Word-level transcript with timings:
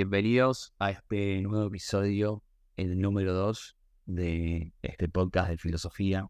Bienvenidos 0.00 0.72
a 0.78 0.92
este 0.92 1.42
nuevo 1.42 1.66
episodio, 1.66 2.42
el 2.78 2.98
número 3.02 3.34
2 3.34 3.76
de 4.06 4.72
este 4.80 5.10
podcast 5.10 5.50
de 5.50 5.58
filosofía. 5.58 6.26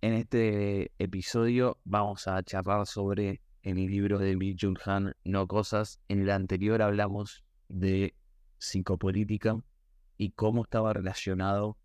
En 0.00 0.12
este 0.12 0.92
episodio 1.00 1.80
vamos 1.82 2.28
a 2.28 2.40
charlar 2.44 2.86
sobre 2.86 3.40
el 3.62 3.74
libro 3.74 4.20
de 4.20 4.36
Bill 4.36 4.56
Jung 4.60 4.78
Han, 4.84 5.12
No 5.24 5.48
Cosas. 5.48 5.98
En 6.06 6.22
el 6.22 6.30
anterior 6.30 6.82
hablamos 6.82 7.42
de 7.68 8.14
psicopolítica 8.58 9.60
y 10.16 10.30
cómo 10.30 10.62
estaba 10.62 10.92
relacionado 10.92 11.76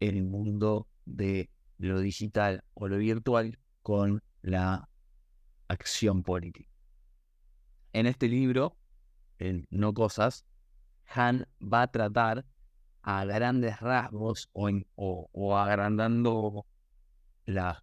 el 0.00 0.22
mundo 0.22 0.86
de 1.06 1.48
lo 1.78 1.98
digital 1.98 2.62
o 2.74 2.88
lo 2.88 2.98
virtual 2.98 3.58
con 3.80 4.22
la 4.42 4.86
acción 5.68 6.22
política. 6.22 6.68
En 7.94 8.04
este 8.04 8.28
libro, 8.28 8.76
en 9.40 9.66
No 9.70 9.92
Cosas, 9.92 10.44
Han 11.06 11.48
va 11.60 11.82
a 11.82 11.90
tratar 11.90 12.44
a 13.02 13.24
grandes 13.24 13.80
rasgos 13.80 14.48
o, 14.52 15.56
agrandando 15.56 16.66
la, 17.46 17.82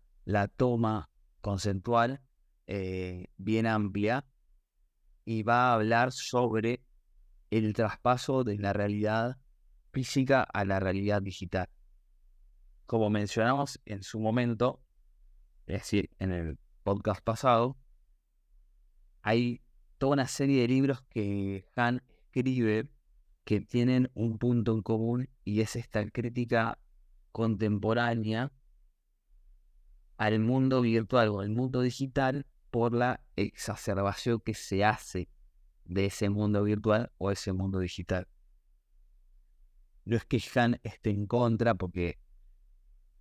toma 0.55 1.09
conceptual 1.41 2.21
eh, 2.67 3.27
bien 3.37 3.65
amplia 3.65 4.25
y 5.25 5.43
va 5.43 5.69
a 5.69 5.73
hablar 5.73 6.11
sobre 6.11 6.81
el 7.49 7.73
traspaso 7.73 8.43
de 8.43 8.57
la 8.57 8.73
realidad 8.73 9.37
física 9.91 10.43
a 10.43 10.63
la 10.63 10.79
realidad 10.79 11.21
digital. 11.21 11.69
Como 12.85 13.09
mencionamos 13.09 13.81
en 13.85 14.03
su 14.03 14.19
momento, 14.19 14.81
es 15.65 15.81
decir, 15.81 16.09
en 16.19 16.31
el 16.31 16.57
podcast 16.83 17.21
pasado, 17.21 17.77
hay 19.21 19.61
toda 19.97 20.13
una 20.13 20.27
serie 20.27 20.61
de 20.61 20.67
libros 20.67 21.01
que 21.09 21.65
Han 21.75 22.03
escribe 22.25 22.89
que 23.43 23.61
tienen 23.61 24.11
un 24.13 24.37
punto 24.37 24.73
en 24.73 24.81
común 24.81 25.29
y 25.43 25.61
es 25.61 25.75
esta 25.75 26.07
crítica 26.09 26.77
contemporánea 27.31 28.51
al 30.17 30.39
mundo 30.39 30.81
virtual 30.81 31.29
o 31.29 31.39
al 31.39 31.49
mundo 31.49 31.81
digital 31.81 32.45
por 32.69 32.93
la 32.93 33.21
exacerbación 33.35 34.41
que 34.41 34.53
se 34.53 34.83
hace 34.83 35.29
de 35.85 36.07
ese 36.07 36.29
mundo 36.29 36.63
virtual 36.63 37.11
o 37.17 37.31
ese 37.31 37.53
mundo 37.53 37.79
digital. 37.79 38.27
No 40.05 40.17
es 40.17 40.25
que 40.25 40.41
Han 40.55 40.79
esté 40.83 41.09
en 41.09 41.25
contra 41.25 41.75
porque 41.75 42.19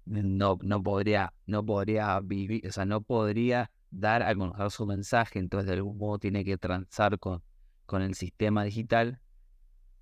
no, 0.05 0.59
no, 0.63 0.83
podría, 0.83 1.35
no 1.47 1.65
podría 1.65 2.19
vivir, 2.21 2.67
o 2.67 2.73
sea, 2.73 2.85
no 2.85 3.01
podría 3.01 3.71
dar 3.99 4.23
a 4.23 4.35
conocer 4.35 4.71
su 4.71 4.87
mensaje, 4.87 5.39
entonces 5.39 5.67
de 5.67 5.75
algún 5.75 5.97
modo 5.97 6.19
tiene 6.19 6.45
que 6.45 6.59
transar 6.59 7.19
con, 7.19 7.43
con 7.87 8.03
el 8.03 8.15
sistema 8.15 8.63
digital, 8.65 9.21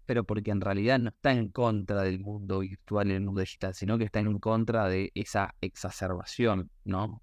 pero 0.05 0.25
porque 0.25 0.51
en 0.51 0.61
realidad 0.61 0.99
no 0.99 1.11
está 1.11 1.33
en 1.33 1.49
contra 1.49 2.03
del 2.03 2.19
mundo 2.21 2.59
virtual 2.59 3.11
y 3.11 3.15
el 3.15 3.21
mundo 3.21 3.41
digital, 3.41 3.73
sino 3.75 3.97
que 3.97 4.05
está 4.05 4.21
en 4.21 4.39
contra 4.39 4.89
de 4.89 5.13
esa 5.15 5.55
exacerbación, 5.61 6.71
¿no? 6.85 7.23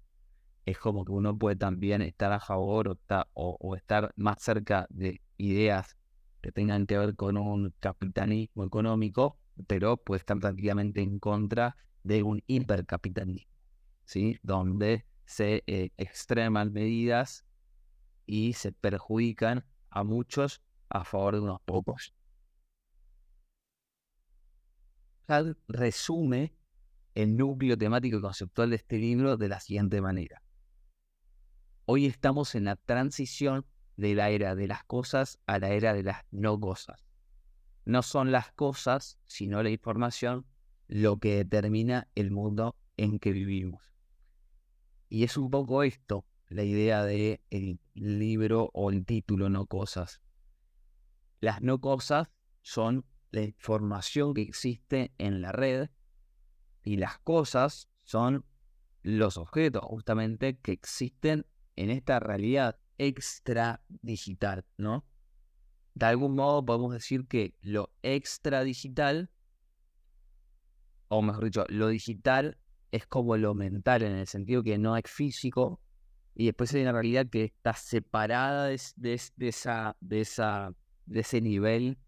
Es 0.64 0.78
como 0.78 1.04
que 1.04 1.12
uno 1.12 1.36
puede 1.36 1.56
también 1.56 2.02
estar 2.02 2.32
a 2.32 2.40
favor 2.40 2.88
o, 2.88 2.98
o, 3.34 3.56
o 3.60 3.76
estar 3.76 4.12
más 4.16 4.42
cerca 4.42 4.86
de 4.88 5.20
ideas 5.36 5.96
que 6.40 6.52
tengan 6.52 6.86
que 6.86 6.98
ver 6.98 7.14
con 7.14 7.36
un 7.36 7.74
capitalismo 7.80 8.64
económico, 8.64 9.38
pero 9.66 9.96
puede 9.98 10.20
estar 10.20 10.38
prácticamente 10.38 11.02
en 11.02 11.18
contra 11.18 11.76
de 12.02 12.22
un 12.22 12.42
hipercapitalismo, 12.46 13.52
¿sí? 14.04 14.38
Donde 14.42 15.04
se 15.32 15.64
eh, 15.66 15.90
extreman 15.96 16.72
medidas 16.72 17.46
y 18.26 18.52
se 18.52 18.70
perjudican 18.70 19.64
a 19.88 20.04
muchos 20.04 20.62
a 20.90 21.04
favor 21.04 21.34
de 21.34 21.40
unos 21.40 21.60
pocos. 21.62 22.14
resume 25.66 26.52
el 27.14 27.38
núcleo 27.38 27.78
temático 27.78 28.18
y 28.18 28.20
conceptual 28.20 28.68
de 28.68 28.76
este 28.76 28.98
libro 28.98 29.38
de 29.38 29.48
la 29.48 29.60
siguiente 29.60 30.02
manera. 30.02 30.42
Hoy 31.86 32.04
estamos 32.04 32.54
en 32.54 32.64
la 32.64 32.76
transición 32.76 33.64
de 33.96 34.14
la 34.14 34.28
era 34.28 34.54
de 34.54 34.68
las 34.68 34.84
cosas 34.84 35.38
a 35.46 35.58
la 35.58 35.70
era 35.70 35.94
de 35.94 36.02
las 36.02 36.26
no 36.30 36.60
cosas. 36.60 37.06
No 37.86 38.02
son 38.02 38.30
las 38.30 38.52
cosas, 38.52 39.18
sino 39.24 39.62
la 39.62 39.70
información, 39.70 40.44
lo 40.88 41.16
que 41.16 41.36
determina 41.36 42.08
el 42.14 42.30
mundo 42.30 42.76
en 42.98 43.18
que 43.18 43.32
vivimos. 43.32 43.91
Y 45.12 45.24
es 45.24 45.36
un 45.36 45.50
poco 45.50 45.82
esto, 45.82 46.24
la 46.48 46.62
idea 46.62 47.04
de 47.04 47.42
el 47.50 47.78
libro 47.92 48.70
o 48.72 48.90
el 48.90 49.04
título 49.04 49.50
No 49.50 49.66
Cosas. 49.66 50.22
Las 51.38 51.60
no 51.60 51.82
cosas 51.82 52.30
son 52.62 53.04
la 53.30 53.42
información 53.42 54.32
que 54.32 54.40
existe 54.40 55.12
en 55.18 55.42
la 55.42 55.52
red 55.52 55.90
y 56.82 56.96
las 56.96 57.18
cosas 57.18 57.90
son 58.04 58.46
los 59.02 59.36
objetos 59.36 59.84
justamente 59.84 60.58
que 60.60 60.72
existen 60.72 61.44
en 61.76 61.90
esta 61.90 62.18
realidad 62.18 62.80
extra 62.96 63.84
digital, 63.88 64.64
¿no? 64.78 65.04
De 65.92 66.06
algún 66.06 66.36
modo 66.36 66.64
podemos 66.64 66.90
decir 66.90 67.28
que 67.28 67.54
lo 67.60 67.92
extra 68.00 68.64
digital 68.64 69.30
o 71.08 71.20
mejor 71.20 71.44
dicho, 71.44 71.66
lo 71.68 71.88
digital 71.88 72.56
es 72.92 73.06
como 73.06 73.36
lo 73.36 73.54
mental, 73.54 74.02
en 74.02 74.12
el 74.12 74.26
sentido 74.26 74.62
que 74.62 74.78
no 74.78 74.96
es 74.96 75.10
físico, 75.10 75.80
y 76.34 76.46
después 76.46 76.72
hay 76.74 76.82
una 76.82 76.92
realidad 76.92 77.26
que 77.28 77.44
está 77.44 77.72
separada 77.72 78.66
de, 78.66 78.74
esa, 78.74 79.96
de, 80.00 80.20
esa, 80.20 80.74
de 81.06 81.20
ese 81.20 81.40
nivel 81.40 81.98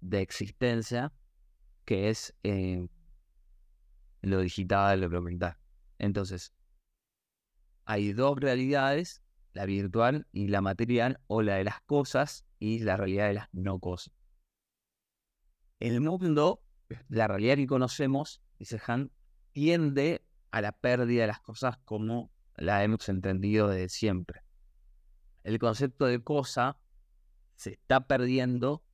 de 0.00 0.20
existencia, 0.20 1.12
que 1.84 2.10
es 2.10 2.34
eh, 2.42 2.86
lo 4.22 4.40
digital, 4.40 5.00
lo 5.00 5.22
mental. 5.22 5.56
Entonces, 5.98 6.52
hay 7.84 8.12
dos 8.12 8.38
realidades, 8.38 9.22
la 9.52 9.66
virtual 9.66 10.26
y 10.32 10.48
la 10.48 10.60
material, 10.60 11.20
o 11.28 11.42
la 11.42 11.56
de 11.56 11.64
las 11.64 11.80
cosas 11.82 12.44
y 12.58 12.80
la 12.80 12.96
realidad 12.96 13.28
de 13.28 13.34
las 13.34 13.48
no 13.52 13.78
cosas. 13.78 14.12
El 15.78 16.00
mundo, 16.00 16.60
la 17.08 17.28
realidad 17.28 17.56
que 17.56 17.66
conocemos, 17.66 18.40
dice 18.58 18.80
Han, 18.86 19.10
tiende 19.54 20.26
a 20.50 20.60
la 20.60 20.72
pérdida 20.72 21.22
de 21.22 21.28
las 21.28 21.40
cosas 21.40 21.78
como 21.84 22.30
la 22.56 22.84
hemos 22.84 23.08
entendido 23.08 23.68
desde 23.68 23.88
siempre. 23.88 24.42
El 25.44 25.58
concepto 25.58 26.06
de 26.06 26.22
cosa 26.22 26.78
se 27.54 27.70
está 27.70 28.06
perdiendo 28.06 28.84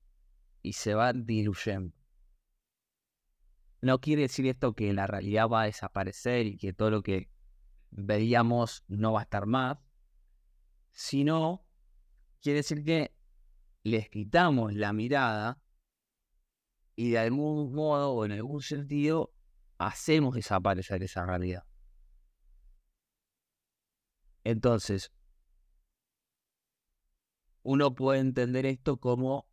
y 0.62 0.74
se 0.74 0.94
va 0.94 1.12
diluyendo. 1.12 1.96
No 3.80 4.00
quiere 4.00 4.22
decir 4.22 4.46
esto 4.46 4.74
que 4.74 4.92
la 4.92 5.06
realidad 5.06 5.48
va 5.48 5.62
a 5.62 5.66
desaparecer 5.66 6.46
y 6.46 6.58
que 6.58 6.74
todo 6.74 6.90
lo 6.90 7.02
que 7.02 7.30
veíamos 7.90 8.84
no 8.86 9.14
va 9.14 9.20
a 9.20 9.22
estar 9.22 9.46
más, 9.46 9.78
sino 10.92 11.64
quiere 12.42 12.58
decir 12.58 12.84
que 12.84 13.14
les 13.82 14.10
quitamos 14.10 14.74
la 14.74 14.92
mirada 14.92 15.62
y 16.96 17.12
de 17.12 17.18
algún 17.18 17.72
modo 17.72 18.12
o 18.12 18.26
en 18.26 18.32
algún 18.32 18.60
sentido 18.60 19.32
hacemos 19.80 20.34
desaparecer 20.34 21.02
esa 21.02 21.24
realidad. 21.24 21.64
Entonces, 24.44 25.10
uno 27.62 27.94
puede 27.94 28.20
entender 28.20 28.66
esto 28.66 28.98
como 28.98 29.48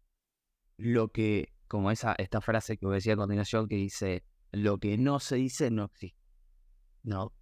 lo 0.75 1.13
que, 1.13 1.53
como 1.69 1.91
esa, 1.91 2.13
esta 2.17 2.41
frase 2.41 2.77
que 2.77 2.87
decía 2.87 3.13
a 3.13 3.17
continuación 3.17 3.69
que 3.69 3.75
dice, 3.75 4.25
lo 4.51 4.79
que 4.79 4.97
no 4.97 5.21
se 5.21 5.37
dice 5.37 5.71
no 5.71 5.85
existe. 5.85 6.19
¿No? 7.03 7.33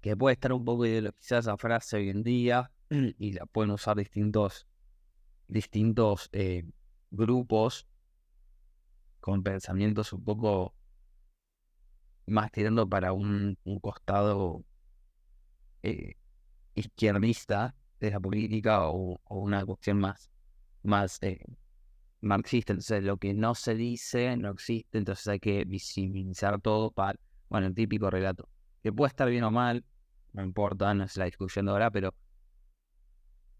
Que 0.00 0.16
puede 0.16 0.32
estar 0.32 0.52
un 0.54 0.64
poco 0.64 0.86
ideologizada 0.86 1.40
esa 1.40 1.56
frase 1.58 1.98
hoy 1.98 2.08
en 2.08 2.22
día 2.22 2.72
y 2.88 3.32
la 3.32 3.44
pueden 3.44 3.70
usar 3.70 3.98
distintos, 3.98 4.66
distintos 5.46 6.30
eh, 6.32 6.64
grupos 7.10 7.86
con 9.20 9.42
pensamientos 9.42 10.14
un 10.14 10.24
poco 10.24 10.74
más 12.26 12.50
tirando 12.50 12.88
para 12.88 13.12
un, 13.12 13.58
costado 13.80 14.64
eh, 15.82 16.14
izquierdista 16.74 17.74
de 18.00 18.10
la 18.10 18.20
política 18.20 18.88
o, 18.88 19.20
una 19.28 19.64
cuestión 19.64 19.98
más, 19.98 20.30
más 20.82 21.18
eh, 21.22 21.40
marxista. 22.20 22.72
Entonces, 22.72 23.02
lo 23.04 23.16
que 23.16 23.34
no 23.34 23.54
se 23.54 23.74
dice 23.74 24.36
no 24.36 24.50
existe, 24.50 24.98
entonces 24.98 25.26
hay 25.28 25.40
que 25.40 25.64
visibilizar 25.64 26.60
todo 26.60 26.90
para, 26.90 27.18
bueno, 27.48 27.66
el 27.66 27.74
típico 27.74 28.10
relato, 28.10 28.48
que 28.82 28.92
puede 28.92 29.08
estar 29.08 29.28
bien 29.28 29.44
o 29.44 29.50
mal, 29.50 29.84
no 30.32 30.42
importa, 30.42 30.92
no 30.94 31.04
es 31.04 31.16
la 31.16 31.26
discusión 31.26 31.66
de 31.66 31.72
ahora, 31.72 31.90
pero 31.90 32.14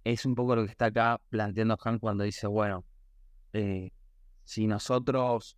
es 0.02 0.26
un 0.26 0.34
poco 0.34 0.56
lo 0.56 0.64
que 0.64 0.70
está 0.70 0.86
acá 0.86 1.20
planteando 1.30 1.78
Han 1.82 1.98
cuando 1.98 2.24
dice, 2.24 2.46
bueno, 2.46 2.84
eh, 3.52 3.90
si 4.44 4.66
nosotros 4.66 5.56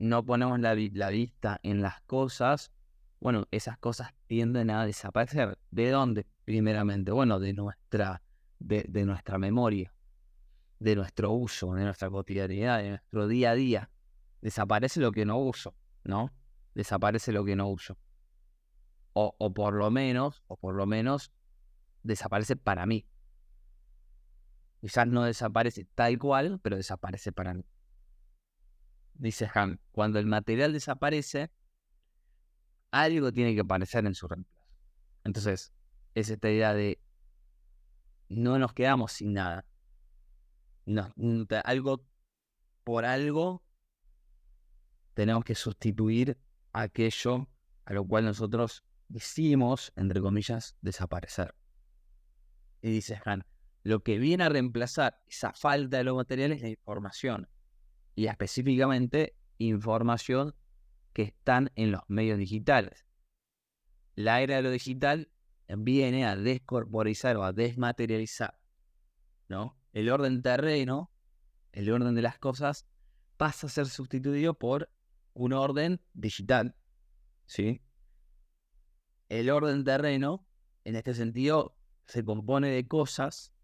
no 0.00 0.24
ponemos 0.24 0.58
la, 0.58 0.74
vista 0.74 1.60
en 1.62 1.82
las 1.82 2.00
cosas, 2.00 2.72
bueno, 3.20 3.46
esas 3.50 3.76
cosas 3.76 4.14
tienden 4.26 4.70
a 4.70 4.86
desaparecer. 4.86 5.58
¿De 5.70 5.90
dónde? 5.90 6.26
Primeramente, 6.46 7.12
bueno, 7.12 7.38
de 7.38 7.52
nuestra, 7.52 8.22
de, 8.58 9.04
nuestra 9.04 9.36
memoria. 9.36 9.94
de 10.78 10.96
nuestro 10.96 11.32
uso, 11.32 11.74
de 11.74 11.84
nuestra 11.84 12.08
cotidianidad, 12.08 12.78
de 12.78 12.88
nuestro 12.88 13.28
día 13.28 13.50
a 13.50 13.54
día. 13.54 13.90
Desaparece 14.40 15.00
lo 15.00 15.12
que 15.12 15.26
no 15.26 15.36
uso, 15.36 15.74
¿no? 16.02 16.32
Desaparece 16.74 17.30
lo 17.30 17.44
que 17.44 17.54
no 17.54 17.68
uso. 17.68 17.98
O, 19.12 19.34
o 19.36 19.52
por 19.52 19.74
lo 19.74 19.90
menos, 19.90 20.42
o 20.46 20.56
por 20.56 20.74
lo 20.74 20.86
menos, 20.86 21.30
desaparece 22.02 22.56
para 22.56 22.86
mí. 22.86 23.06
Quizás 24.80 25.06
no 25.06 25.24
desaparece 25.24 25.84
tal 25.94 26.18
cual, 26.18 26.58
pero 26.62 26.76
desaparece 26.76 27.32
para 27.32 27.52
mí. 27.52 27.66
Dice 29.20 29.50
Han, 29.54 29.78
cuando 29.92 30.18
el 30.18 30.24
material 30.24 30.72
desaparece, 30.72 31.50
algo 32.90 33.30
tiene 33.30 33.54
que 33.54 33.60
aparecer 33.60 34.06
en 34.06 34.14
su 34.14 34.26
reemplazo. 34.26 34.66
Entonces, 35.24 35.74
es 36.14 36.30
esta 36.30 36.48
idea 36.48 36.72
de 36.72 36.98
no 38.30 38.58
nos 38.58 38.72
quedamos 38.72 39.12
sin 39.12 39.34
nada. 39.34 39.66
No, 40.86 41.12
algo 41.64 42.02
por 42.82 43.04
algo 43.04 43.62
tenemos 45.12 45.44
que 45.44 45.54
sustituir 45.54 46.38
aquello 46.72 47.46
a 47.84 47.92
lo 47.92 48.06
cual 48.06 48.24
nosotros 48.24 48.84
decimos, 49.08 49.92
entre 49.96 50.22
comillas, 50.22 50.78
desaparecer. 50.80 51.54
Y 52.80 52.90
dice 52.90 53.20
Han, 53.26 53.44
lo 53.82 54.02
que 54.02 54.16
viene 54.16 54.44
a 54.44 54.48
reemplazar 54.48 55.22
esa 55.26 55.52
falta 55.52 55.98
de 55.98 56.04
los 56.04 56.16
materiales 56.16 56.56
es 56.56 56.62
la 56.62 56.68
información. 56.70 57.46
Y 58.20 58.26
específicamente 58.26 59.34
información 59.56 60.54
que 61.14 61.22
están 61.22 61.72
en 61.74 61.90
los 61.90 62.02
medios 62.06 62.36
digitales. 62.36 63.06
La 64.14 64.42
era 64.42 64.56
de 64.56 64.62
lo 64.62 64.70
digital 64.70 65.32
viene 65.66 66.26
a 66.26 66.36
descorporizar 66.36 67.38
o 67.38 67.44
a 67.44 67.54
desmaterializar, 67.54 68.60
¿no? 69.48 69.78
El 69.94 70.10
orden 70.10 70.42
terreno, 70.42 71.10
el 71.72 71.90
orden 71.90 72.14
de 72.14 72.20
las 72.20 72.38
cosas, 72.38 72.86
pasa 73.38 73.68
a 73.68 73.70
ser 73.70 73.86
sustituido 73.86 74.52
por 74.52 74.92
un 75.32 75.54
orden 75.54 76.02
digital, 76.12 76.76
¿sí? 77.46 77.80
El 79.30 79.48
orden 79.48 79.82
terreno, 79.82 80.46
en 80.84 80.96
este 80.96 81.14
sentido, 81.14 81.74
se 82.04 82.22
compone 82.22 82.68
de 82.68 82.86
cosas 82.86 83.54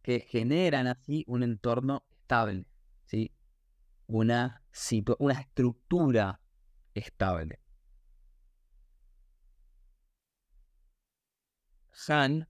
que 0.00 0.20
generan 0.20 0.86
así 0.86 1.24
un 1.28 1.42
entorno 1.42 2.06
estable, 2.10 2.64
¿sí? 3.04 3.34
Una, 4.12 4.62
una 5.20 5.40
estructura 5.40 6.38
estable. 6.92 7.60
Han 12.08 12.46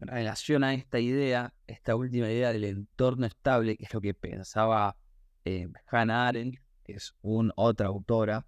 relaciona 0.00 0.72
esta 0.72 0.98
idea, 1.00 1.54
esta 1.66 1.96
última 1.96 2.30
idea 2.30 2.50
del 2.50 2.64
entorno 2.64 3.26
estable, 3.26 3.76
que 3.76 3.84
es 3.84 3.92
lo 3.92 4.00
que 4.00 4.14
pensaba 4.14 4.96
eh, 5.44 5.68
Hannah 5.88 6.28
Arendt, 6.28 6.58
que 6.82 6.94
es 6.94 7.14
un, 7.20 7.52
otra 7.54 7.88
autora, 7.88 8.46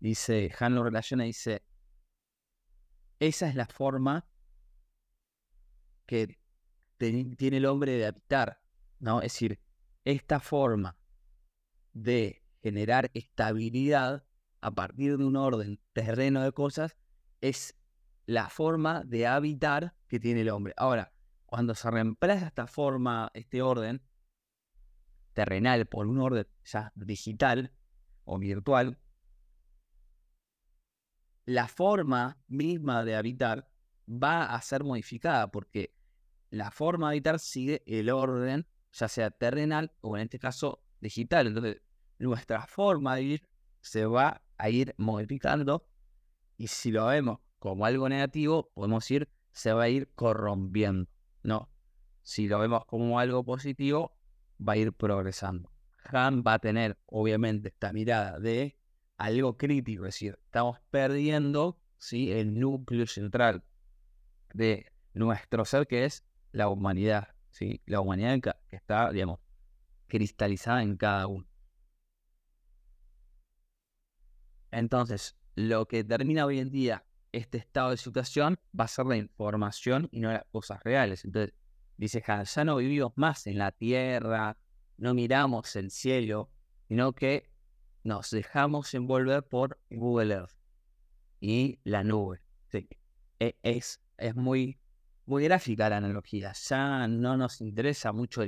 dice, 0.00 0.52
Han 0.60 0.74
lo 0.74 0.84
relaciona 0.84 1.24
y 1.24 1.28
dice, 1.28 1.64
esa 3.20 3.48
es 3.48 3.54
la 3.54 3.68
forma 3.68 4.28
que 6.04 6.38
tiene 6.98 7.56
el 7.56 7.64
hombre 7.64 7.92
de 7.92 8.04
habitar, 8.04 8.60
¿no? 8.98 9.22
Es 9.22 9.32
decir, 9.32 9.58
esta 10.08 10.40
forma 10.40 10.96
de 11.92 12.42
generar 12.62 13.10
estabilidad 13.12 14.24
a 14.62 14.70
partir 14.70 15.18
de 15.18 15.24
un 15.26 15.36
orden 15.36 15.78
terreno 15.92 16.42
de 16.42 16.50
cosas 16.52 16.96
es 17.42 17.76
la 18.24 18.48
forma 18.48 19.04
de 19.04 19.26
habitar 19.26 19.94
que 20.08 20.18
tiene 20.18 20.40
el 20.40 20.48
hombre. 20.48 20.72
Ahora, 20.78 21.12
cuando 21.44 21.74
se 21.74 21.90
reemplaza 21.90 22.46
esta 22.46 22.66
forma, 22.66 23.30
este 23.34 23.60
orden 23.60 24.02
terrenal 25.34 25.84
por 25.84 26.06
un 26.06 26.20
orden 26.20 26.46
ya 26.64 26.90
digital 26.94 27.74
o 28.24 28.38
virtual, 28.38 28.98
la 31.44 31.68
forma 31.68 32.42
misma 32.46 33.04
de 33.04 33.14
habitar 33.14 33.70
va 34.08 34.54
a 34.54 34.62
ser 34.62 34.84
modificada 34.84 35.50
porque 35.50 35.94
la 36.48 36.70
forma 36.70 37.08
de 37.08 37.16
habitar 37.16 37.38
sigue 37.38 37.82
el 37.86 38.08
orden, 38.08 38.66
ya 38.92 39.08
sea 39.08 39.30
terrenal 39.30 39.92
o 40.00 40.16
en 40.16 40.24
este 40.24 40.38
caso 40.38 40.82
digital. 41.00 41.48
Entonces, 41.48 41.82
nuestra 42.18 42.66
forma 42.66 43.16
de 43.16 43.22
vivir 43.22 43.48
se 43.80 44.06
va 44.06 44.42
a 44.56 44.70
ir 44.70 44.94
modificando 44.98 45.86
y 46.56 46.66
si 46.66 46.90
lo 46.90 47.06
vemos 47.06 47.38
como 47.58 47.86
algo 47.86 48.08
negativo, 48.08 48.70
podemos 48.74 49.04
decir, 49.04 49.28
se 49.52 49.72
va 49.72 49.84
a 49.84 49.88
ir 49.88 50.12
corrompiendo. 50.14 51.08
No. 51.42 51.70
Si 52.22 52.48
lo 52.48 52.58
vemos 52.58 52.84
como 52.86 53.18
algo 53.18 53.44
positivo, 53.44 54.16
va 54.60 54.74
a 54.74 54.76
ir 54.76 54.92
progresando. 54.92 55.70
Han 56.04 56.42
va 56.42 56.54
a 56.54 56.58
tener, 56.58 56.98
obviamente, 57.06 57.68
esta 57.68 57.92
mirada 57.92 58.38
de 58.38 58.76
algo 59.16 59.56
crítico, 59.56 60.04
es 60.04 60.14
decir, 60.14 60.38
estamos 60.44 60.78
perdiendo 60.90 61.80
¿sí? 61.98 62.32
el 62.32 62.58
núcleo 62.58 63.06
central 63.06 63.64
de 64.54 64.92
nuestro 65.14 65.64
ser, 65.64 65.86
que 65.86 66.04
es 66.04 66.24
la 66.52 66.68
humanidad, 66.68 67.28
¿sí? 67.50 67.80
la 67.86 68.00
humanidad 68.00 68.40
que 68.40 68.76
está, 68.76 69.10
digamos, 69.10 69.40
cristalizada 70.06 70.82
en 70.82 70.96
cada 70.96 71.26
uno. 71.26 71.46
Entonces, 74.70 75.36
lo 75.54 75.86
que 75.88 76.04
termina 76.04 76.46
hoy 76.46 76.58
en 76.58 76.70
día 76.70 77.04
este 77.32 77.58
estado 77.58 77.90
de 77.90 77.96
situación 77.96 78.58
va 78.78 78.84
a 78.84 78.88
ser 78.88 79.06
la 79.06 79.16
información 79.16 80.08
y 80.12 80.20
no 80.20 80.32
las 80.32 80.44
cosas 80.50 80.82
reales. 80.82 81.24
Entonces, 81.24 81.54
dice 81.96 82.22
Han, 82.26 82.44
ya 82.44 82.64
no 82.64 82.76
vivimos 82.76 83.12
más 83.16 83.46
en 83.46 83.58
la 83.58 83.72
tierra, 83.72 84.56
no 84.96 85.14
miramos 85.14 85.76
el 85.76 85.90
cielo, 85.90 86.50
sino 86.88 87.12
que 87.12 87.50
nos 88.02 88.30
dejamos 88.30 88.94
envolver 88.94 89.42
por 89.44 89.78
Google 89.90 90.34
Earth 90.34 90.56
y 91.40 91.78
la 91.84 92.04
nube. 92.04 92.40
Sí, 92.70 92.88
e, 93.38 93.56
es, 93.62 94.00
es 94.16 94.34
muy, 94.34 94.78
muy 95.28 95.44
gráfica 95.44 95.90
la 95.90 95.98
analogía. 95.98 96.52
Ya 96.54 97.06
no 97.06 97.36
nos 97.36 97.60
interesa 97.60 98.12
mucho 98.12 98.42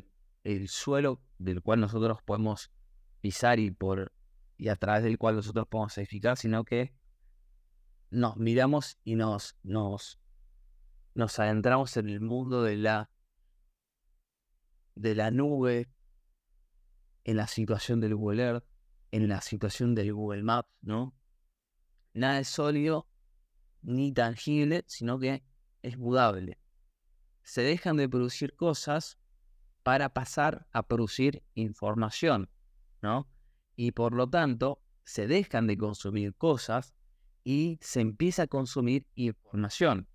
el, 0.45 0.69
suelo 0.69 1.21
del 1.39 1.61
cual 1.61 1.81
nosotros 1.81 2.23
podemos 2.25 2.73
pisar 3.21 3.59
y, 3.59 3.71
por, 3.71 4.13
y 4.57 4.69
a 4.69 4.77
través 4.77 5.05
del 5.05 5.19
cual 5.19 5.37
nosotros 5.37 5.67
podemos 5.69 5.97
edificar, 5.99 6.39
sino 6.39 6.65
que 6.65 6.95
nos 8.09 8.39
miramos 8.39 8.99
y 9.05 9.15
nos, 9.15 9.57
nos, 9.63 10.19
nos 11.15 11.39
adentramos 11.39 11.99
en 11.99 12.09
el 12.09 12.23
mundo 12.23 12.63
de 12.63 12.77
la, 12.79 13.11
de 14.95 15.15
la 15.15 15.31
nube, 15.31 15.91
en 17.25 17.37
la 17.37 17.47
situación 17.47 18.01
del 18.01 18.15
Google 18.15 18.43
Earth, 18.43 18.65
en 19.11 19.29
la 19.29 19.43
situación 19.43 19.95
del 19.95 20.15
Google 20.15 20.43
Maps, 20.43 20.71
¿no? 20.81 21.15
Nada 22.15 22.41
es 22.41 22.49
sólido 22.49 23.07
ni 23.83 24.13
tangible, 24.13 24.83
sino 24.87 25.19
que 25.19 25.45
es 25.83 25.99
mudable. 25.99 26.60
Se 27.43 27.63
dejan 27.63 27.97
de 27.97 28.09
producir 28.09 28.55
cosas 28.55 29.19
para 29.83 30.13
pasar 30.13 30.67
a 30.73 30.83
producir 30.83 31.43
información, 31.55 32.51
¿no? 33.03 33.29
Y 33.77 33.93
por 33.93 34.15
lo 34.15 34.29
tanto, 34.29 34.83
se 35.05 35.27
dejan 35.27 35.67
de 35.67 35.77
consumir 35.77 36.35
cosas 36.35 36.95
y 37.43 37.79
se 37.81 38.01
empieza 38.01 38.43
a 38.43 38.47
consumir 38.47 39.07
información. 39.15 40.09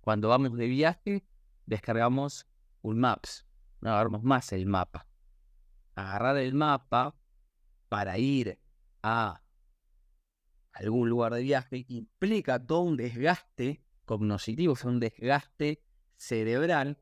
Cuando 0.00 0.28
vamos 0.28 0.56
de 0.56 0.66
viaje, 0.66 1.26
descargamos 1.66 2.46
un 2.82 3.00
Maps, 3.00 3.46
no 3.80 3.90
agarramos 3.90 4.22
más 4.22 4.52
el 4.52 4.66
mapa. 4.66 5.06
Agarrar 5.94 6.36
el 6.38 6.54
mapa 6.54 7.16
para 7.88 8.18
ir 8.18 8.58
a 9.02 9.42
algún 10.72 11.08
lugar 11.08 11.34
de 11.34 11.42
viaje 11.42 11.84
implica 11.88 12.64
todo 12.64 12.80
un 12.80 12.96
desgaste 12.96 13.82
cognitivo, 14.04 14.74
es 14.74 14.84
un 14.84 15.00
desgaste 15.00 15.82
cerebral 16.18 16.98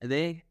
de, 0.00 0.46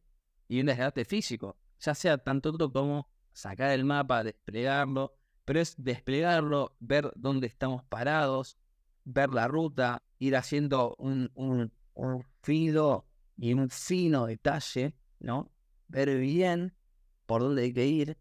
y 0.48 0.60
un 0.60 0.66
desgaste 0.66 1.06
físico, 1.06 1.58
ya 1.80 1.96
sea 1.96 2.18
tanto 2.18 2.52
como 2.72 3.10
sacar 3.32 3.72
el 3.72 3.86
mapa, 3.86 4.24
desplegarlo, 4.24 5.16
pero 5.46 5.62
es 5.62 5.76
desplegarlo, 5.78 6.76
ver 6.80 7.12
dónde 7.16 7.48
estamos 7.48 7.84
parados, 7.86 8.58
ver 9.06 9.30
la 9.30 9.48
ruta, 9.48 10.04
ir 10.18 10.36
haciendo 10.36 10.96
un, 11.00 11.32
un, 11.36 11.72
un 11.94 12.26
fino 12.42 13.06
y 13.38 13.54
un 13.54 13.70
fino 13.70 14.26
detalle, 14.26 14.94
¿no? 15.20 15.52
Ver 15.88 16.18
bien 16.20 16.76
por 17.26 17.42
dónde 17.42 17.64
hay 17.64 17.74
que 17.74 17.86
ir. 17.86 18.18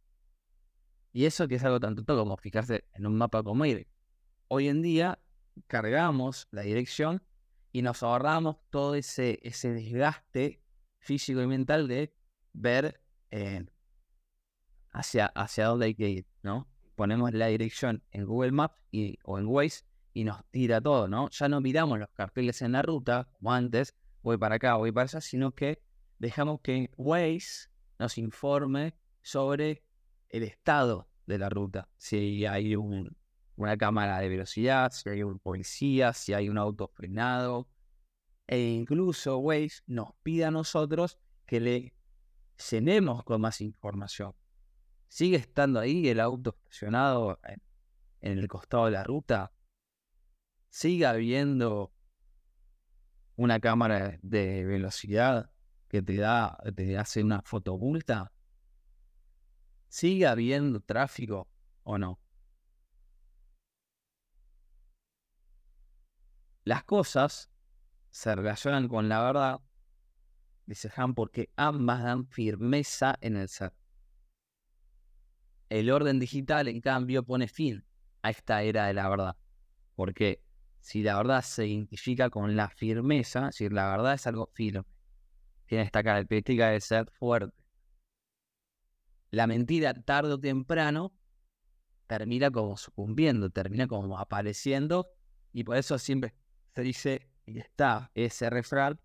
Y 1.13 1.25
eso 1.25 1.49
que 1.49 1.57
es 1.57 1.65
algo 1.65 1.81
tanto 1.81 2.05
como 2.17 2.37
fijarse 2.37 2.85
en 2.93 3.07
un 3.07 3.17
mapa 3.17 3.43
como 3.43 3.65
ir. 3.65 3.89
Hoy 4.47 4.69
en 4.69 4.83
día 4.83 5.19
cargamos 5.67 6.47
la 6.51 6.63
dirección 6.63 7.23
y 7.79 7.83
nos 7.83 8.03
ahorramos 8.03 8.57
todo 8.71 8.97
ese, 8.97 9.39
ese 9.41 9.73
desgaste 9.73 10.65
físico 10.99 11.41
y 11.41 11.47
mental 11.47 11.87
de 11.87 12.13
ver 12.53 13.01
eh, 13.31 13.65
hacia, 14.91 15.27
hacia 15.27 15.67
dónde 15.67 15.87
hay 15.87 15.95
que 15.95 16.09
ir, 16.09 16.27
¿no? 16.43 16.69
ponemos 16.97 17.33
la 17.33 17.47
dirección 17.47 18.03
en 18.11 18.27
Google 18.27 18.51
Maps 18.51 18.75
y, 18.91 19.17
o 19.23 19.39
en 19.39 19.47
Waze 19.47 19.85
y 20.13 20.25
nos 20.25 20.45
tira 20.51 20.81
todo, 20.81 21.07
¿no? 21.07 21.31
Ya 21.31 21.49
no 21.49 21.61
miramos 21.61 22.01
los 22.01 22.09
carteles 22.09 22.61
en 22.63 22.73
la 22.73 22.83
ruta, 22.83 23.29
como 23.35 23.53
antes, 23.53 23.95
voy 24.23 24.37
para 24.39 24.57
acá, 24.57 24.75
voy 24.75 24.91
para 24.91 25.05
allá, 25.05 25.21
sino 25.21 25.53
que 25.53 25.81
dejamos 26.19 26.61
que 26.61 26.91
Waze 26.97 27.69
nos 28.01 28.19
informe 28.19 28.97
sobre 29.23 29.85
el 30.31 30.43
estado 30.43 31.09
de 31.27 31.39
la 31.39 31.49
ruta. 31.49 31.89
Si 31.97 32.45
hay 32.45 32.75
una 33.59 33.77
cámara 33.77 34.21
de 34.21 34.29
velocidad, 34.29 34.93
si 34.93 35.09
hay 35.11 35.25
un 35.25 35.41
policía, 35.41 36.13
si 36.13 36.33
hay 36.33 36.49
un 36.49 36.59
auto 36.59 36.87
frenado. 36.87 37.69
E 38.47 38.61
incluso 38.61 39.39
Waze 39.39 39.83
nos 39.87 40.15
pide 40.23 40.45
a 40.45 40.51
nosotros 40.53 41.19
que 41.45 41.59
le 41.61 41.95
llenemos 42.71 43.25
con 43.25 43.41
más 43.41 43.61
información. 43.61 44.33
¿Sigue 45.09 45.39
estando 45.39 45.81
ahí 45.81 46.07
el 46.09 46.21
auto 46.21 46.57
estacionado 46.57 47.41
en, 47.43 47.61
en 48.21 48.39
el 48.39 48.47
costado 48.47 48.87
de 48.87 48.93
la 48.93 49.03
ruta? 49.03 49.53
¿Sigue 50.69 51.07
habiendo 51.07 51.93
una 53.35 53.59
cámara 53.59 54.21
de 54.23 54.65
velocidad 54.65 55.51
que 55.89 56.01
te 56.01 56.17
da, 56.17 56.57
te 56.77 56.97
hace 56.97 57.25
una 57.25 57.43
foto 57.43 57.75
oculta? 57.75 58.33
¿Sigue 59.89 60.29
habiendo 60.29 60.81
tráfico 60.81 61.49
o 61.83 61.99
no? 61.99 62.21
Las 66.69 66.85
cosas 66.85 67.51
se 68.11 68.35
relacionan 68.35 68.89
con 68.89 69.09
la 69.09 69.23
verdad, 69.23 69.61
dice 70.67 70.91
Han, 70.95 71.15
porque 71.15 71.49
ambas 71.57 72.03
dan 72.03 72.27
firmeza 72.27 73.17
en 73.23 73.39
el 73.39 73.49
ser. 73.49 73.73
El 75.71 75.91
orden 75.91 76.19
digital, 76.19 76.69
en 76.69 76.83
cambio, 76.83 77.23
pone 77.23 77.49
fin 77.49 77.87
a 78.21 78.29
esta 78.29 78.63
era 78.63 78.85
de 78.85 78.93
la 78.93 79.09
verdad. 79.09 79.37
Porque 79.95 80.43
si 80.81 81.03
la 81.03 81.17
verdad 81.17 81.41
se 81.41 81.67
identifica 81.67 82.29
con 82.29 82.55
la 82.55 82.69
firmeza, 82.69 83.51
si 83.51 83.71
la 83.71 83.91
verdad 83.91 84.13
es 84.13 84.27
algo 84.27 84.51
firme, 84.53 84.85
tiene 85.65 85.85
esta 85.85 86.03
característica 86.03 86.69
de 86.69 86.83
ser 86.83 87.11
fuerte. 87.13 87.57
La 89.31 89.47
mentira, 89.47 89.95
tarde 89.95 90.35
o 90.35 90.39
temprano, 90.39 91.15
termina 92.07 92.51
como 92.51 92.77
sucumbiendo, 92.77 93.49
termina 93.49 93.87
como 93.87 94.19
apareciendo, 94.19 95.09
y 95.55 95.65
por 95.65 95.79
eso 95.79 95.97
siempre 95.97 96.35
se 96.75 96.83
dice, 96.83 97.31
y 97.47 97.59
está 97.59 98.11
ese 98.15 98.51
refrán, 98.51 99.01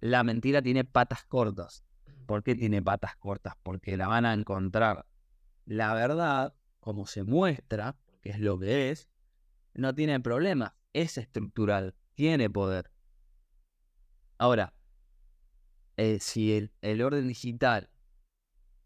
la 0.00 0.22
mentira 0.24 0.62
tiene 0.62 0.84
patas 0.84 1.24
cortas. 1.24 1.84
¿Por 2.26 2.42
qué 2.42 2.54
tiene 2.54 2.82
patas 2.82 3.16
cortas? 3.16 3.54
Porque 3.62 3.96
la 3.96 4.08
van 4.08 4.26
a 4.26 4.32
encontrar. 4.32 5.06
La 5.66 5.94
verdad, 5.94 6.54
como 6.80 7.06
se 7.06 7.24
muestra, 7.24 7.96
que 8.22 8.30
es 8.30 8.38
lo 8.38 8.58
que 8.58 8.90
es, 8.90 9.08
no 9.74 9.94
tiene 9.94 10.20
problema 10.20 10.74
es 10.92 11.18
estructural, 11.18 11.94
tiene 12.14 12.50
poder. 12.50 12.90
Ahora, 14.38 14.74
eh, 15.96 16.18
si 16.20 16.70
el, 16.80 17.02
orden 17.02 17.28
digital 17.28 17.90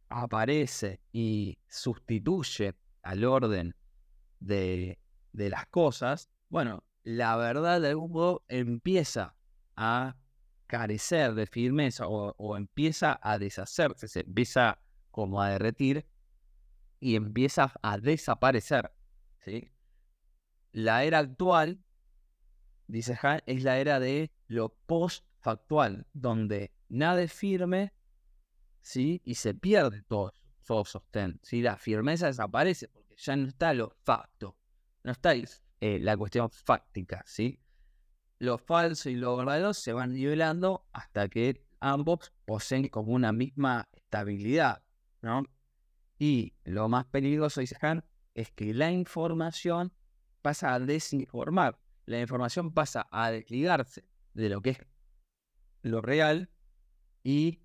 aparece 0.08 1.00
y 1.12 1.58
sustituye 1.68 2.74
al 3.02 3.24
orden 3.24 3.74
de, 4.40 4.98
las 5.32 5.66
cosas, 5.66 6.30
bueno, 6.48 6.84
la 7.04 7.36
verdad 7.36 7.80
de 7.80 7.90
algún 7.90 8.12
modo 8.12 8.44
empieza 8.48 9.36
a 9.76 10.16
carecer 10.66 11.34
de 11.34 11.46
firmeza 11.46 12.08
o, 12.08 12.34
o, 12.36 12.56
empieza 12.56 13.18
a 13.22 13.38
deshacerse, 13.38 14.08
se 14.08 14.20
empieza 14.20 14.80
como 15.10 15.40
a 15.40 15.50
derretir 15.50 16.06
y 16.98 17.16
empieza 17.16 17.72
a 17.82 17.98
desaparecer. 17.98 18.90
¿sí? 19.38 19.70
La 20.72 21.04
era 21.04 21.18
actual 21.18 21.84
dice 22.86 23.18
Han, 23.22 23.40
es 23.46 23.62
la 23.62 23.78
era 23.78 24.00
de 24.00 24.30
lo 24.48 24.70
post-factual, 24.86 26.06
donde 26.12 26.72
nada 26.88 27.22
es 27.22 27.32
firme, 27.32 27.92
¿sí? 28.82 29.20
Y 29.24 29.34
se 29.34 29.54
pierde 29.54 30.02
todo, 30.02 30.32
todo 30.64 30.84
sostén, 30.84 31.40
¿sí? 31.42 31.62
La 31.62 31.76
firmeza 31.76 32.26
desaparece 32.26 32.88
porque 32.88 33.14
ya 33.16 33.36
no 33.36 33.48
está 33.48 33.72
lo 33.74 33.90
facto, 34.02 34.56
no 35.02 35.12
está 35.12 35.34
eh, 35.84 35.98
la 36.00 36.16
cuestión 36.16 36.48
fáctica, 36.50 37.22
¿sí? 37.26 37.60
Lo 38.38 38.56
falso 38.56 39.10
y 39.10 39.16
lo 39.16 39.36
verdadero 39.36 39.74
se 39.74 39.92
van 39.92 40.14
nivelando 40.14 40.86
hasta 40.92 41.28
que 41.28 41.62
ambos 41.80 42.32
poseen 42.46 42.88
como 42.88 43.12
una 43.12 43.32
misma 43.32 43.88
estabilidad, 43.92 44.82
¿no? 45.20 45.44
Y 46.18 46.54
lo 46.64 46.88
más 46.88 47.04
peligroso, 47.04 47.60
dice 47.60 47.76
Han, 47.82 48.02
es 48.32 48.50
que 48.52 48.72
la 48.72 48.90
información 48.92 49.92
pasa 50.40 50.72
a 50.72 50.80
desinformar 50.80 51.78
la 52.06 52.20
información 52.20 52.72
pasa 52.72 53.08
a 53.10 53.30
desligarse 53.30 54.04
de 54.34 54.48
lo 54.48 54.60
que 54.62 54.70
es 54.70 54.78
lo 55.82 56.00
real 56.00 56.50
y 57.22 57.60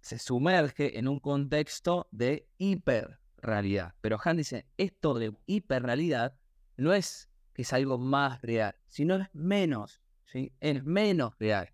se 0.00 0.18
sumerge 0.18 0.98
en 0.98 1.08
un 1.08 1.18
contexto 1.18 2.08
de 2.10 2.48
hiperrealidad. 2.58 3.94
Pero 4.00 4.18
Han 4.22 4.36
dice, 4.36 4.66
esto 4.76 5.14
de 5.14 5.34
hiperrealidad 5.46 6.38
no 6.76 6.92
es 6.92 7.30
que 7.54 7.62
es 7.62 7.72
algo 7.72 7.96
más 7.98 8.42
real, 8.42 8.76
sino 8.86 9.16
es 9.16 9.28
menos, 9.32 10.02
¿sí? 10.24 10.52
es 10.60 10.84
menos 10.84 11.38
real. 11.38 11.72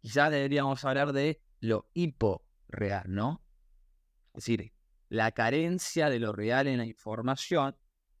Quizás 0.00 0.30
deberíamos 0.30 0.84
hablar 0.84 1.12
de 1.12 1.42
lo 1.60 1.88
hiporeal, 1.94 3.04
¿no? 3.06 3.42
Es 4.28 4.44
decir, 4.44 4.72
la 5.08 5.32
carencia 5.32 6.08
de 6.08 6.20
lo 6.20 6.32
real 6.32 6.66
en 6.68 6.78
la 6.78 6.86
información, 6.86 7.76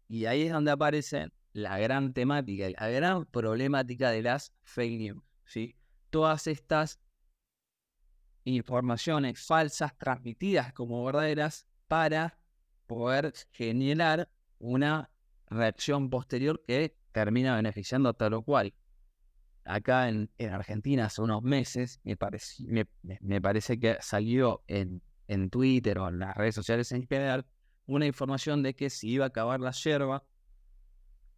y 0.08 0.26
ahí 0.26 0.42
es 0.42 0.52
donde 0.52 0.72
aparecen 0.72 1.32
la 1.52 1.78
gran 1.78 2.12
temática, 2.12 2.68
la 2.78 2.88
gran 2.88 3.26
problemática 3.26 4.10
de 4.10 4.22
las 4.22 4.52
fake 4.62 4.98
news. 4.98 5.24
¿sí? 5.44 5.76
Todas 6.10 6.46
estas 6.46 7.00
informaciones 8.44 9.40
falsas 9.44 9.96
transmitidas 9.96 10.72
como 10.72 11.04
verdaderas 11.04 11.66
para 11.86 12.38
poder 12.86 13.32
generar 13.52 14.28
una 14.58 15.10
reacción 15.54 16.10
posterior 16.10 16.62
que 16.66 16.96
termina 17.12 17.56
beneficiando 17.56 18.08
a 18.08 18.14
tal 18.14 18.34
o 18.34 18.42
cual. 18.42 18.74
Acá 19.64 20.08
en, 20.08 20.30
Argentina 20.50 21.06
hace 21.06 21.22
unos 21.22 21.42
meses 21.42 22.00
me, 22.04 22.86
me, 23.20 23.40
parece 23.40 23.80
que 23.80 23.96
salió 24.00 24.62
en, 24.66 25.02
en 25.26 25.48
Twitter 25.48 25.98
o 25.98 26.08
en 26.08 26.18
las 26.18 26.36
redes 26.36 26.54
sociales 26.54 26.92
en 26.92 27.06
general 27.06 27.46
una 27.86 28.04
información 28.04 28.62
de 28.62 28.74
que 28.74 28.90
se 28.90 29.06
iba 29.06 29.24
a 29.24 29.28
acabar 29.28 29.60
la 29.60 29.70
yerba 29.70 30.26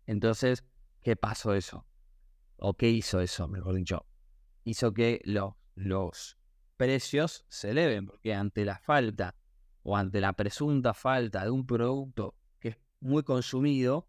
entonces, 0.07 0.65
¿qué 1.03 1.17
pasó 1.17 1.55
eso? 1.55 1.87
¿O 2.57 2.75
qué 2.75 2.89
hizo 2.89 3.21
eso, 3.21 3.49
mejor 3.49 3.75
dicho? 3.75 4.07
Hizo 4.65 4.95
que 4.95 5.21
los 5.25 6.39
precios 6.77 7.45
se 7.49 7.71
eleven, 7.71 8.07
porque 8.07 8.35
ante 8.35 8.65
la 8.65 8.79
falta 8.79 9.37
o 9.83 9.97
ante 9.97 10.21
la 10.21 10.33
presunta 10.33 10.95
falta 10.95 11.45
de 11.45 11.51
un 11.51 11.67
producto 11.67 12.35
muy 13.07 13.23
consumido, 13.23 14.09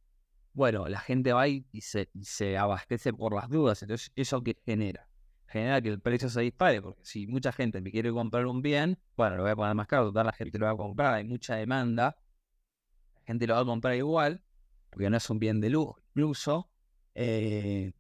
bueno, 0.54 0.88
la 0.88 1.00
gente 1.00 1.34
va 1.34 1.48
y 1.48 1.66
se, 1.80 2.10
se 2.22 2.58
abastece 2.58 3.14
por 3.14 3.34
las 3.36 3.50
dudas. 3.50 3.82
Entonces, 3.84 4.12
¿eso 4.16 4.42
qué 4.44 4.58
genera? 4.66 5.08
Genera 5.48 5.82
que 5.82 5.90
el 5.90 6.02
precio 6.02 6.30
se 6.30 6.42
dispare, 6.42 6.82
porque 6.82 7.00
si 7.06 7.28
mucha 7.28 7.52
gente 7.52 7.80
me 7.80 7.92
quiere 7.92 8.12
comprar 8.12 8.46
un 8.48 8.62
bien, 8.62 9.00
bueno, 9.16 9.38
lo 9.38 9.44
voy 9.44 9.52
a 9.52 9.56
poner 9.56 9.76
más 9.76 9.88
caro, 9.88 10.12
toda 10.12 10.24
la 10.24 10.34
gente 10.34 10.58
lo 10.58 10.66
va 10.66 10.72
a 10.72 10.78
comprar, 10.78 11.14
hay 11.14 11.24
mucha 11.24 11.56
demanda, 11.56 12.18
la 13.16 13.22
gente 13.26 13.48
lo 13.48 13.54
va 13.54 13.62
a 13.62 13.66
comprar 13.66 13.96
igual, 13.96 14.44
porque 14.90 15.10
no 15.10 15.18
es 15.18 15.30
un 15.30 15.40
bien 15.40 15.62
de 15.62 15.70
lujo. 15.70 16.00
Incluso 16.10 16.70
eh, 17.14 17.94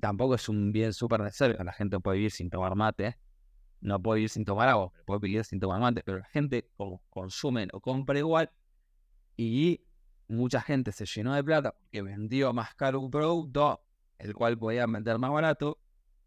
tampoco 0.00 0.34
es 0.34 0.48
un 0.48 0.72
bien 0.72 0.92
súper 0.92 1.20
necesario. 1.20 1.62
La 1.62 1.72
gente 1.72 2.00
puede 2.00 2.18
vivir 2.18 2.32
sin 2.32 2.50
tomar 2.50 2.74
mate, 2.74 3.16
no 3.80 4.02
puede 4.02 4.16
vivir 4.16 4.30
sin 4.30 4.44
tomar 4.44 4.68
agua, 4.68 4.92
puede 5.06 5.20
vivir 5.20 5.44
sin 5.44 5.60
tomar 5.60 5.80
mate, 5.80 6.02
pero 6.04 6.18
la 6.18 6.28
gente 6.28 6.68
consume 7.08 7.68
o 7.72 7.80
compra 7.80 8.18
igual 8.18 8.50
y 9.36 9.80
mucha 10.28 10.60
gente 10.60 10.92
se 10.92 11.06
llenó 11.06 11.34
de 11.34 11.42
plata 11.42 11.72
porque 11.72 12.02
vendió 12.02 12.52
más 12.52 12.74
caro 12.74 13.00
un 13.00 13.10
producto, 13.10 13.84
el 14.18 14.34
cual 14.34 14.58
podía 14.58 14.86
vender 14.86 15.18
más 15.18 15.30
barato, 15.30 15.78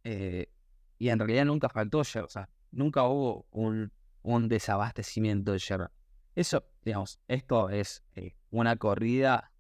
eh, 0.04 0.52
y 0.98 1.10
en 1.10 1.20
realidad 1.20 1.46
nunca 1.46 1.70
faltó 1.70 2.04
yerba, 2.04 2.26
o 2.26 2.30
sea, 2.30 2.50
nunca 2.72 3.04
hubo 3.04 3.48
un, 3.52 3.92
un 4.24 4.48
desabastecimiento 4.48 5.52
de 5.52 5.60
yerba. 5.60 5.92
Eso, 6.36 6.64
digamos, 6.84 7.20
esto 7.28 7.70
es 7.70 8.04
eh, 8.16 8.36
una 8.50 8.76
corrida 8.78 9.52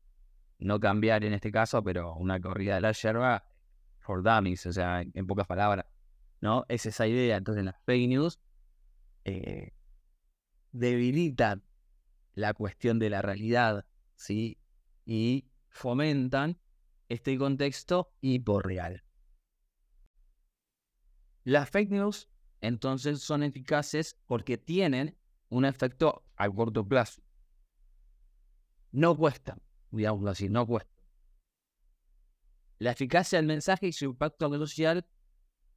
no 0.61 0.79
cambiar 0.79 1.23
en 1.23 1.33
este 1.33 1.51
caso, 1.51 1.83
pero 1.83 2.15
una 2.15 2.39
corrida 2.39 2.75
de 2.75 2.81
la 2.81 2.91
yerba 2.91 3.43
for 3.99 4.23
dummies, 4.23 4.65
o 4.65 4.71
sea, 4.73 5.01
en, 5.01 5.27
pocas 5.27 5.47
palabras, 5.47 5.85
¿no? 6.39 6.65
Es 6.69 6.85
esa 6.85 7.07
idea. 7.07 7.37
Entonces, 7.37 7.63
las 7.63 7.75
fake 7.83 8.07
news 8.07 8.39
eh, 9.25 9.73
debilitan 10.71 11.63
la 12.33 12.53
cuestión 12.53 12.99
de 12.99 13.09
la 13.09 13.21
realidad, 13.21 13.85
¿sí? 14.21 14.57
Y 15.05 15.49
fomentan 15.69 16.59
este 17.09 17.37
contexto 17.37 18.13
hiporreal. 18.21 19.03
Las 21.43 21.69
fake 21.69 21.89
news, 21.89 22.29
entonces, 22.61 23.21
son 23.21 23.43
eficaces 23.43 24.17
porque 24.27 24.57
tienen 24.57 25.17
un 25.49 25.65
efecto 25.65 26.23
a 26.35 26.49
corto 26.49 26.87
plazo. 26.87 27.21
No 28.91 29.17
cuestan 29.17 29.61
digamos 29.91 30.25
así, 30.29 30.49
no 30.49 30.65
cuesta. 30.65 30.91
La 32.79 32.91
eficacia 32.91 33.37
del 33.37 33.45
mensaje 33.45 33.87
y 33.87 33.91
su 33.91 34.05
impacto 34.05 34.49
social 34.57 35.05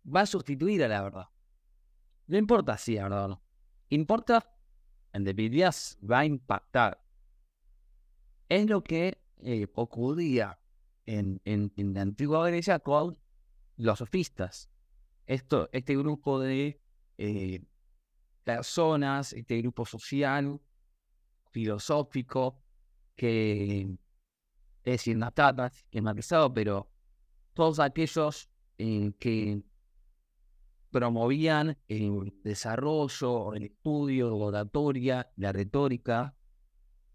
va 0.05 0.23
a 0.23 0.27
sustituir 0.27 0.83
a 0.85 0.89
la 0.89 1.03
verdad. 1.03 1.29
no 2.27 2.39
importa 2.39 2.79
si 2.79 2.97
verdad 2.97 3.25
o 3.25 3.29
no. 3.29 3.43
Importa, 3.91 4.51
en 5.13 5.25
definitiva, 5.25 5.71
va 6.11 6.21
a 6.21 6.25
impactar. 6.25 7.04
Es 8.49 8.67
lo 8.67 8.83
que 8.83 9.19
eh, 9.43 9.67
ocurría 9.75 10.59
en, 11.07 11.41
en, 11.45 11.73
la 11.95 12.03
antigua 12.03 12.47
Grecia 12.49 12.79
con 12.79 13.19
los 13.77 13.99
sofistas. 13.99 14.71
Esto, 15.27 15.69
este 15.73 15.97
grupo 15.97 16.41
de 16.41 16.81
eh, 17.19 17.63
personas, 18.45 19.33
este 19.33 19.59
grupo 19.59 19.87
social, 19.87 20.61
filosófico, 21.51 22.63
que 23.17 23.97
es 24.85 24.93
decir, 24.93 25.17
que 25.91 26.03
pero 26.53 26.91
todos 27.55 27.79
aquellos 27.81 28.51
que 28.77 29.63
promovían 30.91 31.79
el 31.89 32.35
desarrollo, 32.43 33.55
el 33.55 33.65
estudio, 33.65 34.29
la 34.29 34.35
oratoria, 34.37 35.31
la 35.37 35.53
retórica 35.53 36.37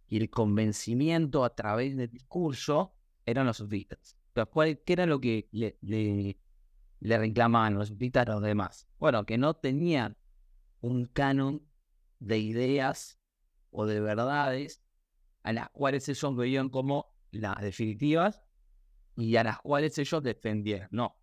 y 0.10 0.18
el 0.18 0.30
convencimiento 0.30 1.46
a 1.46 1.56
través 1.56 1.96
del 1.96 2.10
discurso 2.10 2.94
eran 3.25 3.46
los 3.46 3.58
sofistas. 3.58 4.18
¿Qué 4.34 4.94
era 4.94 5.06
lo 5.06 5.20
que 5.20 5.48
le, 5.51 5.78
le, 5.82 7.18
reclamaban 7.18 7.75
los 7.75 7.89
sofistas 7.89 8.28
a 8.28 8.32
los 8.34 8.42
demás? 8.42 8.88
Bueno, 8.98 9.25
que 9.25 9.38
no 9.38 9.54
tenían 9.54 10.18
un 10.82 11.06
canon 11.06 11.62
de 12.20 12.39
ideas 12.39 13.20
o 13.70 13.86
de 13.86 14.00
verdades 14.00 14.82
a 15.44 15.54
las 15.54 15.70
cuales 15.70 16.10
ellos 16.10 16.36
veían 16.36 16.70
como 16.70 17.13
las 17.32 17.62
definitivas 17.62 18.44
y 19.16 19.36
a 19.36 19.44
las 19.44 19.60
cuales 19.60 19.98
ellos 19.98 20.24
defendían. 20.24 20.88
No. 20.92 21.18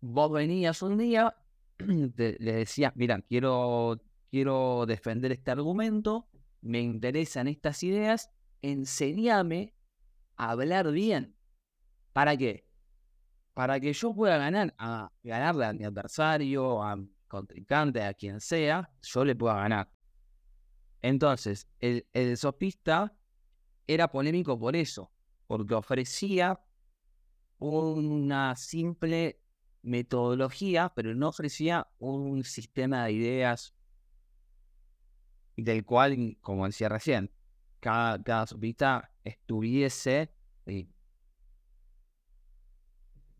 Vos 0.00 0.30
venías 0.30 0.82
un 0.82 0.98
día 0.98 1.34
le 1.78 2.36
decía, 2.38 2.92
mira, 2.94 3.20
quiero, 3.22 4.00
quiero 4.30 4.84
defender 4.86 5.32
este 5.32 5.50
argumento, 5.50 6.28
me 6.60 6.80
interesan 6.80 7.48
estas 7.48 7.82
ideas, 7.82 8.30
enséñame 8.62 9.74
a 10.36 10.50
hablar 10.50 10.90
bien. 10.90 11.36
¿Para 12.12 12.36
qué? 12.36 12.66
Para 13.54 13.80
que 13.80 13.92
yo 13.92 14.14
pueda 14.14 14.38
ganar, 14.38 14.74
a 14.78 15.12
ganarle 15.22 15.64
a 15.66 15.72
mi 15.72 15.84
adversario, 15.84 16.82
a 16.82 16.96
mi 16.96 17.12
contrincante, 17.26 18.02
a 18.02 18.14
quien 18.14 18.40
sea, 18.40 18.90
yo 19.02 19.24
le 19.24 19.34
pueda 19.34 19.54
ganar. 19.56 19.90
Entonces, 21.02 21.68
el, 21.78 22.06
el 22.12 22.36
sofista 22.36 23.16
era 23.86 24.08
polémico 24.10 24.58
por 24.58 24.74
eso, 24.76 25.12
porque 25.46 25.74
ofrecía 25.74 26.60
una 27.58 28.54
simple 28.56 29.40
metodología, 29.82 30.92
pero 30.94 31.14
no 31.14 31.28
ofrecía 31.28 31.88
un 31.98 32.44
sistema 32.44 33.04
de 33.04 33.12
ideas 33.12 33.74
del 35.62 35.84
cual, 35.84 36.36
como 36.40 36.66
decía 36.66 36.88
recién, 36.88 37.30
cada, 37.80 38.22
cada 38.22 39.10
estuviese 39.24 40.30
eh, 40.66 40.88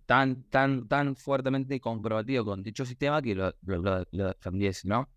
tan, 0.07 0.43
tan, 0.45 0.89
tan 0.89 1.17
fuertemente 1.17 1.81
comprometido 1.81 2.45
con 2.45 2.63
dicho 2.63 2.85
sistema 2.85 3.23
que 3.23 3.35
lo, 3.35 3.55
lo, 3.63 4.05
defendiese, 4.11 4.89
¿no? 4.89 5.09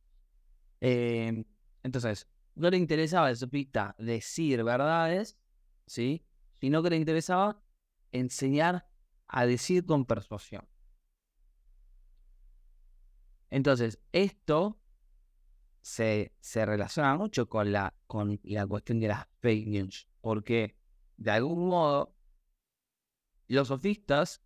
Eh, 0.79 1.43
entonces, 1.83 2.27
no 2.55 2.69
le 2.69 2.77
interesaba 2.77 3.27
al 3.27 3.37
sofista 3.37 3.95
decir 3.97 4.63
verdades, 4.63 5.37
¿sí? 5.85 6.25
Sino 6.59 6.83
que 6.83 6.89
le 6.89 6.97
interesaba 6.97 7.63
enseñar 8.11 8.85
a 9.27 9.45
decir 9.45 9.85
con 9.85 10.05
persuasión. 10.05 10.67
Entonces, 13.49 13.99
esto 14.11 14.80
se, 15.81 16.33
se 16.39 16.65
relaciona 16.65 17.15
mucho 17.15 17.49
con 17.49 17.71
la, 17.71 17.93
con 18.07 18.39
la 18.43 18.65
cuestión 18.67 18.99
de 18.99 19.07
las 19.07 19.27
fake 19.39 19.67
news, 19.67 20.07
porque 20.21 20.77
de 21.17 21.31
algún 21.31 21.67
modo 21.67 22.15
los 23.47 23.67
sofistas 23.67 24.41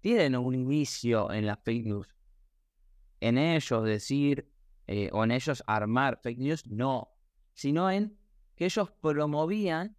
tienen 0.00 0.36
un 0.36 0.54
inicio 0.54 1.30
en 1.32 1.46
las 1.46 1.58
fake 1.62 1.86
news. 1.86 2.16
En 3.20 3.38
ellos 3.38 3.84
decir 3.84 4.50
eh, 4.86 5.10
o 5.12 5.22
en 5.22 5.30
ellos 5.30 5.62
armar 5.66 6.18
fake 6.22 6.38
news, 6.38 6.66
no, 6.66 7.14
sino 7.54 7.90
en 7.90 8.18
que 8.56 8.64
ellos 8.64 8.90
promovían 9.00 9.96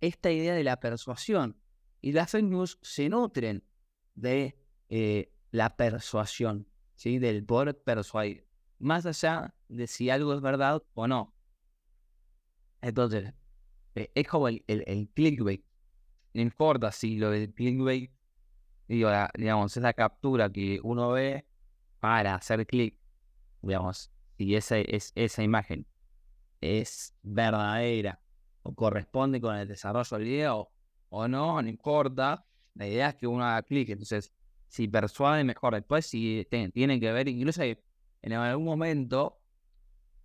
esta 0.00 0.30
idea 0.30 0.54
de 0.54 0.64
la 0.64 0.80
persuasión. 0.80 1.60
Y 2.00 2.12
las 2.12 2.30
fake 2.30 2.44
news 2.44 2.78
se 2.80 3.08
nutren 3.08 3.64
de 4.14 4.58
eh, 4.88 5.34
la 5.50 5.76
persuasión. 5.76 6.66
¿sí? 6.98 7.18
del 7.18 7.44
poder 7.44 7.80
persuadir, 7.80 8.47
más 8.78 9.06
allá 9.06 9.54
de 9.68 9.86
si 9.86 10.10
algo 10.10 10.34
es 10.34 10.40
verdad 10.40 10.82
o 10.94 11.06
no. 11.06 11.34
Entonces, 12.80 13.32
eh, 13.94 14.10
es 14.14 14.28
como 14.28 14.48
el, 14.48 14.64
el, 14.66 15.08
clickbait. 15.14 15.64
No 16.34 16.42
importa 16.42 16.92
si 16.92 17.16
lo 17.16 17.30
del 17.30 17.52
clickbait, 17.52 18.12
digo, 18.86 19.10
digamos, 19.34 19.76
es 19.76 19.82
la 19.82 19.92
captura 19.92 20.50
que 20.50 20.80
uno 20.82 21.10
ve 21.10 21.46
para 22.00 22.36
hacer 22.36 22.66
clic, 22.66 22.96
digamos, 23.62 24.10
si 24.36 24.54
esa, 24.54 24.78
es, 24.78 25.12
esa 25.16 25.42
imagen 25.42 25.86
es 26.60 27.14
verdadera 27.22 28.20
o 28.62 28.74
corresponde 28.74 29.40
con 29.40 29.56
el 29.56 29.68
desarrollo 29.68 30.16
del 30.16 30.26
video 30.26 30.70
o 31.08 31.28
no, 31.28 31.60
no 31.62 31.68
importa. 31.68 32.44
La 32.74 32.86
idea 32.86 33.08
es 33.10 33.14
que 33.16 33.26
uno 33.26 33.44
haga 33.44 33.62
clic. 33.62 33.88
Entonces, 33.90 34.32
si 34.68 34.86
persuade 34.88 35.44
mejor. 35.44 35.74
Después, 35.74 36.06
si 36.06 36.46
tienen 36.50 37.00
que 37.00 37.12
ver, 37.12 37.28
incluso 37.28 37.62
en 38.22 38.32
algún 38.32 38.64
momento 38.64 39.40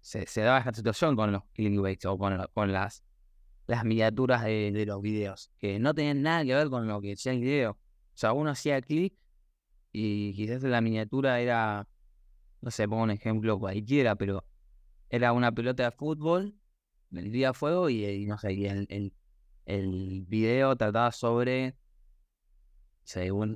se, 0.01 0.25
se 0.27 0.41
daba 0.41 0.59
esta 0.59 0.73
situación 0.73 1.15
con 1.15 1.31
los 1.31 1.43
clickbaits 1.53 2.05
o 2.05 2.17
con, 2.17 2.45
con 2.53 2.71
las, 2.71 3.03
las 3.67 3.85
miniaturas 3.85 4.43
de, 4.43 4.83
los 4.85 5.01
videos, 5.01 5.51
que 5.57 5.79
no 5.79 5.93
tenían 5.93 6.21
nada 6.21 6.43
que 6.43 6.53
ver 6.53 6.69
con 6.69 6.87
lo 6.87 7.01
que 7.01 7.09
decía 7.09 7.31
el 7.31 7.39
video. 7.39 7.71
O 7.71 7.77
sea, 8.15 8.33
uno 8.33 8.51
hacía 8.51 8.81
clic 8.81 9.15
y 9.91 10.33
quizás 10.33 10.63
la 10.63 10.81
miniatura 10.81 11.39
era, 11.39 11.87
no 12.61 12.71
sé, 12.71 12.87
pongo 12.87 13.03
un 13.03 13.11
ejemplo 13.11 13.57
cualquiera, 13.59 14.15
pero 14.15 14.45
era 15.09 15.31
una 15.31 15.51
pelota 15.51 15.83
de 15.83 15.91
fútbol, 15.91 16.55
vendía 17.09 17.53
fuego 17.53 17.89
y, 17.89 18.25
no 18.25 18.37
sé, 18.37 18.53
y 18.53 18.65
el, 18.65 18.87
el, 18.89 19.13
el 19.65 20.25
video 20.27 20.75
trataba 20.75 21.11
sobre 21.11 21.75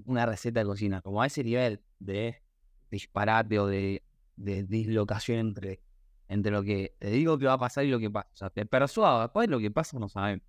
una 0.05 0.25
receta 0.25 0.61
de 0.61 0.65
cocina, 0.65 1.01
como 1.01 1.21
a 1.21 1.25
ese 1.27 1.43
nivel 1.43 1.81
de 1.99 2.41
disparate 2.89 3.59
o 3.59 3.67
de, 3.67 4.03
dislocación 4.37 5.39
entre, 5.39 5.81
entre 6.27 6.51
lo 6.51 6.63
que 6.63 6.95
te 6.99 7.09
digo 7.09 7.37
que 7.37 7.45
va 7.45 7.53
a 7.53 7.57
pasar 7.57 7.85
y 7.85 7.89
lo 7.89 7.99
que 7.99 8.09
pasa. 8.09 8.29
O 8.33 8.35
sea, 8.37 8.49
te 8.49 8.65
persuado, 8.65 9.21
después 9.21 9.49
lo 9.49 9.59
que 9.59 9.71
pasa 9.71 9.99
no 9.99 10.07
sabemos. 10.07 10.45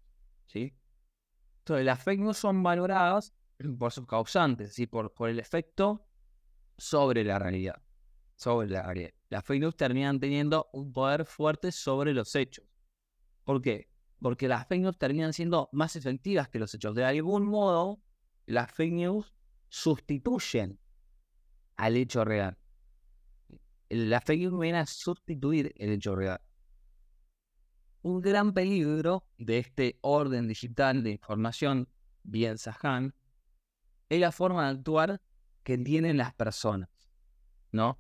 ¿sí? 0.47 0.75
Entonces, 1.61 1.85
las 1.85 2.03
fake 2.03 2.21
news 2.21 2.37
son 2.37 2.63
valoradas 2.63 3.35
por 3.79 3.93
sus 3.93 4.07
causantes, 4.07 4.75
¿sí? 4.75 4.87
por, 4.87 5.13
por 5.13 5.29
el 5.29 5.39
efecto 5.39 6.07
sobre 6.77 7.25
la 7.25 7.39
realidad. 7.39 7.83
Sobre 8.37 8.69
la 8.69 8.83
realidad. 8.83 9.11
Las 9.31 9.45
fake 9.45 9.61
news 9.61 9.77
terminan 9.77 10.21
teniendo 10.21 10.69
un 10.73 10.93
poder 10.93 11.25
fuerte 11.25 11.73
sobre 11.73 12.15
los 12.15 12.35
hechos. 12.35 12.65
¿Por 13.45 13.61
qué? 13.61 13.91
Porque 14.21 14.49
las 14.49 14.67
fake 14.67 14.83
news 14.83 14.99
terminan 14.99 15.33
siendo 15.33 15.69
más 15.73 15.97
efectivas 15.97 16.49
que 16.49 16.59
los 16.59 16.75
hechos. 16.75 16.95
De 16.95 17.05
algún 17.05 17.47
modo, 17.47 18.01
las 18.47 18.71
fake 18.71 18.93
news 18.93 19.35
sustituyen 19.69 20.79
al 21.77 21.97
hecho 21.97 22.25
real. 22.25 22.57
Fake 23.91 24.41
news 24.41 24.59
vienen 24.59 24.83
a 24.83 24.87
sustituir 24.87 25.73
el 25.77 25.91
hecho 25.91 26.15
real. 26.15 26.41
Un 28.03 28.21
gran 28.21 28.53
peligro 28.53 29.25
de 29.39 29.59
este 29.59 29.99
orden 30.03 30.49
digital 30.49 31.03
de 31.03 31.11
información, 31.11 31.89
bien 32.23 32.59
Sahan, 32.59 33.15
es 34.09 34.21
la 34.21 34.33
forma 34.33 34.65
de 34.65 34.79
actuar 34.79 35.23
que 35.63 35.77
tienen 35.79 36.17
las 36.17 36.35
personas, 36.35 36.89
¿no? 37.73 37.99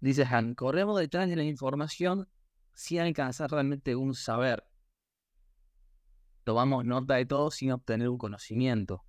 Dice 0.00 0.24
Han, 0.24 0.54
corremos 0.54 0.98
detrás 0.98 1.28
de 1.28 1.36
la 1.36 1.44
información 1.44 2.28
sin 2.74 3.00
alcanzar 3.00 3.50
realmente 3.50 3.94
un 3.94 4.14
saber 4.14 4.64
tomamos 6.44 6.84
nota 6.84 7.14
de 7.14 7.26
todo 7.26 7.50
sin 7.50 7.72
obtener 7.72 8.08
un 8.08 8.18
conocimiento. 8.18 9.04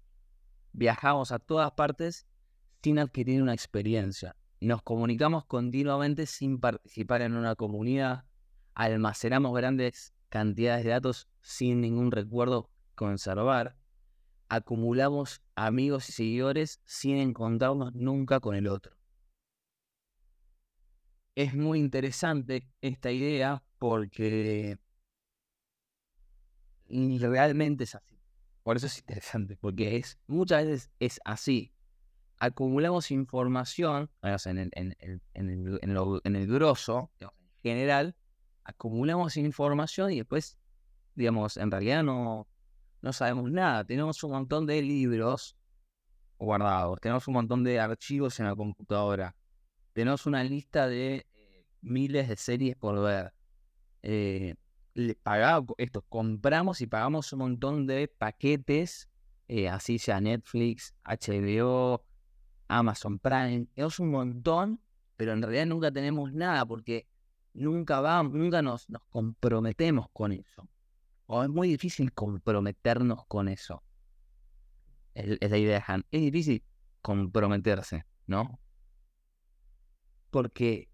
Viajamos 0.72 1.32
a 1.32 1.40
todas 1.40 1.72
partes 1.72 2.28
sin 2.82 3.00
adquirir 3.00 3.42
una 3.42 3.54
experiencia. 3.54 4.36
Nos 4.64 4.82
comunicamos 4.82 5.44
continuamente 5.44 6.26
sin 6.26 6.58
participar 6.58 7.22
en 7.22 7.36
una 7.36 7.54
comunidad. 7.54 8.24
Almacenamos 8.76 9.54
grandes 9.54 10.14
cantidades 10.30 10.86
de 10.86 10.92
datos 10.92 11.28
sin 11.42 11.82
ningún 11.82 12.12
recuerdo 12.12 12.70
conservar. 12.96 13.76
Acumulamos 14.48 15.42
amigos 15.56 16.08
y 16.08 16.14
seguidores 16.14 16.80
sin 16.86 17.18
encontrarnos 17.18 17.94
nunca 17.94 18.40
con 18.40 18.56
el 18.56 18.68
otro. 18.68 18.96
Es 21.36 21.54
muy 21.54 21.80
interesante 21.80 22.66
esta 22.80 23.12
idea 23.12 23.66
porque 23.80 24.80
realmente 26.88 27.84
es 27.84 27.96
así. 27.96 28.18
Por 28.64 28.78
eso 28.78 28.88
es 28.88 28.98
interesante, 28.98 29.58
porque 29.58 29.98
es 29.98 30.18
muchas 30.26 30.66
veces 30.66 30.92
es 31.02 31.20
así. 31.26 31.73
Acumulamos 32.46 33.10
información, 33.12 34.10
en 34.22 34.58
el, 34.58 34.70
en, 34.74 34.96
en, 35.34 35.50
el, 35.50 35.80
en, 35.82 35.94
lo, 35.94 36.20
en 36.26 36.36
el 36.36 36.46
grosso, 36.48 37.10
en 37.20 37.30
general, 37.62 38.16
acumulamos 38.66 39.38
información 39.38 40.12
y 40.12 40.18
después, 40.18 40.58
digamos, 41.16 41.56
en 41.56 41.72
realidad 41.72 42.04
no, 42.04 42.48
no 43.02 43.14
sabemos 43.14 43.50
nada. 43.50 43.86
Tenemos 43.86 44.22
un 44.26 44.32
montón 44.32 44.66
de 44.66 44.82
libros 44.82 45.56
guardados, 46.38 47.00
tenemos 47.00 47.26
un 47.30 47.36
montón 47.36 47.64
de 47.64 47.80
archivos 47.80 48.38
en 48.42 48.48
la 48.48 48.56
computadora, 48.56 49.36
tenemos 49.94 50.26
una 50.26 50.44
lista 50.44 50.88
de 50.88 51.26
eh, 51.34 51.66
miles 51.82 52.28
de 52.28 52.36
series 52.36 52.76
por 52.76 53.02
ver. 53.02 53.34
Eh, 54.02 54.56
pagamos, 55.24 55.76
esto, 55.78 56.02
compramos 56.02 56.82
y 56.82 56.88
pagamos 56.88 57.32
un 57.32 57.40
montón 57.40 57.88
de 57.88 58.10
paquetes, 58.10 59.08
eh, 59.48 59.70
así 59.70 59.98
sea 59.98 60.20
Netflix, 60.20 60.94
HBO, 61.06 62.04
Amazon 62.78 63.20
Prime, 63.20 63.68
tenemos 63.74 64.00
un 64.00 64.12
montón, 64.12 64.82
pero 65.16 65.34
en 65.34 65.42
realidad 65.42 65.66
nunca 65.66 65.92
tenemos 65.92 66.34
nada 66.34 66.66
porque 66.66 67.08
nunca 67.54 68.02
vamos, 68.02 68.34
nunca 68.34 68.62
nos, 68.62 68.90
nos 68.90 69.04
comprometemos 69.10 70.08
con 70.12 70.32
eso. 70.32 70.68
O 71.26 71.44
es 71.44 71.50
muy 71.50 71.70
difícil 71.70 72.14
comprometernos 72.14 73.26
con 73.28 73.48
eso. 73.48 73.84
Es, 75.14 75.38
la 75.40 75.58
idea 75.58 75.80
de 75.80 75.84
Han. 75.88 76.06
Es 76.12 76.22
difícil 76.22 76.64
comprometerse, 77.02 78.06
¿no? 78.28 78.60
Porque, 80.32 80.90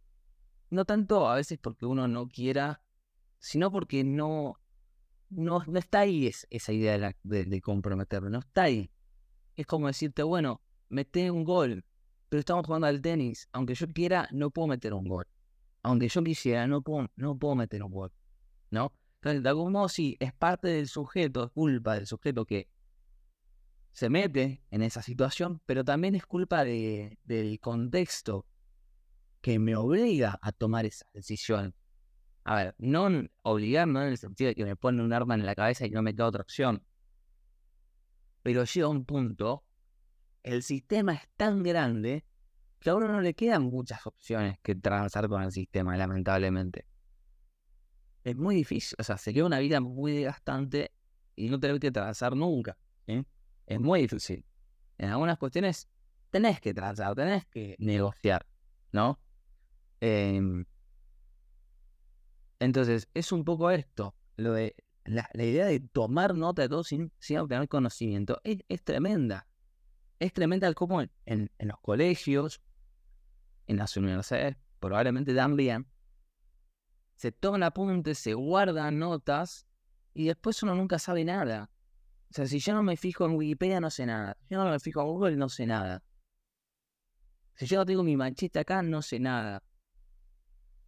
no 0.70 0.86
tanto 0.86 1.30
a 1.30 1.36
veces 1.36 1.58
porque 1.60 1.86
uno 1.86 2.08
no 2.08 2.28
quiera, 2.28 2.82
sino 3.40 3.72
porque 3.72 4.04
no, 4.04 4.60
no, 5.30 5.64
no 5.66 5.80
está 5.80 6.02
ahí 6.02 6.30
esa 6.50 6.74
idea 6.74 7.16
de, 7.24 7.46
de, 7.46 7.62
comprometerme, 7.62 8.30
no 8.30 8.40
está 8.40 8.64
ahí. 8.64 8.92
Es 9.56 9.66
como 9.66 9.88
decirte, 9.88 10.24
bueno, 10.24 10.62
mete 10.90 11.32
un 11.32 11.44
gol, 11.44 11.86
pero 12.30 12.40
estamos 12.40 12.66
jugando 12.66 12.88
al 12.88 13.02
tenis. 13.02 13.48
Aunque 13.52 13.76
yo 13.76 13.88
quiera, 13.88 14.28
no 14.32 14.52
puedo 14.52 14.68
meter 14.68 14.94
un 14.94 15.08
gol. 15.08 15.28
Aunque 15.84 16.10
yo 16.10 16.24
quisiera, 16.24 16.68
no 16.68 16.82
puedo, 16.82 17.10
no 17.16 17.38
puedo 17.38 17.56
meter 17.56 17.84
un 17.84 17.92
gol. 17.92 18.12
¿No? 18.72 18.94
Entonces, 19.16 19.44
de 19.44 19.50
algún 19.50 19.74
modo, 19.74 19.90
sí, 19.90 20.16
es 20.20 20.34
parte 20.34 20.68
del 20.70 20.88
sujeto, 20.88 21.46
es 21.46 21.52
culpa 21.52 21.96
del 21.96 22.08
sujeto 22.08 22.46
que 22.46 22.70
se 23.92 24.10
mete 24.10 24.64
en 24.72 24.82
esa 24.82 25.02
situación, 25.02 25.62
pero 25.66 25.84
también 25.84 26.16
es 26.16 26.26
culpa 26.26 26.64
de, 26.64 27.18
del 27.24 27.60
contexto 27.60 28.46
que 29.42 29.60
me 29.60 29.76
obliga 29.76 30.40
a 30.42 30.52
tomar 30.52 30.86
esa 30.86 31.06
decisión. 31.14 31.76
A 32.44 32.56
ver, 32.56 32.76
no 32.78 33.10
obligar, 33.42 33.88
no 33.88 34.02
en 34.02 34.10
el 34.10 34.18
sentido 34.18 34.50
de 34.50 34.56
que 34.56 34.66
me 34.66 34.76
pone 34.76 35.04
un 35.04 35.12
arma 35.12 35.36
en 35.36 35.46
la 35.46 35.56
cabeza 35.56 35.86
y 35.86 35.90
no 35.90 36.02
me 36.02 36.14
da 36.14 36.28
otra 36.28 36.42
opción. 36.42 36.84
Pero 38.42 38.64
llega 38.64 38.88
un 38.88 39.06
punto 39.06 39.66
el 40.44 40.64
sistema 40.64 41.14
es 41.14 41.28
tan 41.36 41.64
grande 41.64 42.26
que 42.80 42.90
a 42.90 42.96
uno 42.96 43.08
no 43.08 43.22
le 43.22 43.34
quedan 43.34 43.64
muchas 43.64 44.06
opciones 44.08 44.58
que 44.62 44.76
transar 44.76 45.28
con 45.28 45.44
el 45.44 45.52
sistema, 45.52 45.98
lamentablemente. 45.98 46.86
Es 48.24 48.36
muy 48.36 48.56
difícil, 48.56 48.96
o 49.00 49.04
sea, 49.04 49.18
sería 49.18 49.46
una 49.46 49.60
vida 49.60 49.82
muy 49.82 50.14
desgastante 50.14 50.92
y 51.36 51.50
no 51.50 51.60
tener 51.60 51.80
que 51.80 51.92
transar 51.92 52.36
nunca. 52.36 52.78
Es 53.06 53.80
muy 53.80 54.02
difícil. 54.02 54.46
En 54.98 55.10
algunas 55.10 55.38
cuestiones 55.38 55.88
tenés 56.32 56.60
que 56.60 56.74
transar, 56.74 57.16
tenés 57.16 57.46
que 57.46 57.76
negociar, 57.80 58.46
¿no? 58.92 59.20
Em, 60.02 60.66
entonces, 62.60 63.10
es 63.14 63.32
un 63.32 63.44
poco 63.44 63.72
esto, 63.72 64.16
lo 64.38 64.54
de 64.54 64.76
la, 65.06 65.30
idea 65.36 65.66
de 65.66 65.80
tomar 65.80 66.36
nota 66.36 66.64
de 66.64 66.70
todo 66.70 66.84
sin, 66.84 67.12
sin 67.20 67.38
obtener 67.38 67.68
conocimiento, 67.68 68.42
es 68.44 68.84
tremenda 68.84 69.49
es 70.20 70.34
tremenda 70.34 70.72
como 70.74 71.02
en, 71.02 71.10
en, 71.26 71.52
los 71.60 71.80
colegios, 71.80 72.62
en 73.68 73.78
las 73.78 73.96
universidades, 73.96 74.58
probablemente 74.80 75.34
también, 75.34 75.88
se 77.16 77.32
toman 77.32 77.64
apuntes, 77.64 78.18
se 78.20 78.34
guardan 78.34 79.00
notas 79.00 79.66
y 80.14 80.28
después 80.28 80.62
uno 80.64 80.76
nunca 80.76 81.00
sabe 81.00 81.24
nada. 81.24 81.72
O 82.30 82.34
sea, 82.34 82.46
si 82.46 82.60
yo 82.60 82.74
no 82.74 82.84
me 82.84 82.96
fijo 82.96 83.26
en 83.26 83.36
Wikipedia, 83.36 83.80
no 83.80 83.90
sé 83.90 84.06
nada. 84.06 84.38
Si 84.42 84.54
yo 84.54 84.64
no 84.64 84.70
me 84.70 84.80
fijo 84.80 85.02
en 85.02 85.08
Google, 85.08 85.36
no 85.36 85.50
sé 85.50 85.66
nada. 85.66 86.04
Si 87.56 87.66
yo 87.66 87.78
no 87.78 87.86
tengo 87.86 88.04
mi 88.04 88.16
manchita 88.16 88.62
acá, 88.62 88.82
no 88.82 89.02
sé 89.02 89.20
nada. 89.20 89.64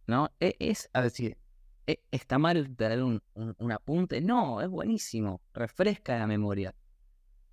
¿No? 0.06 0.30
E, 0.40 0.56
es, 0.58 0.88
a 0.92 1.02
decir, 1.02 1.36
e, 1.86 2.02
¿está 2.10 2.38
mal 2.38 2.74
tener 2.76 3.02
un, 3.02 3.22
un 3.34 3.72
apunte? 3.72 4.20
No, 4.20 4.60
es 4.60 4.68
buenísimo. 4.68 5.42
Refresca 5.52 6.18
la 6.18 6.26
memoria 6.26 6.74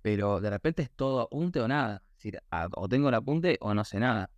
pero 0.02 0.40
de 0.40 0.50
repente 0.50 0.82
es 0.82 0.90
todo 0.90 1.20
apunte 1.20 1.60
o 1.60 1.68
nada. 1.68 2.02
Es 2.10 2.24
decir, 2.24 2.40
o 2.76 2.88
tengo 2.88 3.08
el 3.08 3.14
apunte 3.14 3.58
o 3.60 3.74
no 3.74 3.84
sé 3.84 3.98
nada. 3.98 4.30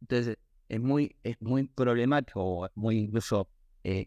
Entonces, 0.00 0.38
es 0.68 0.80
muy, 0.80 1.16
es 1.22 1.40
muy 1.40 1.68
problemático, 1.68 2.68
muy 2.74 2.98
incluso 2.98 3.48
eh, 3.84 4.06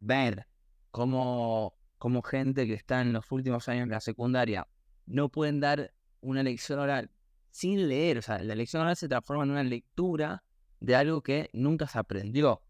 ver 0.00 0.46
cómo, 0.90 1.74
cómo 1.98 2.22
gente 2.22 2.66
que 2.66 2.74
está 2.74 3.00
en 3.00 3.12
los 3.12 3.30
últimos 3.32 3.68
años 3.68 3.88
de 3.88 3.94
la 3.94 4.00
secundaria 4.00 4.66
no 5.06 5.28
pueden 5.28 5.60
dar 5.60 5.92
una 6.20 6.42
lección 6.42 6.78
oral 6.78 7.10
sin 7.50 7.88
leer. 7.88 8.18
O 8.18 8.22
sea, 8.22 8.42
la 8.42 8.54
lección 8.54 8.82
oral 8.82 8.96
se 8.96 9.08
transforma 9.08 9.44
en 9.44 9.50
una 9.50 9.64
lectura 9.64 10.44
de 10.80 10.96
algo 10.96 11.22
que 11.22 11.50
nunca 11.52 11.86
se 11.86 11.98
aprendió. 11.98 12.62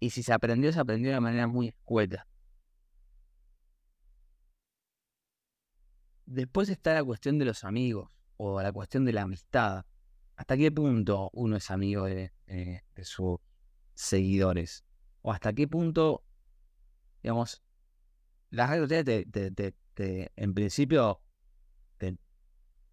Y 0.00 0.10
si 0.10 0.22
se 0.22 0.32
aprendió, 0.32 0.72
se 0.72 0.80
aprendió 0.80 1.12
de 1.12 1.20
manera 1.20 1.46
muy 1.46 1.68
escueta. 1.68 2.26
Después 6.30 6.68
está 6.68 6.94
la 6.94 7.02
cuestión 7.02 7.40
de 7.40 7.44
los 7.44 7.64
amigos 7.64 8.08
o 8.36 8.62
la 8.62 8.70
cuestión 8.70 9.04
de 9.04 9.12
la 9.12 9.22
amistad. 9.22 9.84
¿Hasta 10.36 10.56
qué 10.56 10.70
punto 10.70 11.28
uno 11.32 11.56
es 11.56 11.72
amigo 11.72 12.04
de, 12.04 12.30
sus 13.02 13.40
seguidores? 13.94 14.84
¿O 15.22 15.32
hasta 15.32 15.52
qué 15.52 15.66
punto, 15.66 16.22
digamos, 17.20 17.64
las 18.50 18.70
redes 18.70 19.26
sociales 19.26 19.26
en 20.36 20.54
principio 20.54 21.20
te 21.98 22.16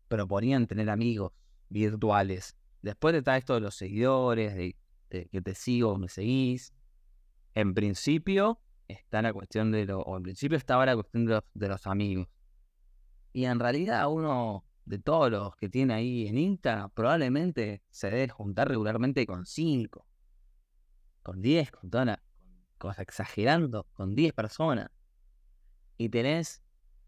proponían 0.07 0.65
tener 0.65 0.89
amigos 0.89 1.31
virtuales? 1.69 2.57
Después 2.81 3.13
está 3.13 3.37
esto 3.37 3.53
de 3.53 3.61
los 3.61 3.75
seguidores, 3.75 4.55
de, 4.55 4.75
que 5.09 5.41
te 5.43 5.53
sigo 5.53 5.95
me 5.99 6.09
seguís. 6.09 6.73
En 7.53 7.75
principio 7.75 8.59
está 8.87 9.21
la 9.21 9.31
cuestión 9.31 9.71
de 9.71 9.85
lo, 9.85 9.99
o 9.99 10.17
en 10.17 10.23
principio 10.23 10.57
estaba 10.57 10.87
la 10.87 10.95
cuestión 10.95 11.27
de 11.27 11.67
los 11.67 11.85
amigos. 11.85 12.27
Y 13.37 13.45
en 13.45 13.59
realidad 13.59 14.09
uno 14.09 14.65
de 14.85 14.97
todos 14.97 15.29
los 15.29 15.55
que 15.57 15.69
tiene 15.69 15.93
ahí 15.93 16.25
en 16.25 16.39
Insta 16.39 16.89
probablemente 16.95 17.83
se 17.91 18.09
debe 18.09 18.29
juntar 18.29 18.67
regularmente 18.67 19.27
con 19.27 19.45
5, 19.45 20.07
con 21.21 21.39
10, 21.39 21.69
con 21.69 21.91
toda 21.91 22.23
cosa 22.79 23.03
exagerando, 23.03 23.83
con 23.93 24.15
10 24.15 24.33
personas. 24.33 24.89
Y 25.99 26.09
tenés 26.09 26.63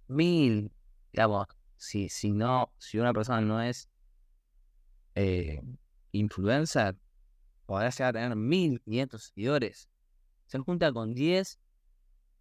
mil, 0.07 0.71
digamos, 1.11 1.47
si, 1.77 2.09
si 2.09 2.31
no, 2.31 2.75
si 2.77 2.99
una 2.99 3.11
persona 3.11 3.41
no 3.41 3.59
es 3.59 3.89
eh, 5.15 5.63
influencer, 6.11 6.95
podrá 7.65 7.89
llegar 7.89 8.09
a 8.15 8.21
tener 8.21 8.35
1500 8.35 9.23
seguidores. 9.23 9.89
Se 10.45 10.59
junta 10.59 10.93
con 10.93 11.15
10, 11.15 11.59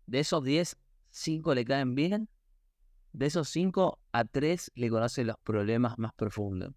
de 0.04 0.18
esos 0.18 0.44
10, 0.44 0.76
5 1.08 1.54
le 1.54 1.64
caen 1.64 1.94
bien 1.94 2.28
de 3.12 3.26
esos 3.26 3.48
cinco, 3.48 4.00
a 4.12 4.24
tres 4.24 4.70
le 4.74 4.90
conoce 4.90 5.24
los 5.24 5.36
problemas 5.38 5.98
más 5.98 6.12
profundos. 6.14 6.74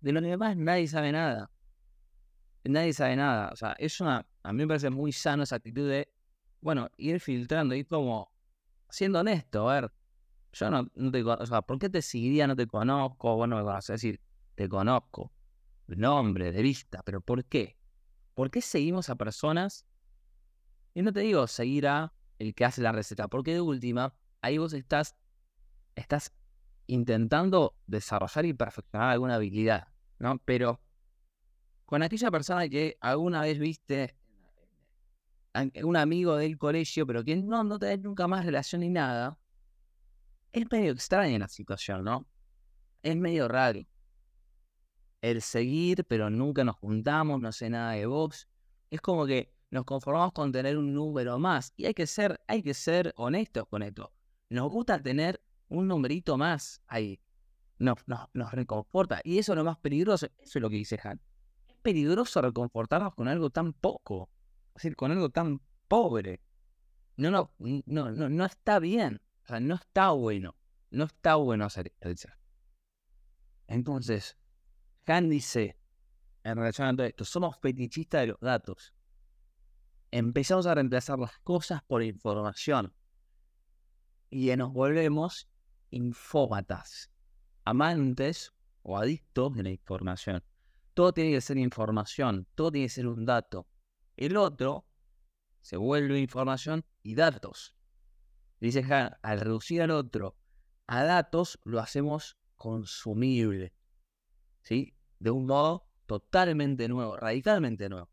De 0.00 0.12
los 0.12 0.22
demás 0.22 0.56
nadie 0.56 0.86
sabe 0.88 1.12
nada. 1.12 1.50
Nadie 2.64 2.92
sabe 2.92 3.16
nada. 3.16 3.50
O 3.52 3.56
sea, 3.56 3.72
es 3.78 4.00
una. 4.00 4.26
A 4.42 4.52
mí 4.52 4.58
me 4.58 4.68
parece 4.68 4.90
muy 4.90 5.12
sano 5.12 5.42
esa 5.42 5.56
actitud 5.56 5.88
de, 5.88 6.12
bueno, 6.60 6.88
ir 6.96 7.20
filtrando, 7.20 7.74
ir 7.74 7.86
como 7.86 8.30
siendo 8.90 9.20
honesto. 9.20 9.68
A 9.68 9.80
ver, 9.80 9.92
yo 10.52 10.70
no, 10.70 10.86
te 10.86 11.22
conozco. 11.22 11.42
O 11.42 11.46
sea, 11.46 11.62
¿por 11.62 11.78
qué 11.78 11.88
te 11.88 12.02
seguiría? 12.02 12.46
No 12.46 12.56
te 12.56 12.66
conozco. 12.66 13.36
Bueno, 13.36 13.56
me 13.56 13.62
conoces. 13.62 13.90
Es 13.90 14.02
decir, 14.02 14.20
te 14.54 14.68
conozco. 14.68 15.32
Nombre, 15.86 16.52
de 16.52 16.62
vista. 16.62 17.02
Pero 17.04 17.20
¿por 17.20 17.44
qué? 17.44 17.78
¿Por 18.34 18.50
qué 18.50 18.60
seguimos 18.60 19.08
a 19.08 19.16
personas? 19.16 19.86
Y 20.94 21.02
no 21.02 21.12
te 21.12 21.20
digo 21.20 21.46
seguir 21.46 21.86
a 21.86 22.12
el 22.38 22.54
que 22.54 22.64
hace 22.64 22.82
la 22.82 22.92
receta. 22.92 23.28
Porque 23.28 23.54
de 23.54 23.60
última, 23.60 24.14
ahí 24.42 24.58
vos 24.58 24.72
estás 24.74 25.16
estás 25.98 26.32
intentando 26.86 27.76
desarrollar 27.86 28.46
y 28.46 28.54
perfeccionar 28.54 29.10
alguna 29.10 29.34
habilidad, 29.34 29.88
¿no? 30.18 30.38
Pero 30.44 30.80
con 31.84 32.02
aquella 32.02 32.30
persona 32.30 32.68
que 32.68 32.96
alguna 33.00 33.42
vez 33.42 33.58
viste 33.58 34.16
un 35.82 35.96
amigo 35.96 36.36
del 36.36 36.56
colegio, 36.56 37.06
pero 37.06 37.24
que 37.24 37.36
no, 37.36 37.64
no 37.64 37.78
tenés 37.78 38.00
nunca 38.00 38.28
más 38.28 38.44
relación 38.44 38.82
ni 38.82 38.90
nada, 38.90 39.38
es 40.52 40.70
medio 40.70 40.92
extraña 40.92 41.38
la 41.38 41.48
situación, 41.48 42.04
¿no? 42.04 42.26
Es 43.02 43.16
medio 43.16 43.48
raro. 43.48 43.80
El 45.20 45.42
seguir, 45.42 46.04
pero 46.04 46.30
nunca 46.30 46.64
nos 46.64 46.76
juntamos, 46.76 47.40
no 47.40 47.50
sé 47.52 47.70
nada 47.70 47.92
de 47.92 48.06
vos. 48.06 48.48
Es 48.90 49.00
como 49.00 49.26
que 49.26 49.52
nos 49.70 49.84
conformamos 49.84 50.32
con 50.32 50.52
tener 50.52 50.78
un 50.78 50.94
número 50.94 51.38
más. 51.38 51.72
Y 51.76 51.86
hay 51.86 51.94
que 51.94 52.06
ser, 52.06 52.40
hay 52.46 52.62
que 52.62 52.74
ser 52.74 53.12
honestos 53.16 53.66
con 53.68 53.82
esto. 53.82 54.12
Nos 54.48 54.70
gusta 54.70 55.02
tener 55.02 55.40
un 55.68 55.86
numerito 55.86 56.36
más 56.36 56.82
ahí. 56.86 57.20
nos, 57.78 57.98
nos, 58.32 58.52
reconforta. 58.52 59.20
Y 59.24 59.38
eso 59.38 59.52
es 59.52 59.56
lo 59.56 59.64
más 59.64 59.78
peligroso. 59.78 60.26
Eso 60.38 60.58
es 60.58 60.62
lo 60.62 60.70
que 60.70 60.76
dice 60.76 60.98
Han. 61.02 61.20
Es 61.66 61.76
peligroso 61.76 62.42
reconfortarnos 62.42 63.14
con 63.14 63.28
algo 63.28 63.50
tan 63.50 63.72
poco. 63.72 64.30
Es 64.68 64.82
decir, 64.82 64.96
con 64.96 65.10
algo 65.12 65.30
tan 65.30 65.60
pobre. 65.86 66.40
No, 67.16 67.30
no, 67.30 67.52
no, 67.58 68.10
no, 68.10 68.28
no 68.28 68.44
está 68.44 68.78
bien. 68.78 69.20
O 69.44 69.46
sea, 69.46 69.60
no 69.60 69.74
está 69.74 70.10
bueno. 70.10 70.56
No 70.90 71.04
está 71.04 71.36
bueno 71.36 71.64
hacer 71.64 71.92
esto. 72.00 72.28
Entonces, 73.66 74.38
Han 75.06 75.28
dice, 75.28 75.78
en 76.44 76.56
relación 76.56 76.88
a 76.88 76.96
todo 76.96 77.06
esto, 77.06 77.24
somos 77.24 77.58
fetichistas 77.60 78.22
de 78.22 78.26
los 78.28 78.40
datos. 78.40 78.94
Empezamos 80.10 80.66
a 80.66 80.74
reemplazar 80.74 81.18
las 81.18 81.38
cosas 81.40 81.82
por 81.82 82.02
información. 82.02 82.94
Y 84.30 84.54
nos 84.56 84.72
volvemos 84.72 85.48
infómatas 85.90 87.10
amantes 87.68 88.54
o 88.82 88.96
adictos 88.96 89.54
de 89.54 89.62
la 89.62 89.70
información. 89.70 90.42
Todo 90.94 91.12
tiene 91.12 91.32
que 91.32 91.40
ser 91.42 91.58
información, 91.58 92.46
todo 92.54 92.72
tiene 92.72 92.86
que 92.86 92.92
ser 92.94 93.06
un 93.06 93.26
dato. 93.26 93.68
El 94.16 94.38
otro 94.38 94.86
se 95.60 95.76
vuelve 95.76 96.18
información 96.18 96.84
y 97.02 97.14
datos. 97.14 97.76
Dice 98.58 98.82
al 99.22 99.40
reducir 99.40 99.82
al 99.82 99.90
otro 99.90 100.38
a 100.86 101.04
datos, 101.04 101.60
lo 101.64 101.78
hacemos 101.78 102.38
consumible. 102.56 103.74
¿Sí? 104.62 104.96
De 105.18 105.30
un 105.30 105.44
modo 105.44 105.90
totalmente 106.06 106.88
nuevo, 106.88 107.18
radicalmente 107.18 107.90
nuevo. 107.90 108.10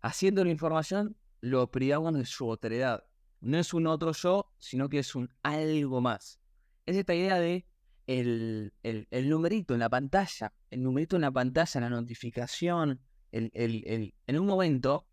Haciendo 0.00 0.44
la 0.44 0.50
información, 0.50 1.16
lo 1.40 1.68
privamos 1.72 2.14
de 2.14 2.26
su 2.26 2.48
otredad. 2.48 3.04
No 3.40 3.58
es 3.58 3.74
un 3.74 3.88
otro 3.88 4.12
yo, 4.12 4.54
sino 4.58 4.88
que 4.88 5.00
es 5.00 5.16
un 5.16 5.28
algo 5.42 6.00
más. 6.00 6.41
Es 6.86 6.96
esta 6.96 7.14
idea 7.14 7.38
de 7.38 7.64
el, 8.06 8.72
el, 8.82 9.28
numerito 9.28 9.74
en 9.74 9.80
la 9.80 9.88
pantalla, 9.88 10.52
el 10.70 10.82
numerito 10.82 11.16
en 11.16 11.22
la 11.22 11.30
pantalla, 11.30 11.80
la 11.80 11.90
notificación, 11.90 13.00
el, 13.30 13.50
el, 13.54 14.14
en 14.26 14.38
un 14.38 14.46
momento, 14.46 15.06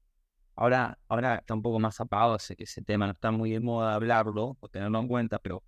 ahora, 0.55 0.97
ahora 1.07 1.35
está 1.35 1.53
un 1.53 1.61
poco 1.61 1.79
más 1.79 1.99
apagado, 2.01 2.37
que 2.57 2.63
ese 2.63 2.81
tema 2.81 3.05
no 3.05 3.13
está 3.13 3.31
muy 3.31 3.51
de 3.51 3.59
moda 3.59 3.93
hablarlo 3.93 4.57
o 4.59 4.69
tenerlo 4.69 4.99
en 4.99 5.07
cuenta, 5.07 5.39
pero, 5.39 5.63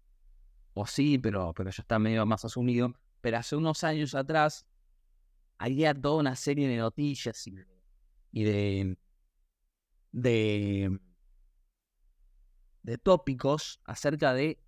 o 0.73 0.85
sí, 0.87 1.17
pero, 1.19 1.53
pero 1.53 1.69
ya 1.69 1.81
está 1.81 1.99
medio 1.99 2.25
más 2.25 2.43
asumido, 2.45 2.93
pero 3.21 3.37
hace 3.37 3.55
unos 3.55 3.83
años 3.83 4.15
atrás 4.15 4.65
había 5.59 5.93
toda 5.93 6.19
una 6.19 6.35
serie 6.35 6.67
de 6.67 6.77
noticias 6.77 7.45
y, 7.45 7.55
y 8.31 8.43
de, 8.43 8.97
de, 10.11 10.99
de 12.81 12.97
tópicos 12.97 13.79
acerca 13.85 14.33
de 14.33 14.59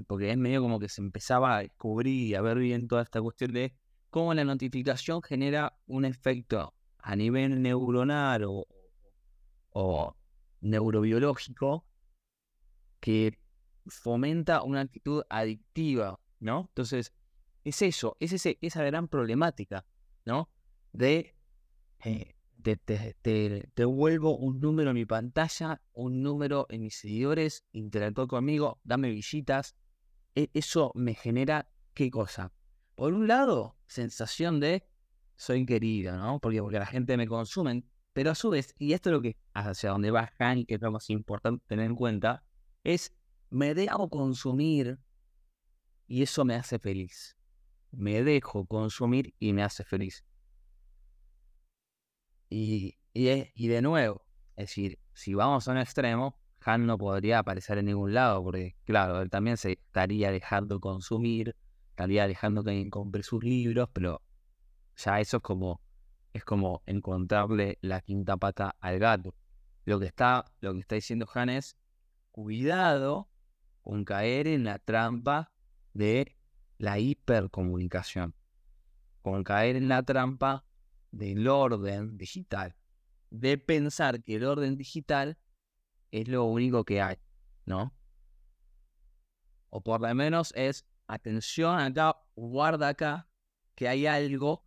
porque 0.00 0.30
es 0.30 0.36
medio 0.36 0.62
como 0.62 0.78
que 0.78 0.88
se 0.88 1.00
empezaba 1.00 1.56
a 1.56 1.60
descubrir 1.60 2.28
y 2.28 2.34
a 2.34 2.40
ver 2.40 2.58
bien 2.58 2.88
toda 2.88 3.02
esta 3.02 3.20
cuestión 3.20 3.52
de 3.52 3.74
cómo 4.10 4.34
la 4.34 4.44
notificación 4.44 5.22
genera 5.22 5.78
un 5.86 6.04
efecto 6.04 6.74
a 6.98 7.16
nivel 7.16 7.60
neuronal 7.62 8.44
o, 9.70 10.16
neurobiológico 10.60 11.84
que 13.00 13.38
fomenta 13.86 14.62
una 14.62 14.80
actitud 14.80 15.22
adictiva, 15.28 16.18
¿no? 16.40 16.66
Entonces, 16.70 17.12
es 17.64 17.82
eso, 17.82 18.16
es 18.20 18.32
ese, 18.32 18.58
esa 18.62 18.82
gran 18.84 19.08
problemática, 19.08 19.84
¿no? 20.24 20.48
De 20.92 21.34
eh, 22.04 22.34
te, 22.64 23.84
vuelvo 23.84 24.36
un 24.36 24.60
número 24.60 24.90
en 24.90 24.96
mi 24.96 25.04
pantalla, 25.04 25.82
un 25.92 26.22
número 26.22 26.66
en 26.70 26.82
mis 26.82 26.96
seguidores, 26.96 27.64
interactúa 27.72 28.26
conmigo, 28.26 28.80
dame 28.84 29.10
visitas, 29.10 29.76
eso 30.34 30.92
me 30.94 31.14
genera 31.14 31.68
qué 31.94 32.10
cosa. 32.10 32.52
Por 32.94 33.12
un 33.12 33.28
lado, 33.28 33.76
sensación 33.86 34.60
de 34.60 34.86
soy 35.36 35.66
querido, 35.66 36.16
¿no? 36.16 36.38
Porque, 36.40 36.60
porque 36.60 36.78
la 36.78 36.86
gente 36.86 37.16
me 37.16 37.26
consume, 37.26 37.84
pero 38.12 38.30
a 38.30 38.34
su 38.34 38.50
vez, 38.50 38.74
y 38.78 38.92
esto 38.92 39.10
es 39.10 39.12
lo 39.12 39.22
que 39.22 39.36
hacia 39.52 39.90
donde 39.90 40.10
va 40.10 40.32
y 40.56 40.64
que 40.64 40.74
es 40.74 40.80
lo 40.80 40.92
más 40.92 41.10
importante 41.10 41.64
tener 41.66 41.86
en 41.86 41.96
cuenta, 41.96 42.44
es 42.84 43.12
me 43.50 43.74
dejo 43.74 44.08
consumir 44.08 44.98
y 46.06 46.22
eso 46.22 46.44
me 46.44 46.54
hace 46.54 46.78
feliz. 46.78 47.36
Me 47.90 48.22
dejo 48.22 48.66
consumir 48.66 49.34
y 49.38 49.52
me 49.52 49.62
hace 49.62 49.84
feliz. 49.84 50.24
Y, 52.48 52.98
y, 53.12 53.50
y 53.54 53.68
de 53.68 53.82
nuevo, 53.82 54.24
es 54.56 54.68
decir, 54.68 54.98
si 55.12 55.34
vamos 55.34 55.66
a 55.66 55.72
un 55.72 55.78
extremo, 55.78 56.38
han 56.64 56.86
no 56.86 56.98
podría 56.98 57.40
aparecer 57.40 57.78
en 57.78 57.86
ningún 57.86 58.14
lado, 58.14 58.42
porque 58.42 58.76
claro, 58.84 59.20
él 59.20 59.30
también 59.30 59.56
se 59.56 59.72
estaría 59.72 60.30
dejando 60.30 60.80
consumir, 60.80 61.56
estaría 61.90 62.26
dejando 62.26 62.64
que 62.64 62.88
compre 62.90 63.22
sus 63.22 63.44
libros, 63.44 63.88
pero 63.92 64.22
ya 64.96 65.20
eso 65.20 65.38
es 65.38 65.42
como, 65.42 65.80
es 66.32 66.44
como 66.44 66.82
encontrarle 66.86 67.78
la 67.82 68.00
quinta 68.00 68.36
pata 68.36 68.76
al 68.80 68.98
gato. 68.98 69.34
Lo 69.84 70.00
que 70.00 70.06
está, 70.06 70.44
lo 70.60 70.72
que 70.72 70.80
está 70.80 70.94
diciendo 70.94 71.28
Han 71.34 71.50
es 71.50 71.76
cuidado 72.30 73.28
con 73.82 74.04
caer 74.04 74.48
en 74.48 74.64
la 74.64 74.78
trampa 74.78 75.52
de 75.92 76.34
la 76.78 76.98
hipercomunicación, 76.98 78.34
con 79.22 79.44
caer 79.44 79.76
en 79.76 79.88
la 79.88 80.02
trampa 80.02 80.64
del 81.12 81.46
orden 81.46 82.16
digital, 82.16 82.74
de 83.30 83.58
pensar 83.58 84.22
que 84.22 84.36
el 84.36 84.44
orden 84.44 84.76
digital 84.76 85.38
es 86.14 86.28
lo 86.28 86.44
único 86.44 86.84
que 86.84 87.02
hay, 87.02 87.16
¿no? 87.66 87.92
O 89.70 89.82
por 89.82 90.00
lo 90.00 90.14
menos 90.14 90.52
es, 90.54 90.86
atención 91.08 91.80
acá, 91.80 92.16
guarda 92.36 92.88
acá, 92.88 93.28
que 93.74 93.88
hay 93.88 94.06
algo 94.06 94.64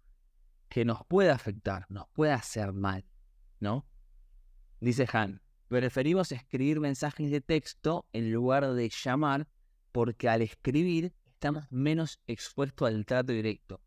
que 0.68 0.84
nos 0.84 1.06
puede 1.06 1.30
afectar, 1.30 1.86
nos 1.88 2.10
puede 2.10 2.34
hacer 2.34 2.74
mal, 2.74 3.06
¿no? 3.62 3.88
Dice 4.82 5.08
Han, 5.14 5.42
preferimos 5.70 6.34
escribir 6.34 6.82
mensajes 6.82 7.32
de 7.32 7.40
texto 7.40 8.10
en 8.12 8.34
lugar 8.34 8.70
de 8.74 8.90
llamar 8.90 9.48
porque 9.94 10.28
al 10.28 10.42
escribir 10.42 11.14
estamos 11.28 11.64
menos 11.72 12.20
expuestos 12.28 12.90
al 12.90 13.06
trato 13.06 13.32
directo. 13.32 13.82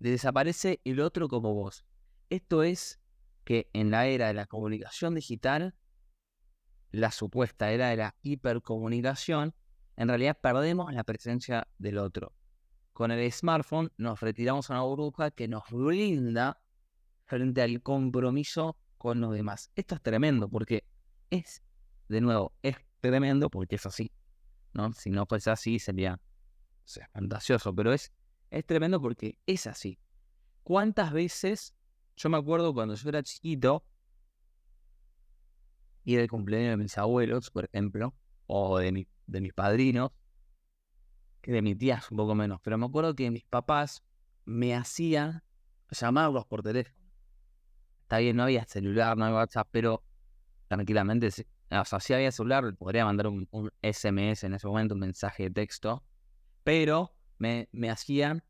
Desaparece 0.00 0.80
el 0.84 0.98
otro 0.98 1.28
como 1.28 1.54
vos. 1.54 1.84
Esto 2.28 2.64
es 2.64 2.98
que 3.44 3.70
en 3.72 3.92
la 3.92 4.08
era 4.08 4.26
de 4.26 4.34
la 4.34 4.46
comunicación 4.46 5.14
digital 5.14 5.76
la 6.90 7.10
supuesta 7.10 7.70
era 7.70 7.88
de 7.88 7.96
la 7.96 8.14
hipercomunicación, 8.22 9.54
en 9.96 10.08
realidad 10.08 10.38
perdemos 10.40 10.92
la 10.92 11.04
presencia 11.04 11.66
del 11.78 11.98
otro. 11.98 12.32
Con 12.92 13.10
el 13.10 13.30
smartphone 13.30 13.92
nos 13.96 14.20
retiramos 14.20 14.70
a 14.70 14.74
una 14.74 14.82
burbuja 14.82 15.30
que 15.30 15.48
nos 15.48 15.64
brinda 15.70 16.60
frente 17.26 17.62
al 17.62 17.82
compromiso 17.82 18.76
con 18.96 19.20
los 19.20 19.32
demás. 19.32 19.70
Esto 19.76 19.94
es 19.94 20.02
tremendo 20.02 20.48
porque 20.48 20.84
es, 21.30 21.62
de 22.08 22.20
nuevo, 22.20 22.52
es 22.62 22.76
tremendo 23.00 23.50
porque 23.50 23.76
es 23.76 23.86
así. 23.86 24.10
¿no? 24.72 24.92
Si 24.92 25.10
no 25.10 25.26
fuese 25.26 25.50
así 25.50 25.78
sería 25.78 26.20
fantasioso, 27.12 27.74
pero 27.74 27.92
es, 27.92 28.12
es 28.50 28.64
tremendo 28.64 29.00
porque 29.00 29.38
es 29.46 29.66
así. 29.66 29.98
¿Cuántas 30.62 31.12
veces, 31.12 31.74
yo 32.16 32.28
me 32.28 32.36
acuerdo 32.36 32.74
cuando 32.74 32.94
yo 32.94 33.08
era 33.08 33.22
chiquito, 33.22 33.84
ir 36.08 36.20
al 36.20 36.28
cumpleaños 36.28 36.70
de 36.70 36.76
mis 36.78 36.96
abuelos, 36.96 37.50
por 37.50 37.66
ejemplo, 37.66 38.14
o 38.46 38.78
de, 38.78 39.06
de 39.26 39.40
mis 39.42 39.52
padrinos, 39.52 40.10
que 41.42 41.52
de 41.52 41.60
mis 41.60 41.76
tías 41.76 42.10
un 42.10 42.16
poco 42.16 42.34
menos, 42.34 42.60
pero 42.62 42.78
me 42.78 42.86
acuerdo 42.86 43.14
que 43.14 43.30
mis 43.30 43.44
papás 43.44 44.02
me 44.46 44.74
hacían 44.74 45.42
llamarlos 45.90 46.46
por 46.46 46.62
teléfono. 46.62 46.96
Está 48.02 48.18
bien, 48.18 48.36
no 48.36 48.44
había 48.44 48.64
celular, 48.64 49.18
no 49.18 49.26
había 49.26 49.36
WhatsApp, 49.36 49.68
pero 49.70 50.02
tranquilamente, 50.66 51.28
o 51.28 51.84
sea, 51.84 52.00
si 52.00 52.14
había 52.14 52.32
celular, 52.32 52.74
podría 52.74 53.04
mandar 53.04 53.26
un, 53.26 53.46
SMS 53.82 54.44
en 54.44 54.54
ese 54.54 54.66
momento, 54.66 54.94
un 54.94 55.00
mensaje 55.00 55.44
de 55.44 55.50
texto, 55.50 56.02
pero 56.64 57.14
me, 57.36 57.68
me 57.70 57.90
hacían 57.90 58.42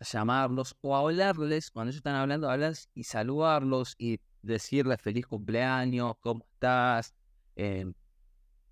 llamarlos 0.00 0.76
o 0.80 0.94
hablarles, 0.96 1.72
cuando 1.72 1.88
ellos 1.88 1.96
están 1.96 2.14
hablando, 2.14 2.48
hablarles 2.48 2.88
y 2.94 3.02
saludarlos 3.02 3.96
y 3.98 4.20
decirle 4.42 4.96
feliz 4.98 5.26
cumpleaños, 5.26 6.16
¿cómo 6.20 6.44
estás? 6.52 7.14
Eh, 7.56 7.92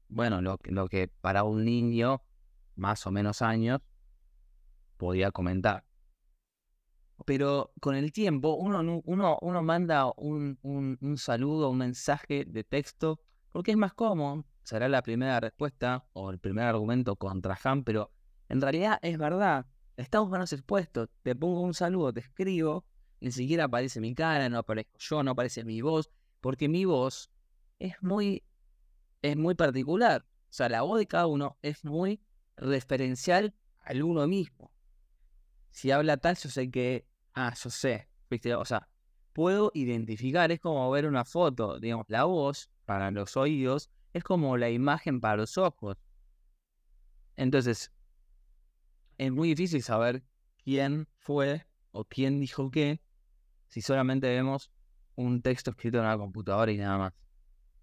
bueno, 0.09 0.41
lo, 0.41 0.89
que 0.89 1.09
para 1.21 1.43
un 1.45 1.65
niño, 1.65 2.23
más 2.77 3.07
o 3.07 3.11
menos 3.11 3.43
años, 3.43 3.81
podía 4.97 5.31
comentar. 5.31 5.85
Pero 7.25 7.73
con 7.81 7.95
el 7.95 8.13
tiempo 8.13 8.55
uno, 8.55 9.03
uno, 9.05 9.63
manda 9.63 10.13
un, 10.17 10.59
un, 10.63 11.19
saludo, 11.19 11.71
un 11.71 11.79
mensaje 11.79 12.45
de 12.45 12.63
texto, 12.63 13.21
porque 13.51 13.73
es 13.73 13.77
más 13.77 13.95
cómodo. 13.95 14.45
Será 14.63 14.89
la 14.89 15.03
primera 15.03 15.41
respuesta 15.41 16.07
o 16.13 16.31
el 16.31 16.39
primer 16.39 16.65
argumento 16.65 17.17
contra 17.17 17.59
Han, 17.65 17.85
pero 17.85 18.13
en 18.49 18.61
realidad 18.61 18.99
es 19.03 19.17
verdad. 19.17 19.67
Estamos 19.97 20.29
menos 20.31 20.53
expuestos. 20.53 21.09
Te 21.23 21.35
pongo 21.35 21.63
un 21.63 21.73
saludo, 21.73 22.13
te 22.13 22.21
escribo, 22.21 22.85
ni 23.21 23.33
siquiera 23.33 23.65
aparece 23.65 24.01
mi 24.01 24.15
cara, 24.15 24.49
no 24.49 24.59
aparezco 24.59 24.99
yo, 24.99 25.23
no 25.23 25.33
aparece 25.33 25.65
mi 25.65 25.81
voz, 25.81 26.11
porque 26.41 26.69
mi 26.69 26.85
voz 26.85 27.31
es 27.79 27.95
muy, 28.03 28.45
es 29.23 29.37
muy 29.37 29.55
particular. 29.55 30.25
O 30.27 30.53
sea, 30.57 30.69
la 30.69 30.83
voz 30.83 30.99
de 30.99 31.07
cada 31.07 31.27
uno 31.27 31.59
es 31.63 31.85
muy 31.85 32.21
referencial 32.57 33.55
al 33.85 34.03
uno 34.03 34.27
mismo. 34.27 34.73
si 35.71 35.91
habla 35.91 36.17
tal, 36.17 36.37
yo 36.37 36.49
sé 36.49 36.71
que, 36.71 37.07
ah, 37.35 37.55
yo 37.55 37.71
sé. 37.71 38.09
O 38.59 38.65
sea, 38.65 38.89
puedo 39.33 39.71
identificar, 39.75 40.51
es 40.51 40.59
como 40.61 40.91
ver 40.91 41.07
una 41.07 41.25
foto, 41.25 41.79
digamos, 41.79 42.07
la 42.09 42.25
voz 42.25 42.71
para 42.87 43.11
los 43.11 43.37
oídos 43.37 43.91
es 44.13 44.25
como 44.25 44.57
la 44.57 44.71
imagen 44.71 45.21
para 45.21 45.37
los 45.37 45.59
ojos. 45.59 45.99
Entonces, 47.37 47.93
es 49.19 49.31
muy 49.31 49.49
difícil 49.49 49.83
saber 49.83 50.25
quién 50.65 51.07
fue 51.19 51.67
o 51.93 52.05
quién 52.05 52.41
dijo 52.41 52.71
qué 52.71 53.01
si 53.69 53.81
solamente 53.83 54.29
vemos 54.29 54.71
un 55.17 55.43
texto 55.43 55.71
escrito 55.71 55.99
en 55.99 56.05
una 56.05 56.19
computadora 56.19 56.71
y 56.73 56.79
nada 56.79 56.99
más. 56.99 57.13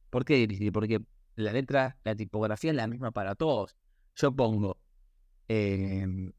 ¿Por 0.10 0.26
qué 0.26 0.36
difícil? 0.36 0.72
Porque 0.72 1.02
la 1.36 1.52
letra, 1.52 1.98
la 2.04 2.15
tipografía 2.15 2.72
es 2.72 2.78
la 2.78 2.88
misma 2.88 3.12
para 3.12 3.36
todos. 3.36 3.76
Yo 4.15 4.32
pongo 4.36 4.78
en 5.48 6.34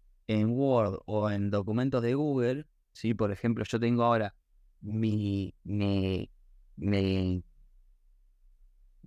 Word 0.50 1.00
o 1.06 1.30
en 1.30 1.50
documentos 1.50 2.02
de 2.02 2.14
Google, 2.14 2.66
¿sí? 2.92 3.14
por 3.14 3.30
ejemplo, 3.30 3.64
yo 3.64 3.78
tengo 3.78 4.04
ahora 4.04 4.34
mi, 4.80 5.54
mi, 5.64 6.30
mi, 6.76 7.44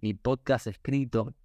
mi 0.02 0.14
podcast 0.14 0.68
escrito, 0.68 1.36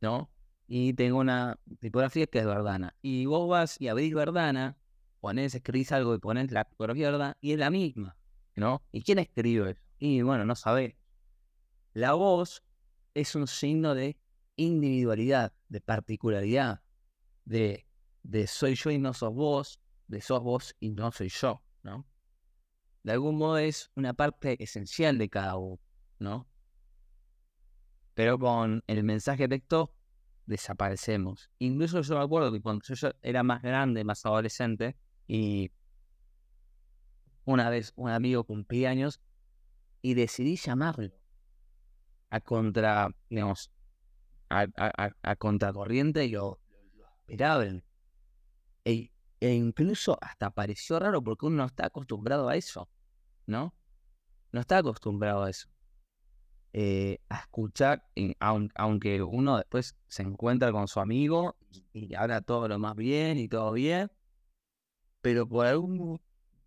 ¿no? 0.00 0.30
Y 0.68 0.94
tengo 0.94 1.18
una 1.18 1.58
tipografía 1.80 2.26
que 2.26 2.40
es 2.40 2.46
Verdana. 2.46 2.94
Y 3.02 3.26
vos 3.26 3.48
vas 3.48 3.80
y 3.80 3.88
abrís 3.88 4.14
Verdana, 4.14 4.76
ponés, 5.20 5.54
escribís 5.54 5.92
algo 5.92 6.14
y 6.14 6.18
ponés 6.18 6.50
la 6.50 6.64
tipografía 6.64 7.10
Verdana 7.10 7.36
y 7.40 7.52
es 7.52 7.58
la 7.58 7.70
misma, 7.70 8.16
¿no? 8.56 8.82
¿Y 8.90 9.02
quién 9.02 9.18
escribe 9.18 9.72
eso? 9.72 9.82
Y 9.98 10.22
bueno, 10.22 10.44
no 10.44 10.56
sabés. 10.56 10.96
La 11.92 12.14
voz 12.14 12.62
es 13.14 13.34
un 13.34 13.46
signo 13.46 13.94
de 13.94 14.18
individualidad, 14.56 15.52
de 15.68 15.80
particularidad, 15.80 16.82
de, 17.44 17.86
de 18.22 18.46
soy 18.46 18.74
yo 18.74 18.90
y 18.90 18.98
no 18.98 19.14
sos 19.14 19.32
vos, 19.32 19.80
de 20.08 20.20
sos 20.20 20.42
vos 20.42 20.74
y 20.80 20.90
no 20.90 21.12
soy 21.12 21.28
yo, 21.28 21.62
¿no? 21.82 22.06
De 23.02 23.12
algún 23.12 23.36
modo 23.36 23.58
es 23.58 23.90
una 23.94 24.14
parte 24.14 24.62
esencial 24.62 25.16
de 25.16 25.28
cada 25.28 25.56
uno, 25.56 25.78
¿no? 26.18 26.48
Pero 28.14 28.38
con 28.38 28.82
el 28.86 29.04
mensaje 29.04 29.46
texto 29.46 29.94
desaparecemos. 30.46 31.50
Incluso 31.58 32.00
yo 32.00 32.16
me 32.16 32.24
acuerdo 32.24 32.50
que 32.50 32.60
cuando 32.60 32.82
yo 32.86 33.10
era 33.22 33.42
más 33.42 33.62
grande, 33.62 34.04
más 34.04 34.24
adolescente, 34.24 34.96
y 35.28 35.70
una 37.46 37.70
vez 37.70 37.92
un 37.96 38.10
amigo 38.10 38.44
cumplía 38.44 38.90
años 38.90 39.20
y 40.02 40.14
decidí 40.14 40.56
llamarlo 40.56 41.10
a 42.28 42.40
contra, 42.40 43.08
digamos, 43.30 43.70
a, 44.50 45.36
contracorriente 45.36 46.26
y 46.26 46.30
lo, 46.30 46.60
esperaban. 47.20 47.82
E, 48.84 49.10
e, 49.40 49.54
incluso 49.54 50.18
hasta 50.20 50.50
pareció 50.50 50.98
raro 50.98 51.22
porque 51.22 51.46
uno 51.46 51.56
no 51.56 51.64
está 51.66 51.86
acostumbrado 51.86 52.48
a 52.48 52.56
eso, 52.56 52.88
¿no? 53.46 53.74
No 54.52 54.60
está 54.60 54.78
acostumbrado 54.78 55.44
a 55.44 55.50
eso. 55.50 55.68
Eh, 56.72 57.20
a 57.30 57.38
escuchar, 57.40 58.04
aunque 58.74 59.22
uno 59.22 59.56
después 59.56 59.96
se 60.08 60.22
encuentra 60.22 60.72
con 60.72 60.88
su 60.88 61.00
amigo 61.00 61.56
y, 61.92 62.14
habla 62.14 62.42
todo 62.42 62.68
lo 62.68 62.78
más 62.78 62.94
bien 62.96 63.38
y 63.38 63.48
todo 63.48 63.72
bien, 63.72 64.10
pero 65.22 65.48
por, 65.48 65.66
algún, 65.66 66.20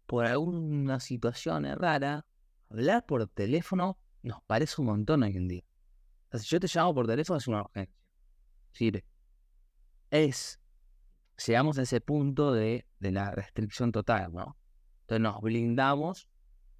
por 0.09 0.25
alguna 0.25 0.99
situación 0.99 1.65
rara, 1.77 2.25
hablar 2.71 3.05
por 3.05 3.27
teléfono 3.27 3.99
nos 4.23 4.41
parece 4.41 4.81
un 4.81 4.87
montón 4.87 5.21
hoy 5.21 5.37
en 5.37 5.47
día. 5.47 5.63
si 6.33 6.47
yo 6.47 6.59
te 6.59 6.65
llamo 6.67 6.95
por 6.95 7.05
teléfono 7.05 7.37
es 7.37 7.47
una 7.47 7.61
urgencia. 7.61 9.03
Es, 10.09 10.59
llegamos 11.45 11.77
a 11.77 11.83
ese 11.83 12.01
punto 12.01 12.51
de, 12.53 12.87
de 12.97 13.11
la 13.11 13.29
restricción 13.29 13.91
total, 13.91 14.33
¿no? 14.33 14.57
Entonces 15.01 15.21
nos 15.21 15.41
blindamos, 15.41 16.27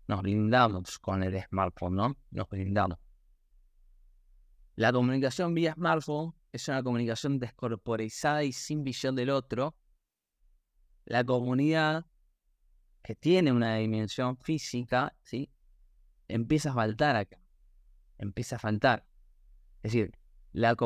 nos 0.07 0.23
blindamos 0.23 0.97
con 0.97 1.21
el 1.21 1.39
smartphone, 1.39 1.95
¿no? 1.95 2.17
Nos 2.31 2.49
blindamos. 2.49 2.97
La 4.73 4.91
comunicación 4.91 5.53
vía 5.53 5.75
smartphone 5.75 6.33
es 6.51 6.67
una 6.67 6.81
comunicación 6.81 7.37
descorporizada 7.37 8.43
y 8.43 8.53
sin 8.53 8.83
visión 8.83 9.15
del 9.15 9.29
otro. 9.29 9.75
La 11.05 11.23
comunidad 11.23 12.07
que 13.09 13.15
tiene 13.15 13.51
una 13.51 13.77
dimensión 13.77 14.37
física, 14.37 15.15
¿sí? 15.23 15.49
empieza 16.27 16.69
a 16.69 16.73
faltar 16.75 17.15
acá. 17.15 17.41
Empieza 18.19 18.57
a 18.57 18.59
faltar. 18.59 19.03
Es 19.81 19.93
decir, 19.93 20.11
la, 20.51 20.77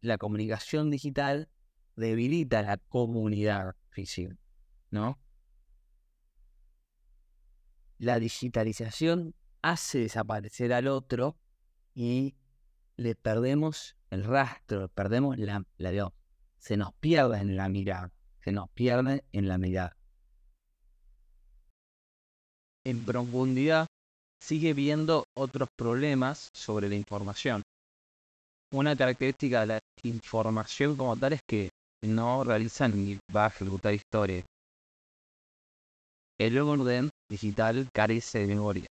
la 0.00 0.16
comunicación 0.16 0.90
digital 0.90 1.50
debilita 1.94 2.62
la 2.62 2.78
comunidad 2.78 3.76
física, 3.90 4.34
¿no? 4.90 5.20
La 7.98 8.18
digitalización 8.18 9.34
hace 9.60 9.98
desaparecer 9.98 10.72
al 10.72 10.88
otro 10.88 11.36
y 11.94 12.34
le 12.96 13.14
perdemos 13.14 13.94
el 14.08 14.24
rastro, 14.24 14.88
perdemos 14.88 15.36
la, 15.36 15.66
la 15.76 16.14
se 16.56 16.78
nos 16.78 16.94
pierde 16.94 17.40
en 17.40 17.56
la 17.56 17.68
mirada, 17.68 18.10
se 18.42 18.52
nos 18.52 18.70
pierde 18.70 19.22
en 19.32 19.48
la 19.48 19.58
mirada. 19.58 19.97
En 22.88 23.04
profundidad 23.04 23.86
sigue 24.42 24.72
viendo 24.72 25.24
otros 25.36 25.68
problemas 25.76 26.48
sobre 26.54 26.88
la 26.88 26.94
información. 26.94 27.60
Una 28.72 28.96
característica 28.96 29.60
de 29.60 29.66
la 29.66 29.78
información 30.04 30.96
como 30.96 31.14
tal 31.14 31.34
es 31.34 31.42
que 31.46 31.68
no 32.06 32.44
realiza 32.44 32.88
ni 32.88 33.18
va 33.36 33.44
a 33.44 33.48
ejecutar 33.48 33.92
historia. 33.92 34.42
El 36.40 36.58
orden 36.58 37.10
digital 37.30 37.90
carece 37.94 38.38
de 38.38 38.46
memoria. 38.46 38.86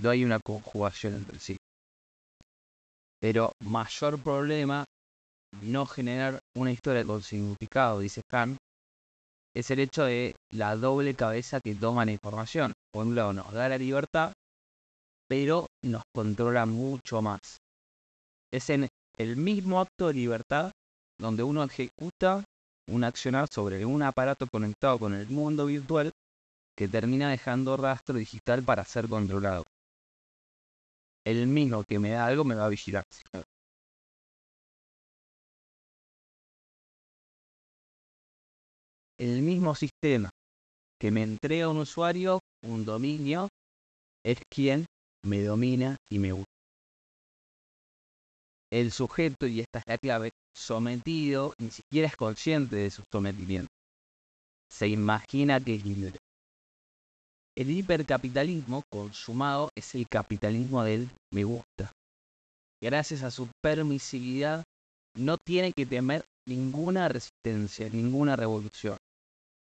No 0.00 0.08
hay 0.08 0.24
una 0.24 0.40
conjugación 0.40 1.16
entre 1.16 1.38
sí. 1.38 1.58
Pero 3.20 3.52
mayor 3.62 4.18
problema 4.18 4.86
no 5.60 5.84
generar 5.84 6.40
una 6.56 6.72
historia 6.72 7.04
con 7.04 7.22
significado, 7.22 8.00
dice 8.00 8.22
Kant, 8.30 8.56
es 9.56 9.70
el 9.70 9.80
hecho 9.80 10.04
de 10.04 10.36
la 10.52 10.76
doble 10.76 11.14
cabeza 11.14 11.60
que 11.60 11.74
toma 11.74 12.04
la 12.04 12.12
información. 12.12 12.72
Por 12.92 13.06
un 13.06 13.14
lado 13.14 13.32
nos 13.32 13.52
da 13.52 13.68
la 13.68 13.78
libertad 13.78 14.32
pero 15.28 15.66
nos 15.84 16.02
controla 16.14 16.66
mucho 16.66 17.22
más. 17.22 17.58
Es 18.52 18.70
en 18.70 18.88
el 19.18 19.36
mismo 19.36 19.80
acto 19.80 20.08
de 20.08 20.14
libertad 20.14 20.70
donde 21.18 21.42
uno 21.42 21.64
ejecuta 21.64 22.44
un 22.88 23.04
accionar 23.04 23.48
sobre 23.52 23.84
un 23.84 24.02
aparato 24.02 24.46
conectado 24.46 24.98
con 24.98 25.14
el 25.14 25.26
mundo 25.28 25.66
virtual 25.66 26.12
que 26.76 26.88
termina 26.88 27.30
dejando 27.30 27.76
rastro 27.76 28.16
digital 28.16 28.62
para 28.62 28.84
ser 28.84 29.08
controlado. 29.08 29.64
El 31.24 31.46
mismo 31.48 31.82
que 31.82 31.98
me 31.98 32.10
da 32.10 32.26
algo 32.26 32.44
me 32.44 32.54
va 32.54 32.66
a 32.66 32.68
vigilar. 32.68 33.02
El 39.18 39.40
mismo 39.40 39.74
sistema 39.74 40.28
que 41.00 41.10
me 41.10 41.22
entrega 41.22 41.68
un 41.68 41.78
usuario, 41.78 42.40
un 42.62 42.84
dominio, 42.84 43.48
es 44.24 44.38
quien 44.50 44.86
me 45.24 45.42
domina 45.42 45.96
y 46.10 46.18
me 46.18 46.32
gusta. 46.32 46.50
El 48.70 48.92
sujeto, 48.92 49.46
y 49.46 49.60
esta 49.60 49.78
es 49.78 49.84
la 49.86 49.98
clave, 49.98 50.32
sometido, 50.54 51.54
ni 51.58 51.70
siquiera 51.70 52.08
es 52.08 52.16
consciente 52.16 52.76
de 52.76 52.90
su 52.90 53.02
sometimiento. 53.10 53.68
Se 54.70 54.88
imagina 54.88 55.60
que 55.60 55.76
es 55.76 55.84
libre. 55.84 56.18
El 57.56 57.70
hipercapitalismo 57.70 58.82
consumado 58.92 59.70
es 59.74 59.94
el 59.94 60.06
capitalismo 60.08 60.82
del 60.82 61.08
me 61.32 61.44
gusta. 61.44 61.90
Gracias 62.82 63.22
a 63.22 63.30
su 63.30 63.48
permisividad, 63.62 64.62
no 65.16 65.38
tiene 65.38 65.72
que 65.72 65.86
temer 65.86 66.24
ninguna 66.46 67.08
resistencia, 67.08 67.88
ninguna 67.88 68.36
revolución. 68.36 68.98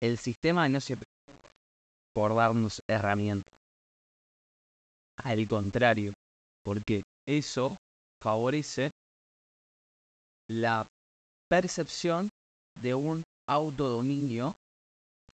El 0.01 0.19
sistema 0.19 0.69
no 0.69 0.81
se 0.81 0.97
preocupa 0.97 1.51
por 2.15 2.35
darnos 2.35 2.81
herramientas. 2.89 3.55
Al 5.25 5.49
contrario, 5.49 6.13
porque 6.65 7.03
eso 7.27 7.77
favorece 8.23 8.91
la 10.49 10.87
percepción 11.51 12.29
de 12.81 12.95
un 12.95 13.25
autodominio 13.49 14.55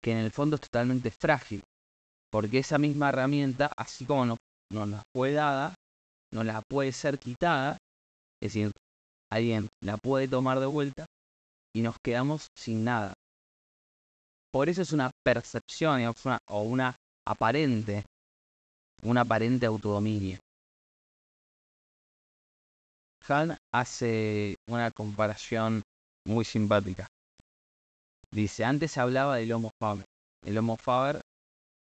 que 0.03 0.11
en 0.11 0.17
el 0.17 0.31
fondo 0.31 0.55
es 0.55 0.61
totalmente 0.61 1.11
frágil. 1.11 1.63
Porque 2.31 2.59
esa 2.59 2.77
misma 2.77 3.09
herramienta, 3.09 3.71
así 3.77 4.05
como 4.05 4.25
no, 4.25 4.37
nos 4.71 4.89
la 4.89 5.03
fue 5.15 5.31
dada, 5.31 5.73
no 6.33 6.43
la 6.43 6.61
puede 6.69 6.91
ser 6.91 7.17
quitada, 7.17 7.77
es 8.41 8.53
decir, 8.53 8.71
alguien 9.31 9.67
la 9.83 9.97
puede 9.97 10.27
tomar 10.27 10.59
de 10.59 10.67
vuelta 10.67 11.05
y 11.75 11.81
nos 11.81 11.95
quedamos 12.03 12.47
sin 12.57 12.83
nada. 12.83 13.13
Por 14.51 14.69
eso 14.69 14.81
es 14.81 14.91
una 14.93 15.11
percepción 15.23 16.01
o 16.47 16.61
una 16.61 16.95
aparente 17.27 18.03
un 19.03 19.17
aparente 19.17 19.65
autodominio. 19.65 20.39
Han 23.27 23.57
hace 23.73 24.55
una 24.67 24.91
comparación 24.91 25.83
muy 26.27 26.43
simpática. 26.45 27.07
Dice, 28.31 28.65
antes 28.65 28.91
se 28.91 28.99
hablaba 28.99 29.37
del 29.37 29.51
Homo 29.51 29.71
fames, 29.79 30.05
el 30.45 30.57
Homo 30.57 30.77
faber 30.77 31.21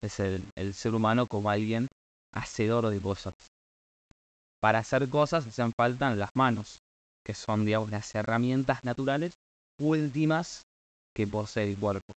es 0.02 0.20
el, 0.20 0.42
el 0.56 0.74
ser 0.74 0.94
humano 0.94 1.26
como 1.26 1.50
alguien 1.50 1.86
hacedor 2.34 2.88
de 2.88 3.00
cosas. 3.00 3.34
Para 4.60 4.78
hacer 4.78 5.08
cosas 5.10 5.46
hacen 5.46 5.72
falta 5.76 6.14
las 6.14 6.30
manos, 6.34 6.78
que 7.24 7.34
son, 7.34 7.64
digamos, 7.66 7.90
las 7.90 8.14
herramientas 8.14 8.82
naturales 8.84 9.34
últimas 9.78 10.62
que 11.14 11.26
posee 11.26 11.70
el 11.70 11.78
cuerpo. 11.78 12.12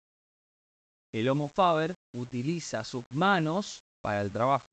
El 1.15 1.29
Homo 1.29 1.49
faber 1.49 1.95
utiliza 2.17 2.83
sus 2.83 3.05
manos 3.13 3.79
para 4.03 4.21
el 4.21 4.33
trabajo. 4.33 4.67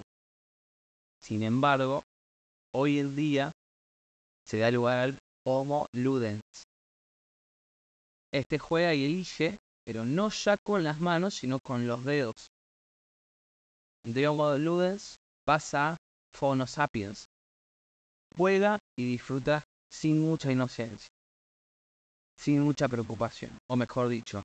Sin 1.21 1.43
embargo, 1.43 2.01
hoy 2.73 2.97
en 2.97 3.15
día 3.15 3.51
se 4.47 4.57
da 4.57 4.71
lugar 4.71 4.97
al 4.97 5.19
Homo 5.45 5.85
ludens. 5.93 6.41
Este 8.33 8.57
juega 8.57 8.95
y 8.95 9.05
elige, 9.05 9.59
pero 9.85 10.03
no 10.03 10.29
ya 10.29 10.57
con 10.57 10.83
las 10.83 10.99
manos, 10.99 11.35
sino 11.35 11.59
con 11.59 11.85
los 11.85 12.03
dedos. 12.05 12.47
De 14.03 14.27
Homo 14.27 14.57
ludens 14.57 15.17
pasa 15.45 15.91
a 15.91 15.97
Phono 16.35 16.65
sapiens. 16.65 17.25
Juega 18.35 18.79
y 18.97 19.05
disfruta 19.05 19.63
sin 19.93 20.19
mucha 20.19 20.51
inocencia, 20.51 21.09
sin 22.35 22.61
mucha 22.61 22.87
preocupación, 22.87 23.55
o 23.69 23.75
mejor 23.75 24.07
dicho, 24.07 24.41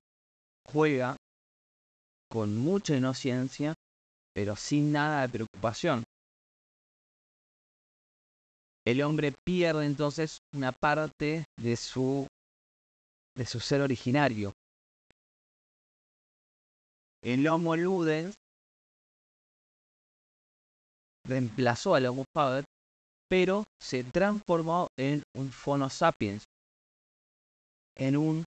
juega 0.63 1.17
con 2.29 2.57
mucha 2.57 2.95
inocencia, 2.95 3.73
pero 4.33 4.55
sin 4.55 4.91
nada 4.91 5.21
de 5.21 5.29
preocupación. 5.29 6.03
El 8.85 9.01
hombre 9.01 9.33
pierde 9.45 9.85
entonces 9.85 10.39
una 10.53 10.71
parte 10.71 11.43
de 11.59 11.75
su 11.75 12.27
de 13.35 13.45
su 13.45 13.59
ser 13.59 13.81
originario. 13.81 14.53
El 17.21 17.47
Homo 17.47 17.75
ludens 17.75 18.33
reemplazó 21.27 21.95
al 21.95 22.05
Homo 22.05 22.23
faber, 22.33 22.63
pero 23.29 23.65
se 23.79 24.03
transformó 24.03 24.87
en 24.97 25.21
un 25.35 25.51
Phono 25.51 25.89
sapiens, 25.89 26.43
en 27.95 28.15
un 28.17 28.43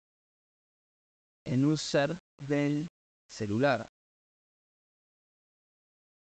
en 1.45 1.65
un 1.65 1.77
ser 1.77 2.17
del 2.47 2.87
celular. 3.31 3.89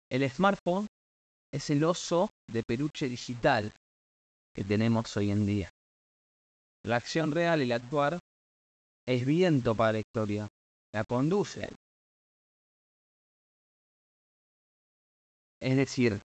El 0.09 0.29
smartphone 0.29 0.87
es 1.53 1.69
el 1.69 1.83
oso 1.83 2.29
de 2.51 2.63
peluche 2.63 3.07
digital 3.07 3.73
que 4.53 4.63
tenemos 4.63 5.15
hoy 5.17 5.31
en 5.31 5.45
día. 5.45 5.69
La 6.83 6.97
acción 6.97 7.31
real 7.31 7.61
y 7.61 7.65
el 7.65 7.71
actuar 7.73 8.19
es 9.05 9.25
viento 9.25 9.75
para 9.75 9.93
la 9.93 9.99
historia, 9.99 10.47
la 10.93 11.03
conduce. 11.03 11.69
Es 15.59 15.75
decir, 15.75 16.21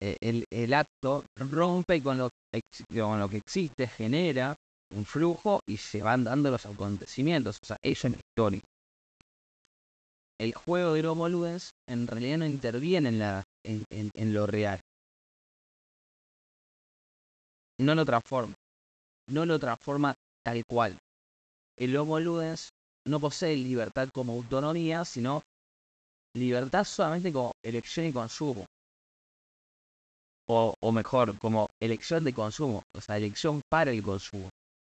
e, 0.00 0.44
el, 0.50 0.74
acto 0.74 1.24
rompe 1.36 2.02
con 2.02 2.18
lo, 2.18 2.30
con 2.88 3.20
lo 3.20 3.28
que 3.28 3.36
existe, 3.36 3.86
genera 3.86 4.56
un 4.94 5.04
flujo 5.04 5.60
y 5.66 5.76
se 5.76 6.02
van 6.02 6.24
dando 6.24 6.50
los 6.50 6.64
acontecimientos. 6.66 7.58
O 7.62 7.66
sea, 7.66 7.76
eso 7.82 8.08
es 8.08 8.14
la 8.14 8.18
historia 8.18 8.62
el 10.40 10.54
juego 10.54 10.94
de 10.94 11.06
Homo 11.06 11.28
Ludens 11.28 11.72
en 11.88 12.06
realidad 12.06 12.38
no 12.38 12.46
interviene 12.46 13.08
en, 13.64 14.34
lo 14.34 14.46
real. 14.46 14.80
No 17.80 17.94
lo 17.94 18.04
transforma. 18.04 18.54
No 19.28 19.44
lo 19.44 19.58
transforma 19.58 20.14
tal 20.44 20.64
cual. 20.64 20.98
El 21.76 21.96
Homo 21.96 22.20
Ludens 22.20 22.70
no 23.06 23.20
posee 23.20 23.56
libertad 23.56 24.08
como 24.12 24.32
autonomía, 24.34 25.04
sino 25.04 25.42
libertad 26.34 26.84
solamente 26.84 27.32
como 27.32 27.52
elección 27.64 28.06
y 28.06 28.12
consumo. 28.12 28.64
O, 30.48 30.74
o, 30.80 30.92
mejor, 30.92 31.38
como 31.38 31.68
elección 31.80 32.24
de 32.24 32.32
consumo, 32.32 32.82
o 32.94 33.00
sea, 33.00 33.18
elección 33.18 33.60
para 33.68 33.90
el 33.90 34.02
consumo. 34.02 34.48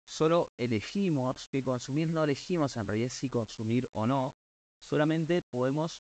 Solo 0.09 0.49
elegimos 0.57 1.47
que 1.53 1.65
consumir, 1.65 2.09
no 2.09 2.25
elegimos 2.25 2.77
en 2.77 2.87
realidad 2.87 3.11
si 3.11 3.29
consumir 3.29 3.89
o 3.93 4.07
no, 4.07 4.33
solamente 4.83 5.43
podemos 5.51 5.99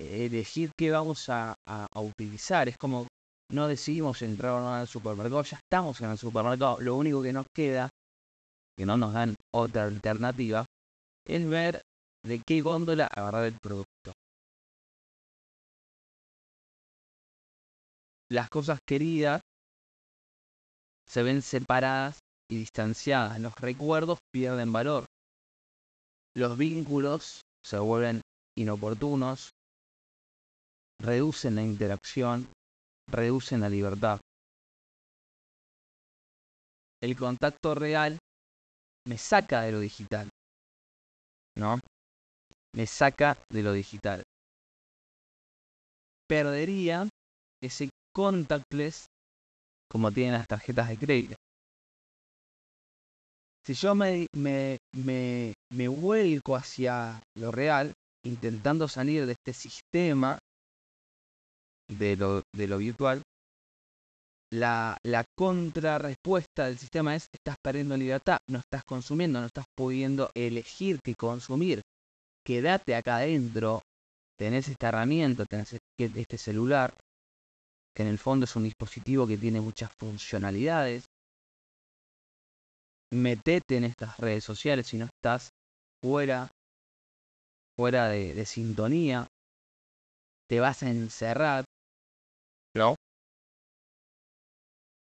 elegir 0.00 0.70
qué 0.76 0.90
vamos 0.90 1.28
a, 1.28 1.54
utilizar. 1.96 2.68
Es 2.68 2.76
como 2.76 3.06
no 3.50 3.68
decidimos 3.68 4.22
entrar 4.22 4.52
o 4.52 4.60
no 4.60 4.74
al 4.74 4.88
supermercado, 4.88 5.42
ya 5.42 5.58
estamos 5.58 6.00
en 6.00 6.10
el 6.10 6.18
supermercado. 6.18 6.80
Lo 6.80 6.96
único 6.96 7.22
que 7.22 7.32
nos 7.32 7.46
queda, 7.54 7.90
que 8.76 8.86
no 8.86 8.96
nos 8.96 9.12
dan 9.12 9.34
otra 9.52 9.84
alternativa, 9.84 10.64
es 11.26 11.48
ver 11.48 11.80
de 12.24 12.42
qué 12.46 12.60
góndola 12.60 13.06
agarrar 13.06 13.44
el 13.44 13.56
producto. 13.62 14.12
Las 18.30 18.48
cosas 18.48 18.78
queridas 18.86 19.40
se 21.06 21.22
ven 21.22 21.42
separadas 21.42 22.18
y 22.50 22.56
distanciadas. 22.56 23.38
Los 23.38 23.54
recuerdos 23.54 24.18
pierden 24.32 24.72
valor. 24.72 25.04
Los 26.34 26.58
vínculos 26.58 27.43
se 27.64 27.78
vuelven 27.78 28.20
inoportunos, 28.56 29.50
reducen 31.00 31.56
la 31.56 31.62
interacción, 31.62 32.48
reducen 33.10 33.60
la 33.60 33.68
libertad. 33.68 34.20
El 37.02 37.16
contacto 37.16 37.74
real 37.74 38.18
me 39.06 39.18
saca 39.18 39.62
de 39.62 39.72
lo 39.72 39.80
digital, 39.80 40.28
¿no? 41.56 41.80
Me 42.74 42.86
saca 42.86 43.36
de 43.50 43.62
lo 43.62 43.72
digital. 43.72 44.22
Perdería 46.28 47.08
ese 47.62 47.90
contactless 48.14 49.06
como 49.90 50.10
tienen 50.10 50.32
las 50.34 50.46
tarjetas 50.46 50.88
de 50.88 50.98
crédito. 50.98 51.34
Si 53.64 53.74
yo 53.74 53.94
me, 53.94 54.26
me, 54.34 55.53
me 55.74 55.88
vuelco 55.88 56.56
hacia 56.56 57.20
lo 57.36 57.50
real, 57.50 57.92
intentando 58.24 58.88
salir 58.88 59.26
de 59.26 59.32
este 59.32 59.52
sistema 59.52 60.38
de 61.88 62.16
lo, 62.16 62.42
virtual, 62.78 63.22
la, 64.52 64.96
la 65.04 65.24
contrarrespuesta 65.36 66.66
del 66.66 66.78
sistema 66.78 67.16
es 67.16 67.28
estás 67.32 67.56
perdiendo 67.62 67.96
libertad, 67.96 68.38
no 68.48 68.60
estás 68.60 68.84
consumiendo, 68.84 69.40
no 69.40 69.46
estás 69.46 69.66
pudiendo 69.76 70.30
elegir 70.34 71.00
qué 71.04 71.14
consumir. 71.14 71.82
Quédate 72.46 72.94
acá 72.94 73.16
adentro, 73.16 73.82
tenés 74.38 74.68
esta 74.68 74.88
herramienta, 74.88 75.44
tenés 75.44 75.76
este 75.98 76.38
celular, 76.38 76.94
que 77.94 78.02
en 78.02 78.08
el 78.08 78.18
fondo 78.18 78.44
es 78.44 78.54
un 78.54 78.64
dispositivo 78.64 79.26
que 79.26 79.38
tiene 79.38 79.60
muchas 79.60 79.90
funcionalidades, 79.98 81.04
metete 83.12 83.76
en 83.76 83.84
estas 83.84 84.18
redes 84.18 84.44
sociales 84.44 84.86
si 84.86 84.98
no 84.98 85.06
estás 85.06 85.50
fuera, 86.04 86.50
fuera 87.78 88.08
de, 88.08 88.44
sintonía, 88.44 89.26
te 90.50 90.60
vas 90.60 90.82
a 90.82 90.90
encerrar. 90.90 91.64
¿No? 92.76 92.94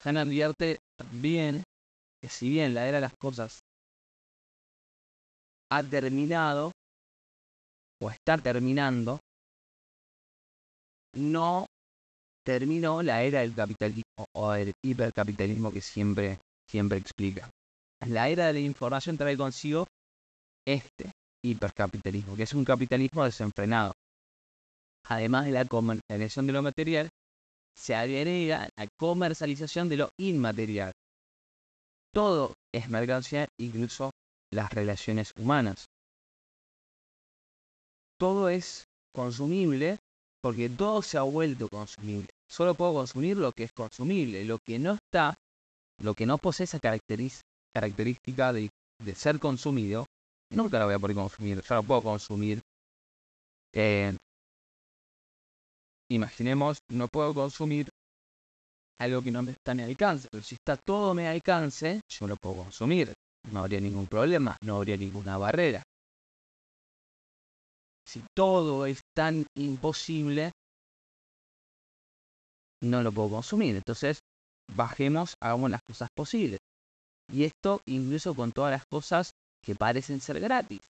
Han 0.05 0.17
advierte 0.17 0.79
bien 1.11 1.65
que 2.23 2.29
si 2.29 2.51
bien 2.51 2.75
la 2.75 2.87
era 2.87 2.99
de 2.99 3.01
las 3.01 3.15
cosas 3.21 3.59
ha 5.73 5.83
terminado 5.83 6.71
o 8.01 8.09
está 8.09 8.39
terminando, 8.39 9.19
no 11.17 11.67
terminó 12.45 13.03
la 13.03 13.25
era 13.25 13.41
del 13.41 13.57
capitalismo 13.57 14.27
o 14.37 14.53
del 14.53 14.73
hipercapitalismo 14.85 15.73
que 15.73 15.81
siempre, 15.81 16.39
siempre 16.71 16.99
explica 16.99 17.51
la 18.07 18.29
era 18.29 18.49
de 18.49 18.55
la 18.55 18.59
información 18.61 19.17
trae 19.17 19.37
consigo 19.37 19.87
este 20.67 21.13
hipercapitalismo, 21.45 22.37
que 22.37 22.45
es 22.45 22.53
un 22.53 22.65
capitalismo 22.65 23.25
desenfrenado. 23.25 23.93
Además 25.09 25.47
de 25.47 25.53
la 25.53 25.65
comercialización 25.65 26.47
de 26.47 26.53
lo 26.53 26.63
material, 26.63 27.09
se 27.77 27.95
agrega 27.95 28.69
la 28.77 28.87
comercialización 28.99 29.89
de 29.89 29.97
lo 29.97 30.11
inmaterial. 30.19 30.93
Todo 32.15 32.55
es 32.73 32.89
mercancía, 32.89 33.49
incluso 33.59 34.11
las 34.53 34.73
relaciones 34.73 35.33
humanas. 35.37 35.87
Todo 38.19 38.49
es 38.49 38.85
consumible 39.15 39.99
porque 40.43 40.69
todo 40.69 41.03
se 41.03 41.19
ha 41.19 41.23
vuelto 41.23 41.69
consumible. 41.69 42.29
Solo 42.49 42.75
puedo 42.75 42.95
consumir 42.95 43.37
lo 43.37 43.53
que 43.53 43.65
es 43.65 43.73
consumible. 43.73 44.45
Lo 44.45 44.59
que 44.59 44.79
no 44.79 44.95
está, 44.95 45.35
lo 46.01 46.15
que 46.15 46.27
no 46.27 46.39
posee 46.39 46.65
esa 46.65 46.79
característica 46.79 47.43
característica 47.73 48.53
de, 48.53 48.71
ser 49.15 49.39
consumido, 49.39 50.07
nunca 50.53 50.79
la 50.79 50.85
voy 50.85 50.95
a 50.95 50.99
poder 50.99 51.17
consumir. 51.17 51.63
Ya 51.63 51.77
lo 51.77 51.83
puedo 51.83 52.03
consumir. 52.03 52.61
Eh, 53.73 54.17
imaginemos, 56.11 56.79
no 56.89 57.09
puedo 57.09 57.35
consumir 57.35 57.89
algo 58.99 59.23
que 59.23 59.31
no 59.31 59.43
me 59.43 59.53
está 59.53 59.73
en 59.73 59.79
mi 59.79 59.83
alcance. 59.85 60.29
Pero 60.31 60.43
si 60.43 60.55
está 60.55 60.77
todo 60.77 61.11
a 61.11 61.15
mi 61.15 61.27
alcance, 61.27 62.01
yo 62.09 62.27
lo 62.27 62.37
puedo 62.37 62.57
consumir. 62.65 63.13
No 63.51 63.61
habría 63.61 63.81
ningún 63.81 64.07
problema, 64.07 64.57
no 64.63 64.77
habría 64.77 64.97
ninguna 64.97 65.37
barrera. 65.37 65.83
si 68.05 68.23
todo 68.35 68.85
es 68.85 69.01
tan 69.15 69.47
imposible, 69.55 70.53
no 72.83 73.03
lo 73.03 73.11
puedo 73.11 73.31
consumir. 73.31 73.77
Entonces, 73.77 74.19
bajemos, 74.75 75.35
hagamos 75.41 75.71
las 75.71 75.83
cosas 75.83 76.09
posibles. 76.15 76.59
Y 77.33 77.45
esto 77.45 77.81
incluso 77.87 78.35
con 78.35 78.53
todas 78.53 78.73
las 78.73 78.85
cosas 78.87 79.32
que 79.65 79.75
parecen 79.75 80.21
ser 80.21 80.41
gratis. 80.41 80.81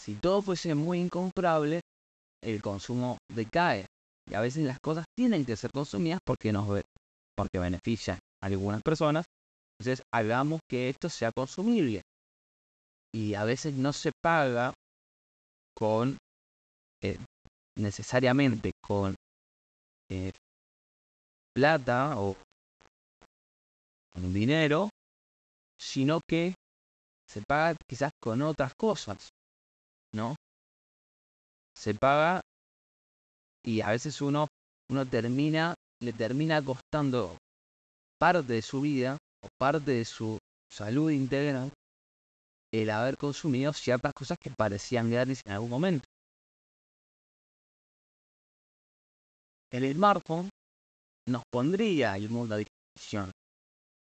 Si 0.00 0.14
todo 0.14 0.42
fuese 0.42 0.74
muy 0.74 0.98
incomprable, 0.98 1.80
el 2.42 2.62
consumo 2.62 3.18
decae. 3.32 3.86
Y 4.28 4.34
a 4.34 4.40
veces 4.40 4.64
las 4.64 4.78
cosas 4.80 5.04
tienen 5.16 5.44
que 5.44 5.56
ser 5.56 5.70
consumidas 5.72 6.20
porque 6.24 6.52
nos 6.52 6.66
porque 7.36 7.58
benefician 7.58 8.18
a 8.42 8.46
algunas 8.46 8.82
personas. 8.82 9.24
Entonces 9.78 10.04
hagamos 10.12 10.60
que 10.68 10.88
esto 10.88 11.08
sea 11.08 11.32
consumible. 11.32 12.02
Y 13.12 13.34
a 13.34 13.44
veces 13.44 13.74
no 13.74 13.92
se 13.92 14.12
paga 14.22 14.72
con 15.74 16.16
eh, 17.02 17.18
necesariamente 17.76 18.72
con 18.82 19.14
eh, 20.10 20.32
plata 21.54 22.20
o 22.20 22.36
con 24.12 24.32
dinero, 24.32 24.90
sino 25.80 26.20
que 26.28 26.54
se 27.30 27.42
paga 27.42 27.76
quizás 27.88 28.10
con 28.20 28.42
otras 28.42 28.74
cosas, 28.74 29.28
¿no? 30.12 30.34
Se 31.76 31.94
paga 31.94 32.40
y 33.64 33.82
a 33.82 33.90
veces 33.90 34.20
uno, 34.20 34.48
uno 34.90 35.06
termina, 35.06 35.74
le 36.02 36.12
termina 36.12 36.60
costando 36.64 37.36
parte 38.18 38.54
de 38.54 38.62
su 38.62 38.80
vida 38.80 39.16
o 39.44 39.48
parte 39.58 39.92
de 39.92 40.04
su 40.04 40.38
salud 40.72 41.10
integral 41.12 41.70
el 42.72 42.90
haber 42.90 43.16
consumido 43.16 43.72
ciertas 43.72 44.12
cosas 44.12 44.36
que 44.42 44.50
parecían 44.50 45.10
gratis 45.10 45.40
en 45.46 45.52
algún 45.52 45.70
momento. 45.70 46.04
El 49.70 49.92
smartphone 49.94 50.48
nos 51.28 51.42
pondría 51.52 52.16
el 52.16 52.28
mundo 52.28 52.56
a 52.56 52.58
disposición, 52.58 53.30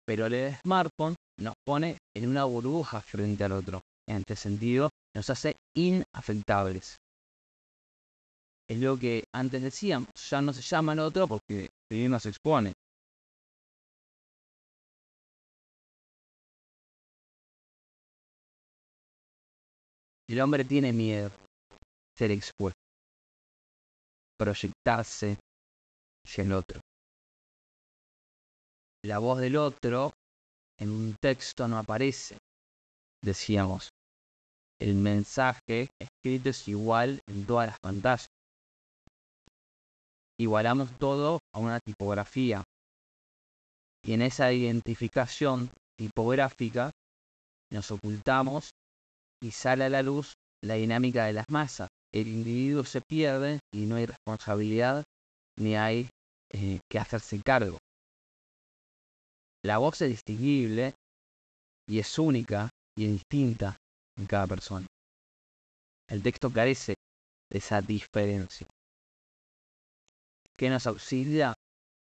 pero 0.09 0.25
el 0.25 0.55
smartphone 0.63 1.13
nos 1.39 1.53
pone 1.63 1.95
en 2.15 2.29
una 2.29 2.43
burbuja 2.43 2.99
frente 2.99 3.43
al 3.43 3.51
otro. 3.51 3.81
En 4.09 4.17
este 4.17 4.35
sentido, 4.35 4.89
nos 5.15 5.29
hace 5.29 5.55
inafectables. 5.77 6.95
Es 8.67 8.79
lo 8.79 8.97
que 8.97 9.25
antes 9.35 9.61
decíamos, 9.61 10.09
ya 10.27 10.41
no 10.41 10.51
se 10.51 10.63
llama 10.63 10.93
el 10.93 10.99
otro 11.01 11.27
porque 11.27 11.69
no 11.91 12.19
se 12.19 12.29
expone. 12.29 12.73
El 20.27 20.41
hombre 20.41 20.65
tiene 20.65 20.91
miedo 20.91 21.29
ser 22.17 22.31
expuesto, 22.31 22.79
proyectarse 24.39 25.37
hacia 26.25 26.43
el 26.43 26.53
otro. 26.53 26.81
La 29.03 29.19
voz 29.19 29.39
del 29.39 29.55
otro 29.55 30.11
en 30.77 30.89
un 30.89 31.15
texto 31.21 31.67
no 31.67 31.77
aparece. 31.77 32.37
Decíamos, 33.23 33.89
el 34.79 34.95
mensaje 34.95 35.89
escrito 35.99 36.49
es 36.49 36.67
igual 36.67 37.21
en 37.27 37.45
todas 37.45 37.67
las 37.67 37.79
pantallas. 37.79 38.27
Igualamos 40.37 40.89
todo 40.97 41.39
a 41.53 41.59
una 41.59 41.79
tipografía. 41.79 42.63
Y 44.05 44.13
en 44.13 44.21
esa 44.21 44.51
identificación 44.51 45.69
tipográfica 45.97 46.91
nos 47.71 47.91
ocultamos 47.91 48.71
y 49.41 49.51
sale 49.51 49.85
a 49.85 49.89
la 49.89 50.01
luz 50.01 50.33
la 50.61 50.75
dinámica 50.75 51.25
de 51.25 51.33
las 51.33 51.45
masas. 51.49 51.87
El 52.13 52.27
individuo 52.27 52.83
se 52.83 53.01
pierde 53.01 53.59
y 53.73 53.85
no 53.85 53.95
hay 53.95 54.07
responsabilidad 54.07 55.03
ni 55.57 55.75
hay 55.75 56.09
eh, 56.51 56.79
que 56.89 56.99
hacerse 56.99 57.41
cargo. 57.41 57.77
La 59.63 59.77
voz 59.77 60.01
es 60.01 60.09
distinguible 60.09 60.93
y 61.87 61.99
es 61.99 62.17
única 62.17 62.69
y 62.97 63.07
distinta 63.07 63.75
en 64.17 64.25
cada 64.25 64.47
persona. 64.47 64.87
El 66.09 66.23
texto 66.23 66.51
carece 66.51 66.95
de 67.51 67.57
esa 67.57 67.81
diferencia. 67.81 68.67
¿Qué 70.57 70.69
nos 70.69 70.87
auxilia? 70.87 71.53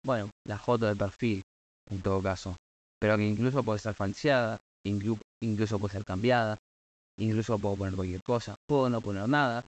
Bueno, 0.05 0.31
la 0.47 0.59
foto 0.59 0.87
de 0.87 0.97
perfil, 0.97 1.43
en 1.91 2.03
todo 2.03 2.23
caso, 2.23 2.57
pero 3.01 3.17
que 3.17 3.27
incluso 3.27 3.63
puede 3.63 3.79
ser 3.79 3.95
falseada, 3.95 4.61
incluso 4.85 5.79
puede 5.79 5.93
ser 5.93 6.05
cambiada, 6.05 6.59
incluso 7.19 7.59
puedo 7.59 7.77
poner 7.77 7.95
cualquier 7.95 8.23
cosa, 8.23 8.55
puedo 8.69 8.89
no 8.89 9.01
poner 9.01 9.29
nada, 9.29 9.65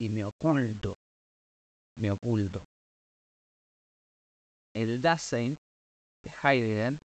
y 0.00 0.08
me 0.08 0.24
oculto, 0.24 0.94
me 1.98 2.10
oculto. 2.10 2.62
El 4.74 5.00
Dasein 5.00 5.56
Heidegger, 6.42 6.98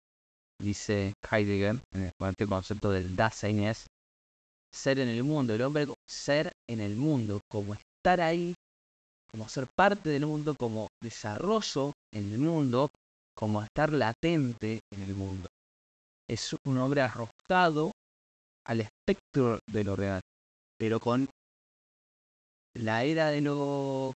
dice 0.61 1.13
Heidegger, 1.29 1.79
en 1.93 2.11
el 2.37 2.47
concepto 2.47 2.91
del 2.91 3.15
Dasein 3.15 3.63
es 3.63 3.87
ser 4.73 4.99
en 4.99 5.09
el 5.09 5.23
mundo, 5.23 5.53
el 5.53 5.61
hombre 5.61 5.87
ser 6.07 6.51
en 6.69 6.79
el 6.79 6.95
mundo, 6.95 7.41
como 7.49 7.73
estar 7.73 8.21
ahí, 8.21 8.53
como 9.31 9.47
ser 9.49 9.67
parte 9.75 10.09
del 10.09 10.25
mundo, 10.25 10.55
como 10.55 10.87
desarrollo 11.01 11.93
en 12.13 12.31
el 12.31 12.39
mundo, 12.39 12.89
como 13.35 13.63
estar 13.63 13.91
latente 13.91 14.81
en 14.91 15.01
el 15.03 15.15
mundo. 15.15 15.47
Es 16.29 16.55
un 16.65 16.77
hombre 16.77 17.01
arrojado 17.01 17.91
al 18.65 18.81
espectro 18.81 19.59
de 19.71 19.83
lo 19.83 19.95
real, 19.95 20.21
pero 20.77 20.99
con 20.99 21.27
la 22.75 23.03
era 23.03 23.29
de 23.29 23.41
lo 23.41 24.13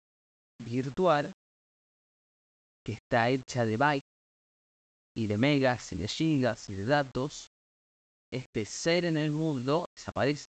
virtual 0.62 1.32
que 2.84 2.92
está 2.92 3.30
hecha 3.30 3.64
de 3.64 3.76
bytes 3.76 4.11
y 5.14 5.26
de 5.26 5.38
megas 5.38 5.92
y 5.92 5.96
de 5.96 6.08
gigas 6.08 6.68
y 6.68 6.74
de 6.74 6.84
datos, 6.84 7.48
este 8.32 8.64
ser 8.64 9.04
en 9.04 9.16
el 9.16 9.30
mundo 9.30 9.86
desaparece. 9.94 10.46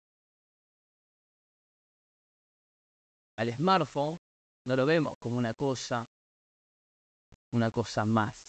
Al 3.39 3.55
smartphone 3.55 4.19
no 4.67 4.77
lo 4.77 4.85
vemos 4.85 5.15
como 5.19 5.39
una 5.39 5.55
cosa, 5.55 6.05
una 7.53 7.71
cosa 7.71 8.05
más, 8.05 8.43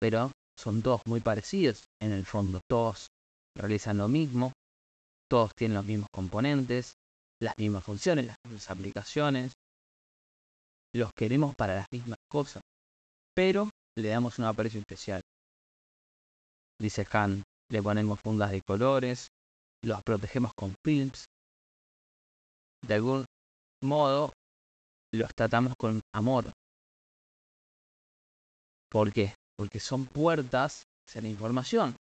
pero 0.00 0.32
son 0.58 0.82
todos 0.82 1.02
muy 1.06 1.20
parecidos 1.20 1.84
en 2.00 2.12
el 2.12 2.24
fondo, 2.24 2.60
todos 2.68 3.08
realizan 3.54 3.98
lo 3.98 4.08
mismo, 4.08 4.52
todos 5.28 5.52
tienen 5.54 5.76
los 5.76 5.84
mismos 5.84 6.08
componentes, 6.12 6.94
las 7.40 7.56
mismas 7.58 7.84
funciones, 7.84 8.26
las 8.26 8.36
mismas 8.44 8.70
aplicaciones, 8.70 9.52
los 10.94 11.10
queremos 11.12 11.54
para 11.54 11.74
las 11.74 11.86
mismas 11.92 12.18
cosas, 12.30 12.62
pero 13.34 13.68
le 13.98 14.08
damos 14.10 14.38
un 14.38 14.44
aprecio 14.44 14.80
especial. 14.80 15.20
Dice 16.80 17.06
Han, 17.12 17.42
le 17.70 17.82
ponemos 17.82 18.20
fundas 18.20 18.50
de 18.52 18.62
colores, 18.62 19.28
los 19.82 20.02
protegemos 20.02 20.52
con 20.54 20.74
films. 20.84 21.24
De 22.86 22.94
algún 22.94 23.24
modo, 23.82 24.32
los 25.12 25.30
tratamos 25.34 25.74
con 25.76 26.00
amor. 26.14 26.52
¿Por 28.88 29.12
qué? 29.12 29.34
Porque 29.56 29.80
son 29.80 30.06
puertas 30.06 30.84
hacia 31.06 31.22
la 31.22 31.28
información. 31.28 31.96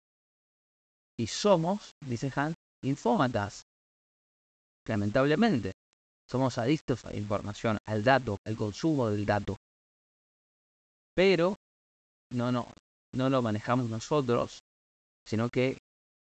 Y 1.18 1.26
somos, 1.26 1.92
dice 2.04 2.30
Han, 2.36 2.54
infómatas. 2.84 3.62
Lamentablemente, 4.86 5.72
somos 6.30 6.58
adictos 6.58 7.04
a 7.06 7.10
la 7.10 7.16
información, 7.16 7.78
al 7.86 8.04
dato, 8.04 8.36
al 8.44 8.56
consumo 8.56 9.08
del 9.08 9.24
dato. 9.24 9.56
Pero 11.14 11.56
no, 12.32 12.52
no, 12.52 12.68
no 13.14 13.30
lo 13.30 13.42
manejamos 13.42 13.88
nosotros, 13.88 14.58
sino 15.26 15.48
que 15.48 15.78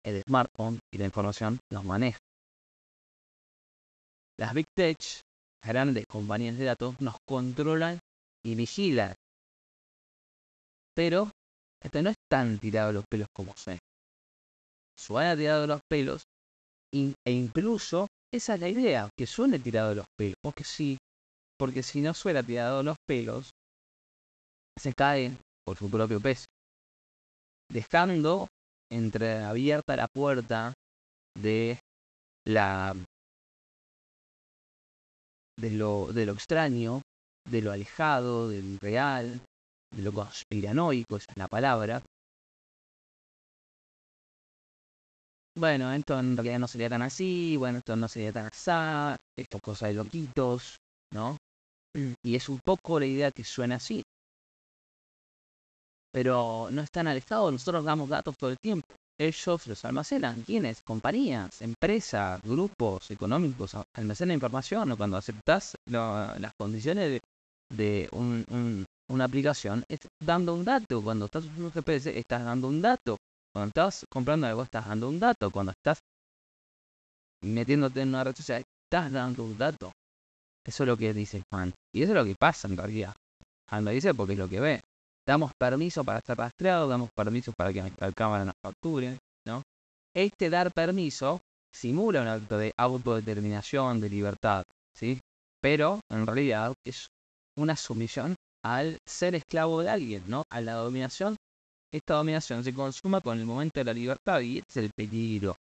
el 0.06 0.22
smartphone 0.28 0.80
y 0.93 0.97
la 0.97 1.06
información 1.06 1.60
nos 1.72 1.84
maneja. 1.84 2.18
Las 4.38 4.54
Big 4.54 4.66
Tech, 4.76 4.97
grandes 5.64 6.06
compañías 6.08 6.58
de 6.58 6.66
datos, 6.66 6.99
nos 6.99 7.16
controlan 7.28 7.99
y 8.43 8.56
vigilan. 8.56 9.14
Pero 10.95 11.32
este 11.82 12.01
no 12.01 12.10
es 12.10 12.16
tan 12.30 12.60
tirado 12.60 12.91
los 12.91 13.06
pelos 13.10 13.28
como 13.36 13.56
se. 13.56 13.80
Suena 14.97 15.36
tirado 15.36 15.68
los 15.68 15.82
pelos 15.89 16.24
e 16.93 17.32
incluso 17.32 18.08
esa 18.32 18.56
es 18.56 18.60
la 18.60 18.70
idea, 18.70 19.10
que 19.18 19.28
suene 19.28 19.60
tirado 19.60 19.95
los 19.95 20.06
pelos. 20.18 20.36
Porque 20.41 20.64
sí, 20.64 20.97
porque 21.58 21.84
si 21.84 22.01
no 22.01 22.14
suena 22.14 22.43
tirado 22.43 22.84
los 22.84 22.97
pelos, 23.08 23.51
se 24.80 24.93
cae 24.93 25.38
por 25.66 25.78
su 25.78 25.89
propio 25.89 26.20
peso, 26.20 26.45
dejando 27.72 28.47
entreabierta 28.91 29.95
la 29.95 30.07
puerta 30.07 30.74
de 31.39 31.80
la 32.45 32.95
de 35.59 35.72
lo, 35.72 36.11
de 36.11 36.26
lo 36.26 36.34
extraño, 36.34 37.01
de 37.49 37.61
lo 37.61 37.72
alejado, 37.72 38.49
del 38.49 38.80
real, 38.80 39.41
de 39.95 40.01
lo 40.01 40.11
conspiranoico, 40.11 41.18
esa 41.18 41.32
es 41.32 41.38
la 41.38 41.47
palabra, 41.47 42.01
bueno, 45.55 45.93
esto 45.93 46.20
en 46.20 46.36
realidad 46.36 46.59
no 46.59 46.68
sería 46.68 46.89
tan 46.89 47.03
así, 47.03 47.57
bueno, 47.57 47.78
esto 47.78 47.95
no 47.95 48.07
sería 48.07 48.34
tan 48.34 48.47
así, 48.47 49.20
esto 49.38 49.59
cosa 49.59 49.88
de 49.88 49.93
loquitos, 49.93 50.78
¿no? 51.14 51.38
Y 52.26 52.36
es 52.36 52.49
un 52.49 52.59
poco 52.59 52.99
la 52.99 53.05
idea 53.05 53.32
que 53.32 53.43
suena 53.43 53.76
así. 53.76 54.01
Pero 56.14 56.68
no 56.70 56.82
están 56.84 57.07
alejados, 57.07 57.51
nosotros 57.51 57.84
damos 57.84 58.07
datos 58.07 58.38
todo 58.38 58.51
el 58.51 58.57
tiempo. 58.59 58.86
Ellos 59.20 59.68
los 59.68 59.86
almacenan. 59.86 60.43
¿Quiénes? 60.43 60.82
Compañías, 60.82 61.61
empresas, 61.61 62.39
grupos 62.43 63.09
económicos 63.09 63.76
almacenan 63.95 64.36
información. 64.36 64.91
O 64.91 64.97
cuando 64.97 65.18
aceptas 65.18 65.76
las 65.86 66.53
condiciones 66.55 67.20
de, 67.70 68.09
una 69.09 69.26
aplicación, 69.26 69.84
es 69.89 70.01
dando 70.24 70.53
un 70.53 70.64
dato. 70.64 71.01
Cuando 71.01 71.26
estás 71.26 71.45
usando 71.45 71.66
un 71.66 71.72
GPS, 71.72 72.18
estás 72.18 72.43
dando 72.43 72.68
un 72.68 72.82
dato. 72.82 73.18
Cuando 73.51 73.70
estás 73.70 74.05
comprando 74.07 74.45
algo, 74.45 74.64
estás 74.64 74.88
dando 74.88 75.09
un 75.09 75.20
dato. 75.20 75.49
Cuando 75.49 75.72
estás 75.72 75.97
metiéndote 77.41 78.01
en 78.01 78.09
una 78.09 78.24
red 78.24 78.36
social, 78.36 78.64
estás 78.86 79.11
dando 79.11 79.43
un 79.43 79.57
dato. 79.57 79.91
Eso 80.64 80.84
es 80.84 80.88
lo 80.88 80.95
que 80.95 81.11
dice 81.14 81.41
Juan. 81.51 81.74
Y 81.91 82.03
eso 82.03 82.11
es 82.11 82.18
lo 82.18 82.26
que 82.26 82.36
pasa 82.36 82.68
en 82.68 82.78
realidad. 82.78 83.16
Juan 83.68 83.86
lo 83.86 83.91
dice 83.91 84.14
porque 84.14 84.34
es 84.34 84.39
lo 84.39 84.47
que 84.47 84.59
ve. 84.59 84.82
Damos 85.26 85.51
permiso 85.57 86.03
para 86.03 86.19
estar 86.19 86.38
rastreado, 86.38 86.88
damos 86.88 87.09
permiso 87.15 87.53
para 87.57 87.71
que 87.71 87.82
la 87.97 88.11
cámara 88.11 88.45
nos 88.45 88.55
capture, 88.61 89.17
¿no? 89.47 89.61
Este 90.13 90.49
dar 90.49 90.71
permiso 90.74 91.39
simula 91.74 92.21
un 92.21 92.28
acto 92.28 92.57
de 92.57 92.74
autodeterminación, 92.78 94.01
de 94.01 94.09
libertad, 94.09 94.63
¿sí? 94.95 95.19
Pero 95.61 96.01
en 96.11 96.28
realidad 96.28 96.74
es 96.86 97.07
una 97.57 97.76
sumisión 97.76 98.36
al 98.65 98.97
ser 99.07 99.36
esclavo 99.36 99.82
de 99.82 99.89
alguien, 99.89 100.24
¿no? 100.28 100.43
A 100.51 100.61
la 100.61 100.74
dominación. 100.74 101.36
Esta 101.93 102.15
dominación 102.15 102.63
se 102.63 102.74
consuma 102.74 103.21
con 103.21 103.39
el 103.39 103.45
momento 103.45 103.80
de 103.80 103.86
la 103.86 103.93
libertad 103.93 104.41
y 104.41 104.59
es 104.59 104.78
el 104.78 104.89
peligro. 104.95 105.55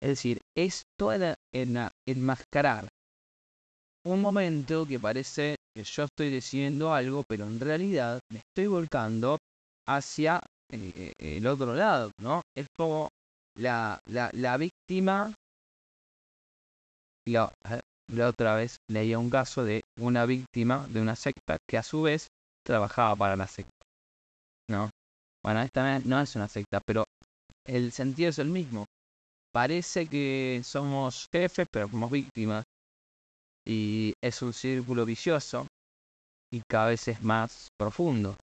Es 0.00 0.10
decir, 0.10 0.38
es 0.56 0.82
toda 0.98 1.34
enmascarar 2.06 2.88
un 4.06 4.20
momento 4.20 4.86
que 4.86 5.00
parece 5.00 5.56
que 5.74 5.84
yo 5.84 6.04
estoy 6.04 6.30
decidiendo 6.30 6.94
algo, 6.94 7.24
pero 7.28 7.46
en 7.46 7.58
realidad 7.58 8.20
me 8.30 8.38
estoy 8.38 8.68
volcando 8.68 9.38
hacia 9.88 10.40
eh, 10.70 11.12
el 11.18 11.46
otro 11.46 11.74
lado, 11.74 12.10
¿no? 12.20 12.42
Es 12.56 12.66
como 12.76 13.08
la, 13.56 14.00
la, 14.06 14.56
víctima. 14.56 15.34
La, 17.26 17.52
la 18.12 18.28
otra 18.28 18.54
vez 18.56 18.76
leía 18.90 19.18
un 19.18 19.30
caso 19.30 19.64
de 19.64 19.82
una 19.98 20.26
víctima 20.26 20.86
de 20.88 21.00
una 21.00 21.16
secta 21.16 21.56
que 21.68 21.78
a 21.78 21.82
su 21.82 22.02
vez 22.02 22.28
trabajaba 22.64 23.16
para 23.16 23.36
la 23.36 23.46
secta, 23.46 23.84
¿no? 24.68 24.90
Bueno, 25.42 25.60
esta 25.60 25.98
no 26.00 26.20
es 26.20 26.36
una 26.36 26.48
secta, 26.48 26.80
pero 26.86 27.04
el 27.66 27.92
sentido 27.92 28.30
es 28.30 28.38
el 28.38 28.48
mismo. 28.48 28.86
Parece 29.52 30.06
que 30.06 30.62
somos 30.64 31.28
jefes, 31.32 31.66
pero 31.70 31.88
somos 31.88 32.10
víctimas. 32.10 32.63
Y 33.66 34.12
es 34.22 34.42
un 34.42 34.52
círculo 34.52 35.04
vicioso 35.04 35.66
y 36.52 36.62
cada 36.68 36.88
vez 36.88 37.08
es 37.08 37.22
más 37.22 37.68
profundo. 37.78 38.36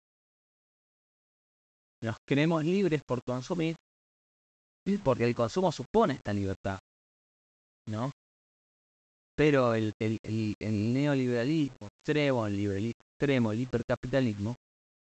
Nos 2.01 2.15
creemos 2.27 2.63
libres 2.63 3.01
por 3.05 3.21
consumir 3.23 3.75
porque 5.03 5.25
el 5.25 5.35
consumo 5.35 5.71
supone 5.71 6.15
esta 6.15 6.33
libertad. 6.33 6.79
¿No? 7.87 8.11
Pero 9.35 9.73
el, 9.73 9.93
el, 9.99 10.17
el, 10.23 10.93
neoliberalismo 10.93 11.87
extremo, 11.87 12.47
el 12.47 12.57
liberalismo 12.57 13.01
extremo, 13.13 13.51
el 13.51 13.61
hipercapitalismo, 13.61 14.55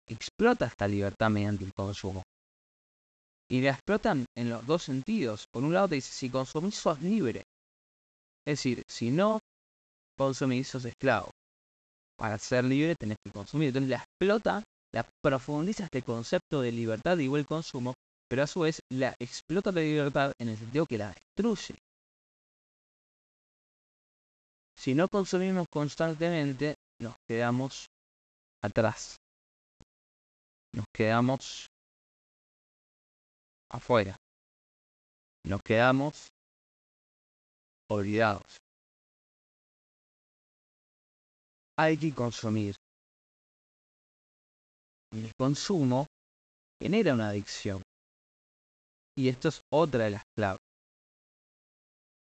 explota 0.07 0.67
esta 0.67 0.87
libertad 0.87 1.29
mediante 1.29 1.65
el 1.65 1.73
consumo. 1.73 2.23
Y 3.49 3.61
la 3.61 3.71
explotan 3.71 4.25
en 4.37 4.49
los 4.49 4.65
dos 4.65 4.83
sentidos. 4.83 5.45
Por 5.51 5.63
un 5.63 5.73
lado 5.73 5.89
te 5.89 5.95
dice, 5.95 6.11
si 6.13 6.29
consumís 6.29 6.75
sos 6.75 7.01
libre. 7.01 7.43
Es 8.45 8.59
decir, 8.59 8.83
si 8.87 9.11
no 9.11 9.39
consumís 10.17 10.67
sos 10.67 10.85
esclavo. 10.85 11.31
Para 12.17 12.37
ser 12.37 12.63
libre 12.65 12.95
tenés 12.95 13.17
que 13.23 13.31
consumir. 13.31 13.69
Entonces 13.69 13.89
la 13.89 13.97
explota, 13.97 14.63
la 14.93 15.07
profundiza 15.23 15.85
este 15.85 16.01
concepto 16.03 16.61
de 16.61 16.71
libertad 16.71 17.17
igual 17.17 17.45
consumo, 17.45 17.93
pero 18.29 18.43
a 18.43 18.47
su 18.47 18.61
vez 18.61 18.79
la 18.89 19.15
explota 19.19 19.71
la 19.71 19.81
libertad 19.81 20.33
en 20.39 20.49
el 20.49 20.57
sentido 20.57 20.85
que 20.85 20.97
la 20.97 21.13
destruye. 21.13 21.75
Si 24.77 24.95
no 24.95 25.07
consumimos 25.07 25.67
constantemente, 25.71 26.75
nos 26.99 27.15
quedamos 27.27 27.87
atrás. 28.63 29.15
Nos 30.73 30.85
quedamos 30.93 31.67
afuera. 33.69 34.15
Nos 35.43 35.61
quedamos 35.61 36.29
olvidados. 37.89 38.57
Hay 41.83 41.97
que 41.97 42.13
consumir. 42.13 42.75
El 45.11 45.31
consumo 45.35 46.05
genera 46.79 47.15
una 47.15 47.29
adicción. 47.29 47.81
Y 49.17 49.29
esto 49.29 49.47
es 49.49 49.61
otra 49.73 50.03
de 50.03 50.11
las 50.11 50.23
claves. 50.37 50.59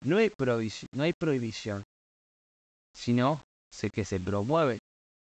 No 0.04 0.18
hay, 0.18 0.30
no 0.94 1.02
hay 1.02 1.12
prohibición, 1.12 1.82
sino 2.94 3.42
sé 3.74 3.90
que 3.90 4.04
se 4.04 4.20
promueve 4.20 4.78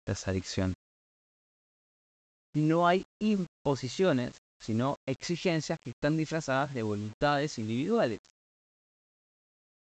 esa 0.08 0.30
adicción. 0.30 0.72
No 2.54 2.86
hay 2.86 3.04
imposiciones, 3.20 4.38
sino 4.62 4.96
exigencias 5.06 5.78
que 5.84 5.90
están 5.90 6.16
disfrazadas 6.16 6.72
de 6.72 6.82
voluntades 6.82 7.58
individuales. 7.58 8.20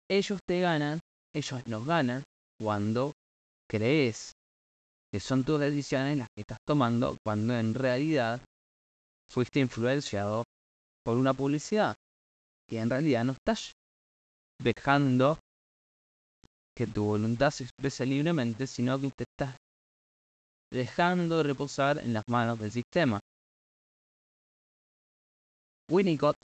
Ellos 0.09 0.41
te 0.49 0.61
ganan, 0.63 1.01
ellos 1.35 1.67
nos 1.67 1.85
ganan 1.85 2.25
cuando 2.59 3.13
crees 3.73 4.33
que 5.11 5.19
son 5.19 5.45
tus 5.45 5.59
decisiones 5.59 6.19
las 6.19 6.29
que 6.37 6.43
estás 6.43 6.59
tomando 6.67 7.17
cuando 7.25 7.57
en 7.57 7.73
realidad 7.73 8.39
fuiste 9.31 9.61
influenciado 9.61 10.45
por 11.03 11.17
una 11.17 11.33
publicidad 11.33 11.95
que 12.69 12.81
en 12.81 12.91
realidad 12.91 13.25
no 13.25 13.33
estás 13.33 13.73
dejando 14.63 15.39
que 16.77 16.87
tu 16.87 17.05
voluntad 17.05 17.51
se 17.51 17.65
exprese 17.65 18.05
libremente, 18.05 18.67
sino 18.67 19.01
que 19.01 19.11
te 19.11 19.25
estás 19.25 19.57
dejando 20.71 21.43
reposar 21.43 21.99
en 21.99 22.13
las 22.13 22.25
manos 22.29 22.59
del 22.59 22.73
sistema. 22.73 23.21
Winnicott 25.91 26.37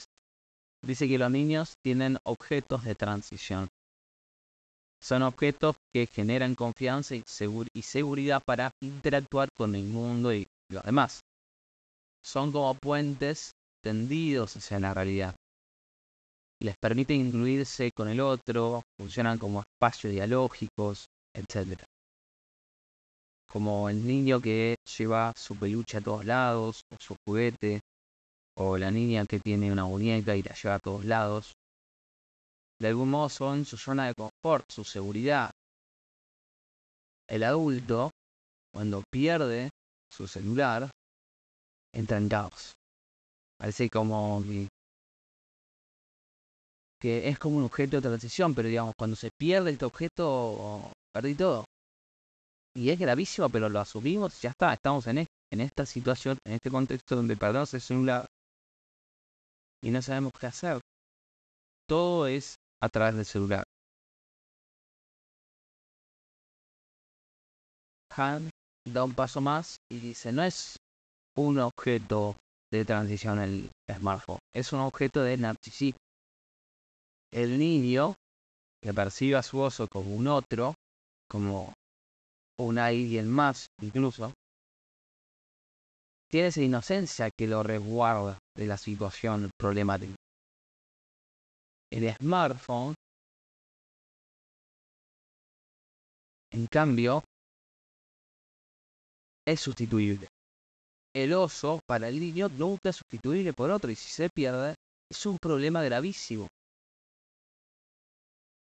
dice 0.83 1.07
que 1.07 1.19
los 1.19 1.31
niños 1.31 1.75
tienen 1.85 2.19
objetos 2.25 2.85
de 2.85 2.95
transición. 2.95 3.69
Son 5.01 5.23
objetos 5.23 5.77
que 5.93 6.07
generan 6.07 6.55
confianza 6.55 7.15
y, 7.15 7.23
seguridad 7.83 8.43
para 8.45 8.73
interactuar 8.81 9.49
con 9.57 9.75
el 9.75 9.85
mundo 9.85 10.33
y 10.35 10.47
los 10.71 10.83
demás. 10.85 11.21
Son 12.23 12.51
como 12.53 12.75
puentes 12.75 13.53
tendidos 13.83 14.57
hacia 14.57 14.81
la 14.81 14.93
realidad. 14.93 15.35
Les 16.61 16.75
permite 16.77 17.15
incluirse 17.15 17.93
con 17.93 18.09
el 18.09 18.21
otro, 18.21 18.83
funcionan 18.99 19.39
como 19.39 19.61
espacios 19.61 20.13
dialógicos, 20.13 21.07
etc. 21.33 21.81
Como 23.47 23.89
el 23.89 24.05
niño 24.05 24.41
que 24.41 24.75
lleva 24.99 25.33
su 25.37 25.57
peluche 25.57 25.99
a 25.99 26.01
todos 26.01 26.25
lados, 26.25 26.83
o 26.93 26.97
su 27.01 27.15
juguete, 27.25 27.81
o 28.57 28.77
la 28.77 28.91
niña 28.91 29.25
que 29.25 29.39
tiene 29.39 29.71
una 29.71 29.85
muñeca 29.85 30.35
y 30.35 30.43
la 30.43 30.55
lleva 30.55 30.75
a 30.75 30.81
todos 30.81 31.05
lados. 31.05 31.53
De 32.81 32.89
algún 32.89 33.11
modo 33.11 33.29
son 33.29 33.65
su 33.65 33.77
zona 33.77 34.07
de 34.07 34.15
confort, 34.15 34.71
su 34.71 34.85
seguridad. 34.85 35.51
El 37.29 37.43
adulto, 37.43 38.11
cuando 38.73 39.03
pierde 39.11 39.71
su 40.11 40.29
celular, 40.29 40.89
entra 41.93 42.19
en 42.19 42.29
caos. 42.29 42.75
Parece 43.59 43.91
como 43.91 44.43
que, 47.01 47.29
es 47.29 47.39
como 47.39 47.59
un 47.59 47.65
objeto 47.65 47.97
de 47.97 48.09
transición, 48.09 48.55
pero 48.55 48.69
digamos, 48.69 48.95
cuando 48.97 49.17
se 49.17 49.31
pierde 49.39 49.73
este 49.73 49.85
objeto, 49.85 50.93
perdí 51.13 51.35
todo. 51.35 51.65
Y 52.77 52.91
es 52.91 52.99
gravísimo, 52.99 53.49
pero 53.49 53.69
lo 53.69 53.81
asumimos 53.81 54.39
y 54.39 54.43
ya 54.43 54.51
está. 54.51 54.73
Estamos 54.73 55.07
en, 55.09 55.27
en 55.51 55.61
esta 55.61 55.85
situación, 55.85 56.39
en 56.47 56.55
este 56.55 56.71
contexto 56.71 57.17
donde 57.17 57.37
perdemos 57.37 57.75
el 57.75 57.81
celular 57.81 58.27
y 59.83 59.91
no 59.91 60.01
sabemos 60.03 60.33
qué 60.39 60.47
hacer. 60.47 60.81
Todo 61.89 62.27
es 62.27 62.55
a 62.81 62.89
través 62.89 63.17
del 63.17 63.25
celular. 63.25 63.65
Han 68.17 68.51
da 68.93 69.05
un 69.05 69.15
paso 69.15 69.41
más 69.41 69.77
y 69.91 69.99
dice, 70.01 70.33
no 70.33 70.43
es 70.43 70.77
un 71.37 71.59
objeto 71.59 72.37
de 72.73 72.85
transición 72.85 73.39
el 73.39 73.71
smartphone. 73.89 74.39
Es 74.55 74.73
un 74.73 74.81
objeto 74.81 75.23
de 75.23 75.37
narcisismo. 75.37 75.99
El 77.33 77.59
niño 77.59 78.15
que 78.83 78.95
percibe 78.95 79.37
a 79.37 79.43
su 79.43 79.61
oso 79.61 79.87
como 79.89 80.15
un 80.15 80.27
otro, 80.29 80.75
como 81.29 81.73
un 82.59 82.79
alguien 82.79 83.29
más 83.31 83.67
incluso, 83.81 84.33
tiene 86.31 86.49
esa 86.49 86.63
inocencia 86.63 87.31
que 87.31 87.47
lo 87.47 87.63
resguarda 87.63 88.39
de 88.57 88.67
la 88.67 88.77
situación 88.77 89.51
problemática. 89.59 90.15
El 91.91 92.15
smartphone, 92.17 92.95
en 96.53 96.67
cambio, 96.67 97.23
es 99.47 99.61
sustituible. 99.61 100.29
El 101.15 101.33
oso 101.33 101.81
para 101.87 102.09
el 102.09 102.21
niño 102.21 102.49
nunca 102.51 102.91
es 102.91 102.97
sustituible 102.97 103.53
por 103.55 103.71
otro 103.71 103.91
y 103.91 103.97
si 103.97 104.11
se 104.11 104.29
pierde 104.29 104.75
es 105.11 105.27
un 105.27 105.39
problema 105.39 105.83
gravísimo. 105.83 106.49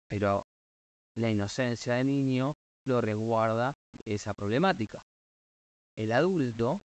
Pero 0.10 0.42
la 1.16 1.30
inocencia 1.30 1.96
del 1.96 2.08
niño 2.08 2.54
lo 2.88 3.00
resguarda 3.02 3.74
esa 4.06 4.34
problemática. 4.34 5.02
El 5.96 6.12
adulto 6.12 6.82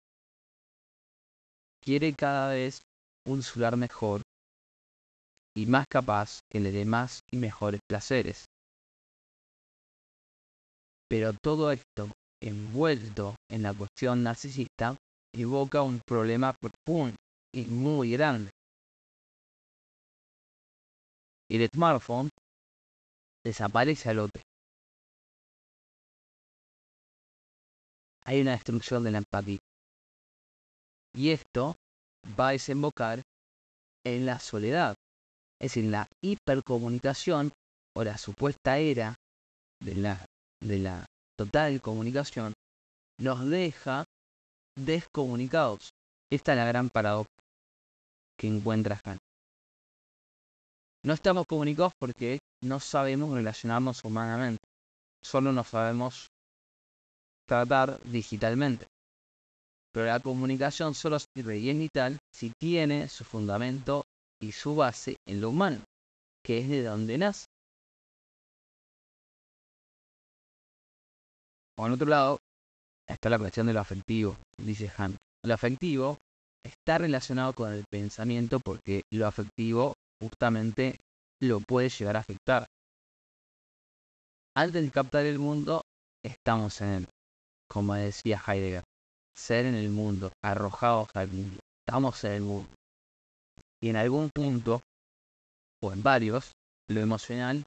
quiere 1.84 2.14
cada 2.14 2.54
vez 2.54 2.82
un 3.28 3.44
celular 3.44 3.76
mejor 3.76 4.22
y 5.56 5.66
más 5.66 5.86
capaz 5.90 6.40
que 6.50 6.60
le 6.60 6.72
dé 6.72 6.86
más 6.86 7.22
y 7.32 7.38
mejores 7.38 7.82
placeres. 7.88 8.46
Pero 11.10 11.34
todo 11.34 11.72
esto 11.72 12.10
envuelto 12.42 13.36
en 13.50 13.64
la 13.64 13.74
cuestión 13.74 14.24
narcisista 14.24 14.96
evoca 15.34 15.82
un 15.82 16.00
problema 16.08 16.54
profundo 16.54 17.16
y 17.54 17.66
muy 17.66 18.12
grande. 18.12 18.50
El 21.50 21.68
smartphone 21.74 22.30
desaparece 23.46 24.10
al 24.10 24.20
otro. 24.20 24.42
Hay 28.24 28.40
una 28.40 28.52
destrucción 28.52 29.04
de 29.04 29.12
la 29.12 29.18
empatía. 29.18 29.60
Y 31.14 31.32
esto 31.32 31.76
va 32.40 32.50
a 32.50 32.52
desembocar 32.52 33.22
en 34.06 34.26
la 34.26 34.40
soledad, 34.40 34.96
es 35.62 35.76
decir, 35.76 35.92
la 35.92 36.08
hipercomunicación 36.24 37.52
o 37.96 38.04
la 38.04 38.18
supuesta 38.18 38.80
era 38.80 39.14
de 39.80 39.94
la, 39.94 40.26
de 40.60 40.80
la 40.80 41.06
total 41.38 41.80
comunicación 41.82 42.54
nos 43.20 43.48
deja 43.48 44.04
descomunicados. 44.76 45.92
Esta 46.32 46.54
es 46.54 46.58
la 46.58 46.66
gran 46.66 46.90
paradoja 46.90 47.30
que 48.40 48.48
encuentra 48.48 49.00
Han. 49.04 49.20
No 51.06 51.14
estamos 51.14 51.46
comunicados 51.48 51.94
porque 52.00 52.40
no 52.64 52.80
sabemos 52.80 53.36
relacionarnos 53.36 54.04
humanamente. 54.04 54.64
Solo 55.24 55.52
nos 55.52 55.68
sabemos 55.68 56.28
tratar 57.48 58.02
digitalmente. 58.04 58.88
Pero 59.94 60.08
la 60.08 60.20
comunicación 60.20 60.96
solo 60.96 61.18
y 61.36 61.70
es 61.70 61.78
vital 61.78 62.18
si 62.34 62.52
tiene 62.60 63.10
su 63.10 63.24
fundamento 63.26 64.04
y 64.42 64.52
su 64.52 64.76
base 64.76 65.18
en 65.28 65.40
lo 65.40 65.50
humano, 65.50 65.84
que 66.44 66.60
es 66.60 66.70
de 66.70 66.84
donde 66.84 67.18
nace. 67.18 67.46
Por 71.76 71.92
otro 71.92 72.08
lado, 72.08 72.40
está 73.08 73.30
la 73.30 73.40
cuestión 73.40 73.68
de 73.68 73.74
lo 73.74 73.80
afectivo, 73.80 74.36
dice 74.58 74.92
Han. 74.98 75.16
Lo 75.44 75.54
afectivo 75.54 76.18
está 76.64 76.98
relacionado 76.98 77.54
con 77.54 77.72
el 77.74 77.84
pensamiento 77.90 78.60
porque 78.60 79.04
lo 79.12 79.26
afectivo 79.26 79.94
justamente 80.22 80.98
lo 81.42 81.60
puede 81.60 81.90
llegar 81.90 82.18
a 82.18 82.20
afectar. 82.20 82.68
Antes 84.56 84.84
de 84.84 84.92
captar 84.92 85.26
el 85.26 85.40
mundo, 85.40 85.82
estamos 86.24 86.82
en 86.82 86.90
él, 86.90 87.08
como 87.70 87.96
decía 87.96 88.42
Heidegger, 88.46 88.84
ser 89.36 89.66
en 89.66 89.76
el 89.76 89.90
mundo, 89.90 90.32
arrojados 90.44 91.10
al 91.16 91.30
mundo, 91.30 91.60
estamos 91.88 92.24
en 92.26 92.32
el 92.34 92.42
mundo. 92.42 92.70
Y 93.82 93.90
en 93.90 93.96
algún 93.96 94.30
punto, 94.30 94.82
o 95.84 95.92
en 95.92 96.04
varios, 96.04 96.52
lo 96.90 97.02
emocional 97.02 97.64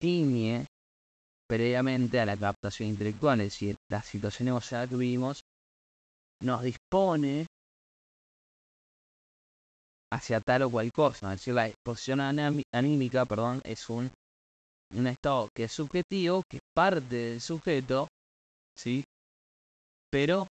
tiñe 0.00 0.66
previamente 1.48 2.20
a 2.20 2.26
la 2.26 2.36
captación 2.36 2.90
intelectual, 2.90 3.40
es 3.40 3.52
decir, 3.52 3.76
la 3.90 4.02
situación 4.02 4.48
emocional 4.48 4.88
que 4.88 4.96
vivimos 4.96 5.42
nos 6.42 6.62
dispone 6.62 7.46
hacia 10.12 10.40
tal 10.40 10.62
o 10.62 10.70
cual 10.70 10.90
cosa. 10.92 11.32
Es 11.32 11.40
decir, 11.40 11.54
la 11.54 11.68
exposición 11.68 12.20
anímica, 12.20 13.24
perdón, 13.24 13.60
es 13.64 13.88
un, 13.90 14.10
un 14.94 15.06
estado 15.06 15.48
que 15.54 15.64
es 15.64 15.72
subjetivo, 15.72 16.42
que 16.48 16.60
parte 16.74 17.14
del 17.14 17.40
sujeto, 17.40 18.08
¿sí? 18.76 19.04
Pero 20.10 20.46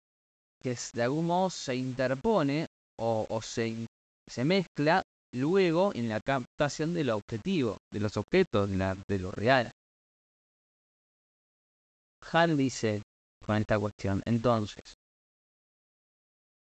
que 0.63 0.77
de 0.95 1.03
algún 1.03 1.27
modo 1.27 1.51
se 1.51 1.77
interpone 1.77 2.67
o, 2.99 3.41
se, 3.43 3.87
se 4.29 4.45
mezcla 4.45 5.03
luego 5.33 5.93
en 5.95 6.09
la 6.09 6.21
captación 6.21 6.95
de 6.95 7.05
lo 7.05 7.17
objetivo, 7.17 7.77
de 7.93 8.01
los 8.01 8.17
objetos, 8.17 8.71
de, 8.71 8.77
la, 8.77 8.97
de 9.09 9.19
lo 9.19 9.31
real. 9.31 9.71
Han 12.33 12.57
dice 12.57 13.03
con 13.45 13.57
esta 13.57 13.79
cuestión, 13.79 14.23
entonces, 14.25 14.95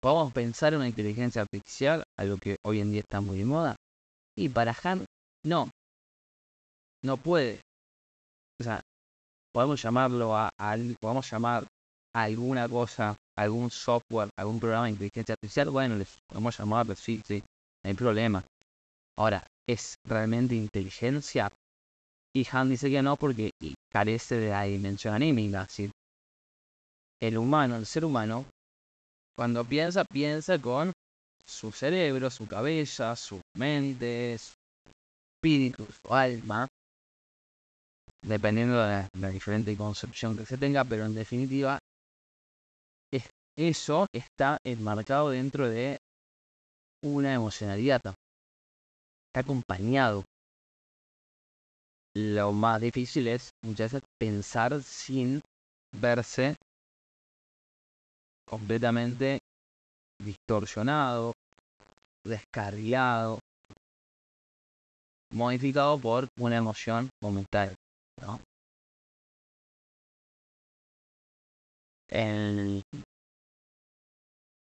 ¿podemos 0.01 0.33
pensar 0.33 0.75
en 0.75 0.81
una 0.81 0.89
inteligencia 0.89 1.43
artificial, 1.43 2.05
algo 2.19 2.37
que 2.37 2.57
hoy 2.65 2.81
en 2.81 2.91
día 2.91 3.01
está 3.01 3.21
muy 3.21 3.39
de 3.39 3.45
moda? 3.45 3.77
Y 4.37 4.49
para 4.49 4.77
Han, 4.83 5.07
no. 5.45 5.71
No 7.03 7.17
puede. 7.17 7.61
O 8.61 8.65
sea, 8.65 8.83
podemos 9.53 9.81
llamarlo 9.81 10.37
a, 10.37 10.51
podemos 11.01 11.31
llamar 11.31 11.67
a 12.15 12.23
alguna 12.23 12.69
cosa, 12.69 13.17
algún 13.37 13.71
software, 13.71 14.31
algún 14.37 14.61
programa 14.61 14.85
de 14.87 14.93
inteligencia 14.93 15.35
artificial, 15.35 15.71
bueno, 15.71 15.97
les 15.97 16.19
podemos 16.29 16.57
llamarlo, 16.59 16.95
sí, 16.97 17.23
sí, 17.27 17.43
no 17.85 17.91
hay 17.91 17.95
problema. 17.95 18.45
Ahora, 19.19 19.47
¿es 19.69 19.97
realmente 20.07 20.55
inteligencia? 20.55 21.51
Y 22.35 22.47
Han 22.51 22.71
dice 22.71 22.91
que 22.91 23.03
no 23.03 23.17
porque 23.17 23.51
carece 23.93 24.37
de 24.37 24.51
la 24.51 24.63
dimensión 24.63 25.15
anímica. 25.15 25.69
El 27.21 27.39
humano, 27.39 27.77
el 27.77 27.87
ser 27.87 28.05
humano, 28.05 28.45
cuando 29.37 29.65
piensa, 29.65 30.05
piensa 30.05 30.61
con 30.61 30.93
su 31.47 31.71
cerebro, 31.71 32.31
su 32.31 32.47
cabeza, 32.49 33.15
su 33.15 33.41
mente, 33.57 34.37
su 34.39 34.55
espíritu, 35.37 35.87
su 35.87 36.13
alma, 36.13 36.67
dependiendo 38.27 38.83
de 38.83 39.09
la, 39.21 39.29
diferente 39.29 39.77
concepción 39.77 40.37
que 40.37 40.47
se 40.47 40.59
tenga, 40.59 40.85
pero 40.85 41.05
en 41.05 41.15
definitiva, 41.15 41.79
eso 43.57 44.07
está 44.13 44.59
enmarcado 44.65 45.31
dentro 45.31 45.69
de 45.69 45.99
una 47.05 47.33
emocionalidad. 47.35 48.01
Está 48.05 49.41
acompañado 49.41 50.25
lo 52.17 52.53
más 52.53 52.81
difícil 52.81 53.27
es 53.27 53.51
muchas 53.65 53.93
veces 53.93 54.09
pensar 54.21 54.81
sin 54.83 55.43
verse 56.01 56.55
completamente 58.49 59.41
distorsionado, 60.23 61.33
descarriado, 62.25 63.41
modificado 65.33 65.99
por 65.99 66.29
una 66.39 66.57
emoción 66.57 67.09
momentánea. 67.21 67.75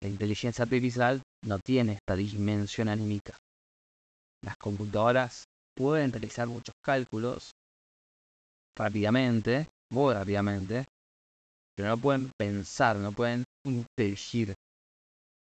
La 0.05 0.11
inteligencia 0.11 0.64
artificial 0.64 1.22
no 1.46 1.59
tiene 1.59 1.92
esta 1.92 2.14
dimensión 2.14 2.90
anímica. 2.90 3.38
Las 4.44 4.55
computadoras 4.59 5.44
pueden 5.74 6.12
realizar 6.12 6.46
muchos 6.46 6.74
cálculos 6.84 7.52
rápidamente, 8.76 9.66
muy 9.90 10.12
rápidamente, 10.12 10.84
pero 11.74 11.88
no 11.88 11.96
pueden 11.96 12.30
pensar, 12.38 12.96
no 12.96 13.12
pueden 13.12 13.44
inteligir. 13.64 14.52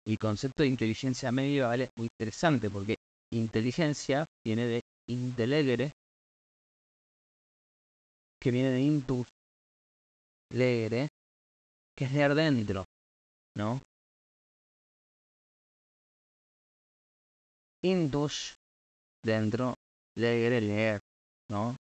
El 0.07 0.19
concepto 0.19 0.63
de 0.63 0.71
inteligencia 0.71 1.31
medieval 1.31 1.83
es 1.83 1.91
muy 1.99 2.09
interesante 2.19 2.71
porque 2.71 2.95
inteligencia 3.31 4.25
viene 4.43 4.65
de 4.65 4.81
intelegere, 5.11 5.93
que 8.41 8.51
viene 8.51 8.71
de 8.71 8.81
intus 8.81 9.27
legere, 10.55 11.09
que 11.95 12.07
es 12.07 12.13
leer 12.13 12.35
dentro, 12.35 12.87
¿no? 13.55 13.83
Intus 17.85 18.57
dentro 19.25 19.75
leer, 20.17 20.63
leer, 20.63 21.01
¿no? 21.51 21.77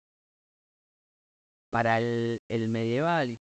Para 1.71 1.99
el, 1.99 2.39
medieval, 2.69 3.37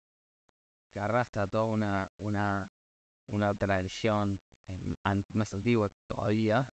que 0.92 1.00
arrastra 1.00 1.46
toda 1.46 1.64
una, 1.64 2.08
una, 2.20 2.68
una 3.30 3.54
tradición 3.54 4.38
más 5.34 5.54
antigua 5.54 5.90
todavía, 6.10 6.68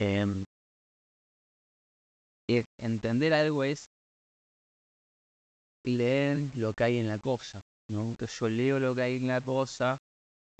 em, 0.00 0.44
entender 2.78 3.32
algo 3.32 3.62
es 3.64 3.86
leer 5.86 6.38
lo 6.56 6.72
que 6.72 6.84
hay 6.84 6.98
en 6.98 7.08
la 7.08 7.18
cosa, 7.18 7.60
¿no? 7.90 8.10
Entonces 8.10 8.38
yo 8.38 8.48
leo 8.48 8.78
lo 8.80 8.94
que 8.94 9.02
hay 9.02 9.16
en 9.16 9.28
la 9.28 9.40
cosa, 9.40 9.98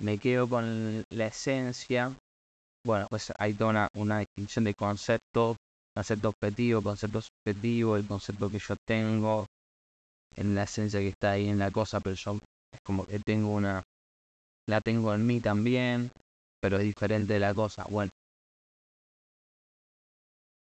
me 0.01 0.17
quedo 0.17 0.49
con 0.49 1.03
la 1.09 1.27
esencia. 1.27 2.15
Bueno, 2.85 3.07
pues 3.09 3.31
hay 3.37 3.53
toda 3.53 3.69
una, 3.69 3.87
una 3.95 4.19
distinción 4.19 4.65
de 4.65 4.73
concepto 4.73 5.55
concepto 5.93 6.29
objetivo, 6.29 6.81
concepto 6.81 7.21
subjetivo, 7.21 7.97
el 7.97 8.07
concepto 8.07 8.49
que 8.49 8.59
yo 8.59 8.75
tengo, 8.87 9.45
en 10.35 10.55
la 10.55 10.63
esencia 10.63 10.99
que 10.99 11.09
está 11.09 11.31
ahí 11.31 11.49
en 11.49 11.59
la 11.59 11.71
cosa, 11.71 11.99
pero 11.99 12.15
yo 12.15 12.39
es 12.73 12.79
como 12.83 13.05
que 13.05 13.19
tengo 13.19 13.49
una, 13.49 13.83
la 14.67 14.81
tengo 14.81 15.13
en 15.13 15.25
mí 15.25 15.41
también, 15.41 16.11
pero 16.61 16.77
es 16.77 16.83
diferente 16.83 17.33
de 17.33 17.39
la 17.39 17.53
cosa. 17.53 17.85
Bueno, 17.89 18.11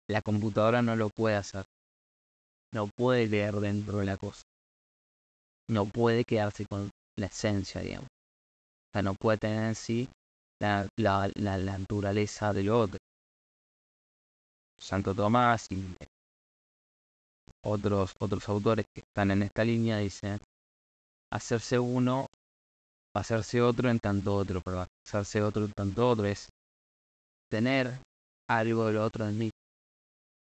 la 0.09 0.21
computadora 0.23 0.83
no 0.83 0.97
lo 0.97 1.09
puede 1.11 1.37
hacer. 1.37 1.65
No 2.73 2.89
puede 2.89 3.29
leer 3.29 3.55
dentro 3.55 3.99
de 3.99 4.07
la 4.07 4.17
cosa. 4.17 4.43
No 5.69 5.87
puede 5.87 6.25
quedarse 6.25 6.67
con 6.67 6.91
la 7.17 7.27
esencia, 7.27 7.81
digamos. 7.81 8.09
O 8.09 8.91
sea, 8.93 9.03
no 9.03 9.15
puede 9.15 9.39
tener 9.39 9.65
en 9.65 9.75
sí 9.77 10.09
la, 10.61 10.89
la, 10.99 11.31
la, 11.35 11.79
naturaleza 11.79 12.53
del 12.53 12.71
otro. 12.71 12.99
Santo 14.81 15.15
Tomás 15.15 15.67
y 15.71 15.95
otros, 17.65 18.13
otros 18.21 18.49
autores 18.49 18.87
que 18.95 19.01
están 19.01 19.31
en 19.31 19.43
esta 19.43 19.65
línea 19.65 19.99
dicen 19.99 20.39
hacerse 21.33 21.79
uno, 21.79 22.27
hacerse 23.17 23.63
otro 23.63 23.89
en 23.89 23.99
tanto 23.99 24.35
otro, 24.35 24.61
pero 24.65 24.87
hacerse 25.07 25.43
otro 25.43 25.65
en 25.65 25.73
tanto 25.73 26.09
otro 26.09 26.27
es 26.27 26.49
tener 27.51 27.99
algo 28.49 28.87
del 28.87 28.99
otro 28.99 29.27
en 29.27 29.39
mí 29.39 29.51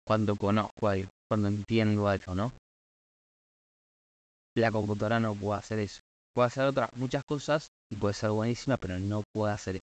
cuando 0.07 0.37
conozco 0.37 0.89
algo, 0.89 1.11
cuando 1.29 1.49
entiendo 1.49 2.09
algo, 2.09 2.35
¿no? 2.35 2.53
La 4.57 4.73
computadora 4.73 5.21
no 5.21 5.35
puede 5.35 5.59
hacer 5.61 5.79
eso. 5.79 6.01
Puede 6.35 6.47
hacer 6.47 6.65
otras 6.65 6.91
muchas 6.97 7.23
cosas 7.25 7.69
y 7.91 7.97
puede 7.97 8.15
ser 8.15 8.31
buenísima, 8.31 8.77
pero 8.77 8.99
no 8.99 9.23
puede 9.33 9.53
hacer 9.53 9.77
eso. 9.77 9.83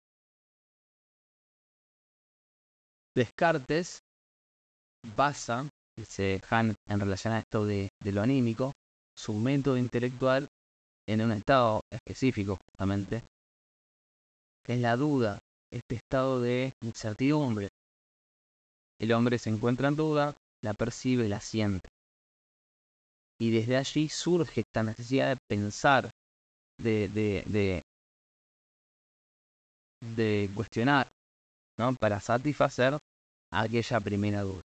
Descartes 3.16 4.00
basa, 5.16 5.68
dice 5.96 6.40
Han 6.50 6.74
en 6.88 7.00
relación 7.00 7.34
a 7.34 7.38
esto 7.38 7.64
de, 7.64 7.88
lo 8.04 8.22
anímico, 8.22 8.72
su 9.16 9.34
método 9.34 9.76
intelectual 9.76 10.48
en 11.06 11.20
un 11.20 11.32
estado 11.32 11.80
específico, 11.90 12.58
justamente, 12.70 13.22
que 14.64 14.74
es 14.74 14.80
la 14.80 14.96
duda, 14.96 15.38
este 15.72 15.96
estado 15.96 16.40
de 16.40 16.72
incertidumbre, 16.82 17.68
el 19.00 19.12
hombre 19.12 19.38
se 19.38 19.50
encuentra 19.50 19.88
en 19.88 19.96
duda, 19.96 20.34
la 20.62 20.72
percibe, 20.72 21.28
la 21.28 21.40
siente. 21.40 21.88
Y 23.40 23.50
desde 23.50 23.76
allí 23.76 24.08
surge 24.08 24.62
esta 24.62 24.82
necesidad 24.82 25.34
de 25.34 25.36
pensar, 25.48 26.10
de, 26.80 27.82
de 30.00 30.50
cuestionar, 30.54 31.10
¿no? 31.78 31.94
Para 31.94 32.20
satisfacer 32.20 32.98
aquella 33.52 34.00
primera 34.00 34.42
duda. 34.42 34.62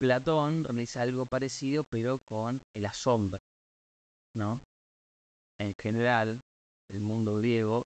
Platón 0.00 0.64
realiza 0.64 1.02
algo 1.02 1.26
parecido, 1.26 1.84
pero 1.84 2.18
con 2.26 2.62
el 2.74 2.86
asombro, 2.86 3.38
¿no? 4.34 4.60
En 5.58 5.74
general, 5.78 6.40
el 6.88 7.00
mundo 7.00 7.36
griego, 7.36 7.84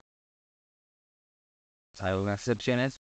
salvo 1.93 2.19
algunas 2.19 2.39
excepciones, 2.39 2.97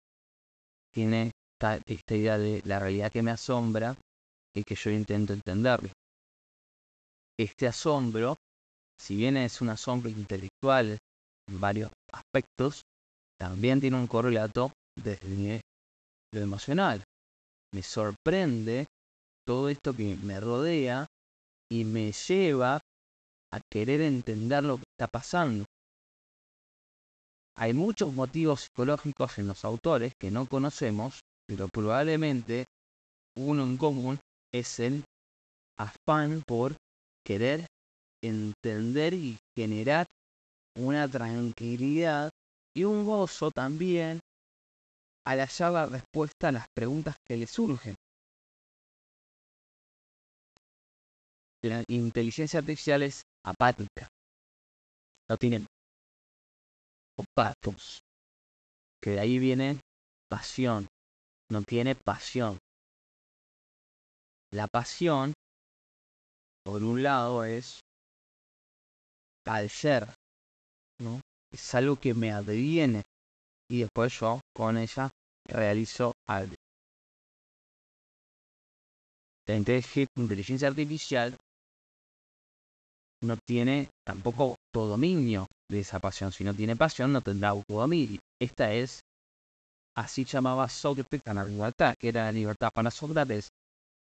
tiene 0.95 1.33
esta, 1.63 1.79
idea 2.15 2.39
de 2.39 2.63
la 2.65 2.79
realidad 2.79 3.13
que 3.13 3.23
me 3.23 3.31
asombra 3.31 3.97
y 4.55 4.65
que 4.65 4.75
yo 4.75 4.91
intento 4.91 5.33
entenderlo. 5.33 5.91
Este 7.39 7.67
asombro, 7.67 8.37
si 9.03 9.16
bien 9.16 9.36
es 9.36 9.61
un 9.61 9.68
asombro 9.68 10.09
intelectual 10.09 10.96
en 11.48 11.61
varios 11.61 11.90
aspectos, 12.12 12.82
también 13.36 13.80
tiene 13.80 13.96
un 13.96 14.07
correlato 14.07 14.70
desde 14.96 15.61
lo 16.32 16.40
emocional. 16.40 17.03
Me 17.74 17.82
sorprende 17.82 18.86
todo 19.44 19.68
esto 19.68 19.92
que 19.92 20.14
me 20.22 20.38
rodea 20.38 21.07
y 21.68 21.84
me 21.84 22.12
lleva 22.12 22.80
a 23.53 23.61
querer 23.72 24.03
entender 24.03 24.62
lo 24.62 24.76
que 24.76 24.84
está 24.96 25.09
pasando. 25.09 25.64
Hay 27.57 27.74
muchos 27.74 28.12
motivos 28.12 28.62
psicológicos 28.62 29.36
en 29.38 29.48
los 29.48 29.64
autores 29.64 30.12
que 30.20 30.30
no 30.30 30.46
conocemos, 30.46 31.20
pero 31.48 31.66
probablemente 31.68 32.66
uno 33.36 33.64
en 33.64 33.76
común 33.76 34.20
es 34.55 34.78
el 34.78 35.03
afán 35.76 36.42
por 36.46 36.76
querer 37.24 37.66
entender 38.23 39.14
y 39.14 39.39
generar 39.57 40.07
una 40.77 41.09
tranquilidad 41.09 42.31
y 42.75 42.85
un 42.85 43.05
gozo 43.05 43.51
también 43.51 44.20
al 45.27 45.41
hallar 45.41 45.73
la 45.73 45.87
respuesta 45.87 46.49
a 46.49 46.53
las 46.53 46.66
preguntas 46.75 47.16
que 47.27 47.37
le 47.37 47.47
surgen. 47.47 47.95
La 51.62 51.85
inteligencia 51.89 52.59
artificial 52.59 53.03
es 53.03 53.23
apática. 53.45 54.09
No 55.29 55.37
tienen 55.37 55.66
patos. 57.35 58.03
Que 59.01 59.11
de 59.11 59.20
ahí 59.20 59.39
viene 59.39 59.81
pasión. 60.29 60.89
No 61.51 61.62
tiene 61.62 61.95
pasión. 61.95 62.59
La 64.53 64.66
pasión, 64.66 65.33
por 66.64 66.83
un 66.83 67.03
lado, 67.03 67.45
es 67.45 67.81
al 69.45 69.70
ser, 69.70 70.09
¿no? 71.01 71.20
Es 71.53 71.74
algo 71.74 71.97
que 71.97 72.14
me 72.14 72.32
adviene 72.32 73.03
y 73.70 73.80
después 73.80 74.18
yo 74.18 74.40
con 74.55 74.78
ella 74.78 75.11
realizo 75.47 76.12
algo. 76.26 76.55
La 79.47 79.57
inteligencia 79.57 80.68
artificial 80.68 81.36
no 83.22 83.36
tiene 83.47 83.90
tampoco 84.05 84.57
dominio 84.72 85.47
de 85.68 85.80
esa 85.80 85.99
pasión. 85.99 86.32
Si 86.32 86.45
no 86.45 86.55
tiene 86.55 86.76
pasión, 86.76 87.12
no 87.12 87.20
tendrá 87.20 87.51
autodominio. 87.51 88.20
Esta 88.40 88.72
es, 88.72 89.01
así 89.97 90.24
llamaba 90.24 90.68
Sócrates 90.68 91.22
la 91.26 91.45
libertad, 91.45 91.95
que 91.99 92.09
era 92.09 92.24
la 92.24 92.32
libertad 92.32 92.70
para 92.72 92.90
Sócrates, 92.90 93.49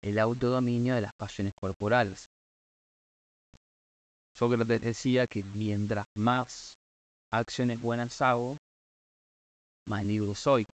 el 0.03 0.19
autodominio 0.19 0.95
de 0.95 1.03
las 1.03 1.13
pasiones 1.19 1.53
corporales. 1.59 2.27
Sócrates 4.37 4.81
decía 4.81 5.27
que 5.27 5.43
mientras 5.43 6.07
más 6.17 6.75
acciones 7.33 7.81
buenas 7.81 8.21
hago, 8.23 8.57
más 9.89 10.05
libre 10.05 10.35
soy. 10.35 10.67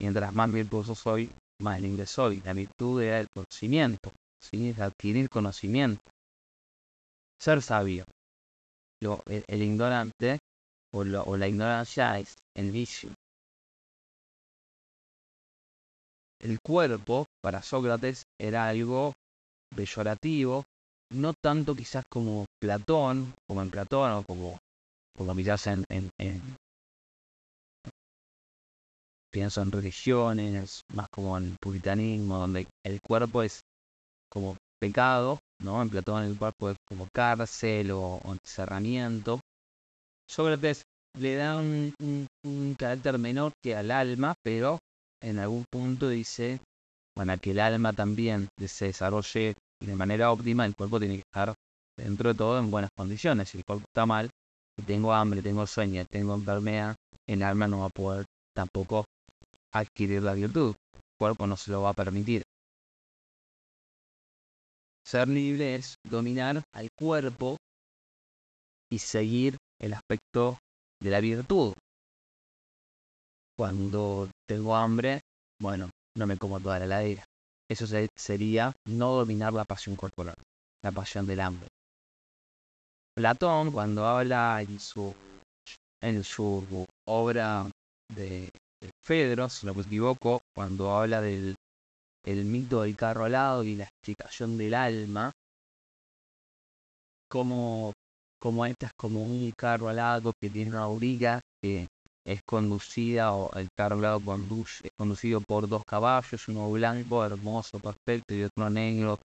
Mientras 0.00 0.34
más 0.34 0.52
virtuoso 0.52 0.94
soy, 0.94 1.30
más 1.60 1.80
libre 1.80 2.06
soy. 2.06 2.40
La 2.42 2.52
virtud 2.52 3.02
era 3.02 3.20
el 3.20 3.28
conocimiento, 3.28 4.12
¿sí? 4.40 4.70
es 4.70 4.78
adquirir 4.80 5.28
conocimiento 5.28 6.00
ser 7.44 7.60
sabio. 7.60 8.04
Lo, 9.02 9.22
el, 9.26 9.62
ignorante 9.62 10.38
o, 10.94 11.04
la 11.04 11.48
ignorancia 11.48 12.18
es 12.18 12.34
el 12.56 12.70
vicio. 12.70 13.10
El 16.40 16.58
cuerpo, 16.60 17.26
para 17.42 17.62
Sócrates, 17.62 18.24
era 18.40 18.68
algo 18.68 19.14
peyorativo, 19.74 20.64
no 21.14 21.32
tanto 21.42 21.74
quizás 21.74 22.04
como 22.10 22.46
Platón, 22.60 23.34
como 23.48 23.62
en 23.62 23.70
Platón, 23.70 24.12
o 24.12 24.22
como, 24.24 24.58
como 25.16 25.34
quizás 25.34 25.66
en, 25.68 25.84
en, 25.88 26.10
en 26.20 26.42
pienso 29.34 29.62
en 29.62 29.72
religiones, 29.72 30.82
más 30.94 31.08
como 31.12 31.36
en 31.36 31.56
puritanismo, 31.60 32.38
donde 32.38 32.68
el 32.86 33.00
cuerpo 33.00 33.42
es 33.42 33.62
como 34.30 34.56
pecado, 34.80 35.40
¿no? 35.60 35.82
En 35.82 35.90
Platón 35.90 36.22
el 36.22 36.38
cuerpo 36.38 36.70
es 36.70 36.76
como 36.86 37.08
cárcel 37.12 37.90
o, 37.90 38.20
encerramiento. 38.26 39.40
Sócrates 40.30 40.82
le 41.18 41.34
da 41.34 41.56
un, 41.56 41.96
carácter 42.78 43.18
menor 43.18 43.52
que 43.62 43.74
al 43.74 43.90
alma, 43.90 44.34
pero 44.44 44.78
en 45.20 45.40
algún 45.40 45.64
punto 45.68 46.08
dice, 46.08 46.60
bueno, 47.16 47.36
que 47.40 47.50
el 47.50 47.58
alma 47.58 47.92
también 47.92 48.48
se 48.64 48.86
desarrolle 48.86 49.54
de 49.86 49.94
manera 49.96 50.32
óptima, 50.32 50.66
el 50.66 50.74
cuerpo 50.74 50.98
tiene 50.98 51.16
que 51.16 51.22
estar 51.22 51.54
dentro 51.96 52.32
de 52.32 52.38
todo 52.38 52.58
en 52.58 52.70
buenas 52.70 52.90
condiciones. 52.96 53.48
Si 53.48 53.58
el 53.58 53.64
cuerpo 53.64 53.84
está 53.86 54.06
mal, 54.06 54.30
tengo 54.86 55.12
hambre, 55.12 55.42
tengo 55.42 55.66
sueño, 55.66 56.04
tengo 56.10 56.34
enfermedad, 56.34 56.96
el 57.28 57.42
alma 57.42 57.68
no 57.68 57.80
va 57.80 57.86
a 57.86 57.90
poder 57.90 58.24
tampoco 58.54 59.04
adquirir 59.72 60.22
la 60.22 60.34
virtud. 60.34 60.74
El 60.94 61.00
cuerpo 61.18 61.46
no 61.46 61.56
se 61.56 61.70
lo 61.70 61.82
va 61.82 61.90
a 61.90 61.94
permitir. 61.94 62.42
Ser 65.06 65.28
libre 65.28 65.74
es 65.74 65.96
dominar 66.08 66.62
al 66.72 66.88
cuerpo 66.98 67.56
y 68.90 68.98
seguir 68.98 69.56
el 69.80 69.92
aspecto 69.92 70.58
de 71.00 71.10
la 71.10 71.20
virtud. 71.20 71.74
Cuando 73.56 74.28
tengo 74.48 74.74
hambre, 74.74 75.20
bueno, 75.60 75.90
no 76.16 76.26
me 76.26 76.36
como 76.36 76.58
toda 76.58 76.78
la 76.78 76.86
heladera. 76.86 77.24
Eso 77.70 77.86
sería 78.16 78.72
no 78.86 79.12
dominar 79.12 79.52
la 79.52 79.64
pasión 79.64 79.96
corporal, 79.96 80.36
la 80.82 80.92
pasión 80.92 81.26
del 81.26 81.40
hambre. 81.40 81.68
Platón, 83.16 83.70
cuando 83.70 84.06
habla 84.06 84.60
en 84.60 84.80
su, 84.80 85.14
en 86.02 86.24
su 86.24 86.86
obra 87.06 87.70
de, 88.12 88.50
Fedro, 89.02 89.48
si 89.48 89.66
no 89.66 89.74
me 89.74 89.82
equivoco, 89.82 90.40
cuando 90.54 90.90
habla 90.90 91.20
del 91.20 91.54
el 92.24 92.44
mito 92.44 92.82
del 92.82 92.96
carro 92.96 93.24
alado 93.24 93.64
y 93.64 93.76
la 93.76 93.84
explicación 93.84 94.56
del 94.56 94.74
alma, 94.74 95.30
como, 97.30 97.92
como 98.40 98.64
esta 98.64 98.86
es 98.86 98.92
como 98.96 99.22
un 99.22 99.52
carro 99.56 99.88
alado 99.88 100.32
que 100.40 100.48
tiene 100.48 100.70
una 100.70 100.82
auriga 100.82 101.40
que 101.62 101.86
es 102.26 102.40
conducida 102.46 103.34
o 103.34 103.52
el 103.58 103.68
carro 103.76 104.20
conduce, 104.20 104.86
es 104.86 104.92
conducido 104.96 105.40
por 105.40 105.68
dos 105.68 105.84
caballos, 105.84 106.48
uno 106.48 106.70
blanco, 106.70 107.24
hermoso, 107.24 107.78
perfecto, 107.78 108.34
y 108.34 108.44
otro 108.44 108.70
negro, 108.70 109.20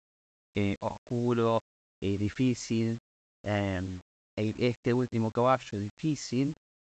eh, 0.54 0.76
oscuro, 0.80 1.60
eh, 2.02 2.18
difícil. 2.18 2.98
Em, 3.44 4.00
este 4.36 4.92
último 4.92 5.30
caballo 5.30 5.78
difícil 5.78 6.54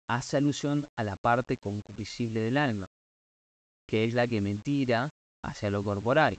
hace 0.09 0.37
alusión 0.37 0.87
a 0.97 1.05
la 1.05 1.17
parte 1.17 1.57
concupiscible 1.57 2.41
del 2.41 2.57
alma, 2.57 2.87
que 3.89 4.05
es 4.05 4.15
la 4.15 4.27
que 4.27 4.41
me 4.41 4.55
tira 4.57 5.09
hacia 5.45 5.71
lo 5.71 5.83
corporal. 5.83 6.39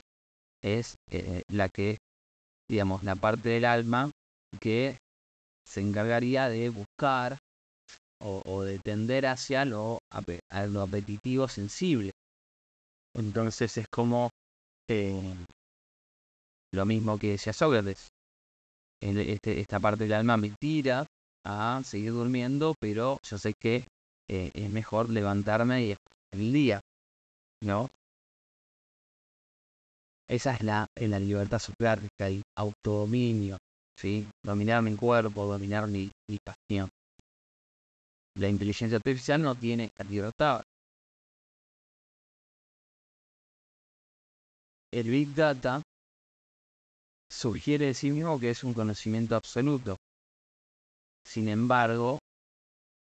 Es 0.63 0.95
eh, 1.11 1.43
la 1.51 1.69
que, 1.69 1.97
digamos, 2.69 3.03
la 3.03 3.15
parte 3.15 3.49
del 3.49 3.65
alma 3.65 4.11
que 4.59 4.97
se 5.67 5.81
encargaría 5.81 6.49
de 6.49 6.69
buscar 6.69 7.37
o, 8.21 8.63
de 8.63 8.79
tender 8.79 9.25
hacia 9.25 9.65
lo, 9.65 9.99
apetitivo 10.09 11.47
sensible. 11.47 12.11
Entonces 13.15 13.77
es 13.77 13.87
como 13.89 14.29
eh, 14.89 15.35
lo 16.73 16.85
mismo 16.85 17.17
que 17.17 17.31
decía 17.31 17.53
Sócrates. 17.53 18.09
Este, 19.01 19.61
esta 19.61 19.79
parte 19.79 20.03
del 20.03 20.13
alma 20.13 20.37
me 20.37 20.53
tira 20.59 21.05
a 21.45 21.81
seguir 21.85 22.11
durmiendo, 22.11 22.75
pero 22.79 23.17
yo 23.23 23.37
sé 23.37 23.53
que 23.59 23.85
eh, 24.29 24.51
es 24.53 24.69
mejor 24.69 25.09
levantarme 25.09 25.83
y 25.83 25.95
el 26.33 26.53
día, 26.53 26.81
¿no? 27.63 27.89
Esa 30.29 30.53
es 30.53 30.61
la, 30.61 30.85
en 30.95 31.11
la 31.11 31.19
libertad 31.19 31.57
socrática, 31.57 32.27
el 32.27 32.43
autodominio, 32.55 33.57
¿sí? 33.97 34.27
Dominar 34.45 34.83
mi 34.83 34.95
cuerpo, 34.95 35.45
dominar 35.45 35.87
mi, 35.87 36.11
mi 36.29 36.37
pasión. 36.37 36.89
La 38.39 38.47
inteligencia 38.47 38.95
artificial 38.95 39.41
no 39.41 39.53
tiene 39.53 39.85
esta 39.85 40.05
libertad. 40.05 40.63
El 44.93 45.09
Big 45.09 45.35
Data 45.35 45.81
sugiere 47.29 47.87
de 47.87 47.93
sí 47.93 48.11
mismo 48.11 48.39
que 48.39 48.51
es 48.51 48.63
un 48.63 48.73
conocimiento 48.73 49.35
absoluto. 49.35 49.97
Sin 51.27 51.49
embargo, 51.49 52.19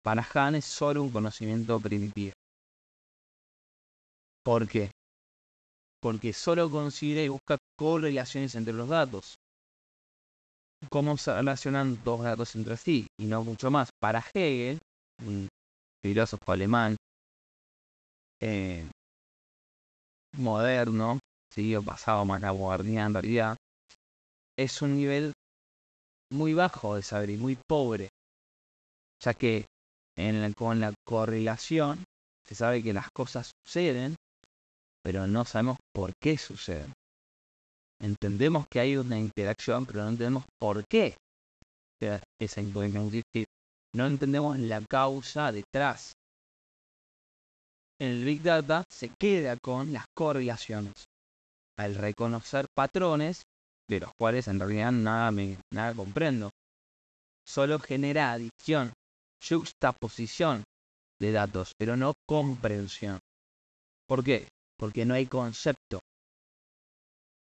para 0.03 0.27
Han 0.33 0.55
es 0.55 0.65
solo 0.65 1.03
un 1.03 1.11
conocimiento 1.11 1.79
primitivo. 1.79 2.33
¿Por 4.43 4.67
qué? 4.67 4.89
Porque 6.01 6.33
solo 6.33 6.71
considera 6.71 7.21
y 7.21 7.27
busca 7.27 7.55
correlaciones 7.77 8.55
entre 8.55 8.73
los 8.73 8.89
datos. 8.89 9.35
¿Cómo 10.89 11.17
se 11.17 11.35
relacionan 11.35 12.03
dos 12.03 12.23
datos 12.23 12.55
entre 12.55 12.77
sí? 12.77 13.05
Y 13.19 13.25
no 13.25 13.43
mucho 13.43 13.69
más. 13.69 13.89
Para 14.01 14.25
Hegel, 14.33 14.79
un 15.25 15.47
filósofo 16.03 16.51
alemán 16.51 16.95
eh, 18.41 18.87
moderno, 20.37 21.19
¿sí? 21.53 21.75
pasado 21.81 22.25
más 22.25 22.41
la 22.41 22.51
en 23.05 23.13
realidad, 23.13 23.57
es 24.57 24.81
un 24.81 24.95
nivel 24.95 25.33
muy 26.31 26.53
bajo 26.53 26.95
de 26.95 27.01
saber 27.01 27.29
y 27.31 27.37
muy 27.37 27.57
pobre, 27.67 28.09
ya 29.23 29.33
que 29.33 29.65
con 30.53 30.79
la 30.79 30.93
correlación 31.05 32.03
se 32.47 32.55
sabe 32.55 32.83
que 32.83 32.93
las 32.93 33.09
cosas 33.11 33.51
suceden, 33.65 34.15
pero 35.03 35.27
no 35.27 35.45
sabemos 35.45 35.77
por 35.93 36.11
qué 36.21 36.37
suceden. 36.37 36.93
Entendemos 38.01 38.65
que 38.71 38.79
hay 38.79 38.97
una 38.97 39.17
interacción, 39.17 39.85
pero 39.85 40.03
no 40.03 40.09
entendemos 40.09 40.45
por 40.59 40.83
qué 40.89 41.15
esa 42.39 42.61
interacción. 42.61 43.45
No 43.93 44.05
entendemos 44.05 44.57
la 44.59 44.81
causa 44.81 45.51
detrás. 45.51 46.13
En 47.99 48.11
el 48.11 48.23
Big 48.23 48.41
Data 48.41 48.83
se 48.89 49.09
queda 49.19 49.57
con 49.57 49.91
las 49.91 50.05
correlaciones. 50.15 51.05
Al 51.77 51.95
reconocer 51.95 52.67
patrones, 52.75 53.43
de 53.89 53.99
los 53.99 54.11
cuales 54.17 54.47
en 54.47 54.59
realidad 54.59 54.91
nada, 54.91 55.31
me, 55.31 55.57
comprendo. 55.95 56.51
Solo 57.45 57.79
genera 57.79 58.31
adición, 58.31 58.93
juxtaposición 59.43 60.63
de 61.19 61.31
datos, 61.31 61.71
pero 61.77 61.97
no 61.97 62.13
comprensión. 62.27 63.19
¿Por 64.07 64.23
qué? 64.23 64.47
Porque 64.77 65.05
no 65.05 65.15
hay 65.15 65.25
concepto. 65.25 65.99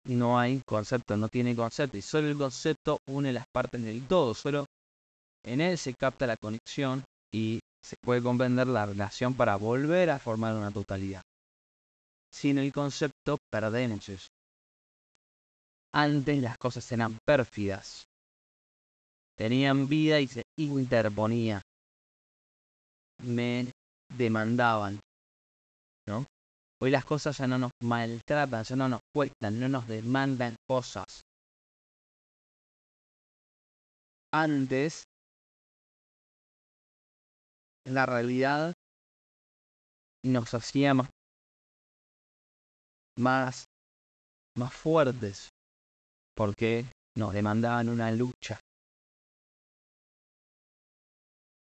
No 0.07 0.37
hay 0.37 0.61
concepto, 0.67 1.17
no 1.17 1.29
tiene 1.29 1.55
concepto. 1.55 1.97
Y 1.97 2.01
solo 2.01 2.27
el 2.27 2.37
concepto 2.37 2.99
une 3.07 3.33
las 3.33 3.45
partes 3.51 3.81
del 3.81 4.05
todo. 4.07 4.35
Solo 4.35 4.64
en 5.45 5.61
él 5.61 5.77
se 5.77 5.93
capta 5.93 6.27
la 6.27 6.37
conexión 6.37 7.03
y 7.31 7.59
se 7.83 7.95
puede 8.01 8.21
comprender 8.21 8.67
la 8.67 8.85
relación 8.85 9.35
para 9.35 9.55
volver 9.55 10.09
a 10.09 10.19
formar 10.19 10.55
una 10.55 10.71
totalidad. 10.71 11.21
Sin 12.33 12.57
el 12.57 12.73
concepto 12.73 13.37
perdemos 13.51 14.09
eso. 14.09 14.27
Antes 15.93 16.41
las 16.41 16.57
cosas 16.57 16.91
eran 16.91 17.17
pérfidas. 17.25 18.05
Tenían 19.37 19.87
vida 19.87 20.19
y 20.19 20.27
se 20.27 20.41
interponía. 20.57 21.61
Me 23.23 23.71
demandaban. 24.17 24.99
¿No? 26.07 26.25
Hoy 26.81 26.89
las 26.89 27.05
cosas 27.05 27.37
ya 27.37 27.47
no 27.47 27.57
nos 27.57 27.71
maltratan, 27.81 28.63
ya 28.63 28.75
no 28.75 28.89
nos 28.89 28.99
cuestan, 29.13 29.59
no 29.59 29.69
nos 29.69 29.87
demandan 29.87 30.55
cosas. 30.67 31.21
Antes, 34.33 35.05
la 37.85 38.05
realidad 38.05 38.73
nos 40.23 40.53
hacíamos 40.53 41.07
más, 43.17 43.65
más 44.57 44.73
fuertes, 44.73 45.49
porque 46.35 46.85
nos 47.15 47.33
demandaban 47.33 47.89
una 47.89 48.11
lucha. 48.11 48.59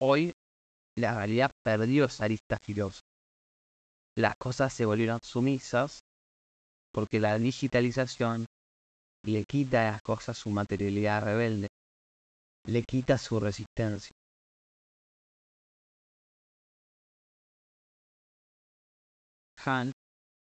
Hoy 0.01 0.33
la 0.97 1.15
realidad 1.15 1.51
perdió 1.63 2.05
esa 2.05 2.25
arista 2.25 2.57
filosa. 2.59 3.01
Las 4.17 4.35
cosas 4.37 4.73
se 4.73 4.85
volvieron 4.85 5.19
sumisas 5.21 6.01
porque 6.91 7.19
la 7.19 7.37
digitalización 7.37 8.45
le 9.23 9.43
quita 9.45 9.87
a 9.87 9.91
las 9.91 10.01
cosas 10.01 10.37
su 10.37 10.49
materialidad 10.49 11.23
rebelde, 11.23 11.67
le 12.65 12.83
quita 12.83 13.17
su 13.17 13.39
resistencia. 13.39 14.11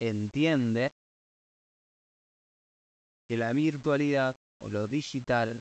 Entiende 0.01 0.93
que 3.29 3.37
la 3.37 3.53
virtualidad 3.53 4.37
o 4.63 4.69
lo 4.69 4.87
digital, 4.87 5.61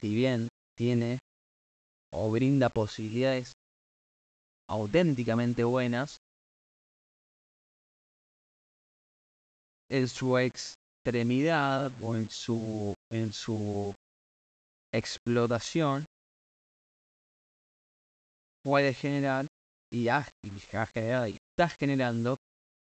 si 0.00 0.14
bien 0.14 0.48
tiene 0.74 1.18
o 2.14 2.30
brinda 2.30 2.70
posibilidades 2.70 3.52
auténticamente 4.70 5.64
buenas, 5.64 6.16
en 9.90 10.08
su 10.08 10.38
extremidad 10.38 11.92
o 12.02 12.16
en 12.16 12.30
su, 12.30 12.94
en 13.12 13.34
su 13.34 13.94
explotación 14.94 16.06
puede 18.64 18.94
generar 18.94 19.46
y 19.94 20.08
ha, 20.08 20.26
generado 20.92 21.28
y 21.28 21.36
está 21.56 21.68
generando 21.68 22.36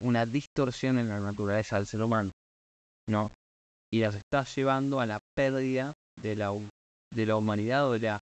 una 0.02 0.26
distorsión 0.26 0.98
en 1.00 1.10
la 1.10 1.20
naturaleza 1.20 1.78
del 1.78 1.88
ser 1.88 2.02
humano. 2.02 2.32
¿no? 3.08 3.32
y 3.94 4.00
las 4.00 4.16
está 4.16 4.44
llevando 4.44 5.00
a 5.00 5.06
la 5.06 5.20
pérdida 5.36 5.94
de 6.20 6.36
la, 6.36 6.52
de 7.14 7.26
la 7.28 7.36
humanidad 7.36 7.88
o, 7.88 7.96
la, 8.00 8.20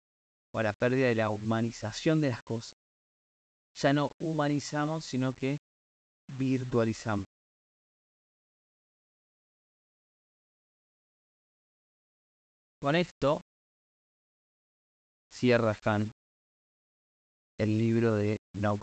o 0.51 0.57
a 0.57 0.63
la 0.63 0.73
pérdida 0.73 1.09
de 1.09 1.13
la 1.13 1.29
humanización 1.29 2.21
de 2.21 2.29
las 2.29 2.41
cosas. 2.41 2.73
Ya 3.75 3.93
no 3.93 4.09
humanizamos, 4.19 5.05
sino 5.05 5.31
que 5.31 5.59
virtualizamos. 6.39 7.25
Con 12.81 12.95
esto 12.95 13.41
cierra 15.31 15.77
Han 15.85 16.11
el 17.59 17.77
libro 17.77 18.15
de 18.15 18.37
No 18.55 18.79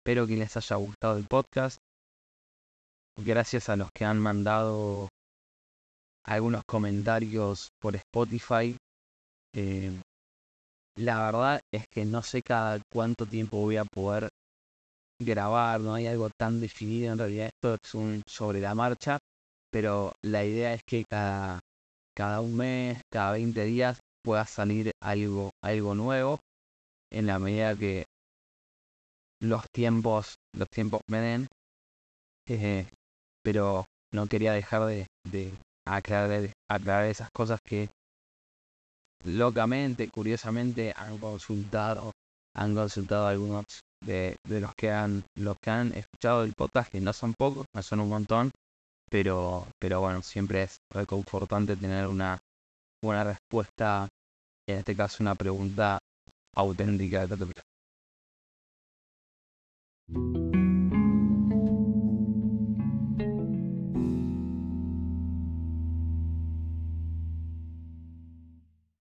Espero 0.00 0.26
que 0.26 0.36
les 0.36 0.56
haya 0.56 0.76
gustado 0.76 1.18
el 1.18 1.26
podcast 1.26 1.78
gracias 3.20 3.68
a 3.68 3.76
los 3.76 3.88
que 3.92 4.04
han 4.04 4.20
mandado 4.20 5.08
algunos 6.24 6.62
comentarios 6.64 7.70
por 7.80 7.96
Spotify. 7.96 8.76
Eh, 9.54 10.00
la 10.98 11.26
verdad 11.26 11.60
es 11.74 11.86
que 11.92 12.04
no 12.04 12.22
sé 12.22 12.40
cada 12.42 12.80
cuánto 12.92 13.26
tiempo 13.26 13.58
voy 13.58 13.78
a 13.78 13.84
poder 13.84 14.28
grabar, 15.20 15.80
no 15.80 15.94
hay 15.94 16.06
algo 16.06 16.30
tan 16.38 16.60
definido 16.60 17.12
en 17.12 17.18
realidad. 17.18 17.50
Esto 17.52 17.76
es 17.82 17.94
un 17.94 18.22
sobre 18.28 18.60
la 18.60 18.76
marcha, 18.76 19.18
pero 19.72 20.12
la 20.22 20.44
idea 20.44 20.74
es 20.74 20.82
que 20.86 21.04
cada, 21.10 21.58
cada 22.16 22.40
un 22.40 22.56
mes, 22.56 23.00
cada 23.12 23.32
20 23.32 23.64
días 23.64 23.98
pueda 24.22 24.46
salir 24.46 24.92
algo, 25.02 25.50
algo 25.64 25.94
nuevo 25.96 26.38
en 27.16 27.26
la 27.26 27.38
medida 27.38 27.74
que 27.74 28.04
los 29.40 29.64
tiempos, 29.74 30.36
los 30.54 30.68
tiempos 30.68 31.00
me 31.08 31.18
den. 31.18 31.46
Eh, 32.48 32.86
pero 33.42 33.86
no 34.12 34.26
quería 34.26 34.52
dejar 34.52 34.84
de, 34.86 35.06
aclarar, 35.86 36.50
aclarar 36.68 37.06
esas 37.06 37.30
cosas 37.34 37.58
que 37.64 37.88
locamente, 39.24 40.08
curiosamente, 40.10 40.92
han 40.96 41.18
consultado, 41.18 42.12
han 42.54 42.74
consultado 42.74 43.26
algunos 43.26 43.64
de, 44.04 44.36
de, 44.46 44.60
los 44.60 44.72
que 44.76 44.90
han 44.90 45.24
los 45.38 45.56
que 45.62 45.70
han 45.70 45.92
escuchado 45.94 46.44
el 46.44 46.52
podcast, 46.52 46.92
no 46.94 47.12
son 47.12 47.34
pocos, 47.34 47.66
no 47.74 47.82
son 47.82 48.00
un 48.00 48.10
montón, 48.10 48.50
pero, 49.10 49.66
pero 49.80 50.00
bueno, 50.00 50.22
siempre 50.22 50.64
es 50.64 50.76
reconfortante 50.92 51.76
tener 51.76 52.06
una 52.06 52.38
buena 53.02 53.24
respuesta, 53.24 54.08
en 54.68 54.78
este 54.78 54.94
caso 54.94 55.22
una 55.22 55.34
pregunta 55.34 55.98
auténtica 56.56 57.26
de 57.26 57.36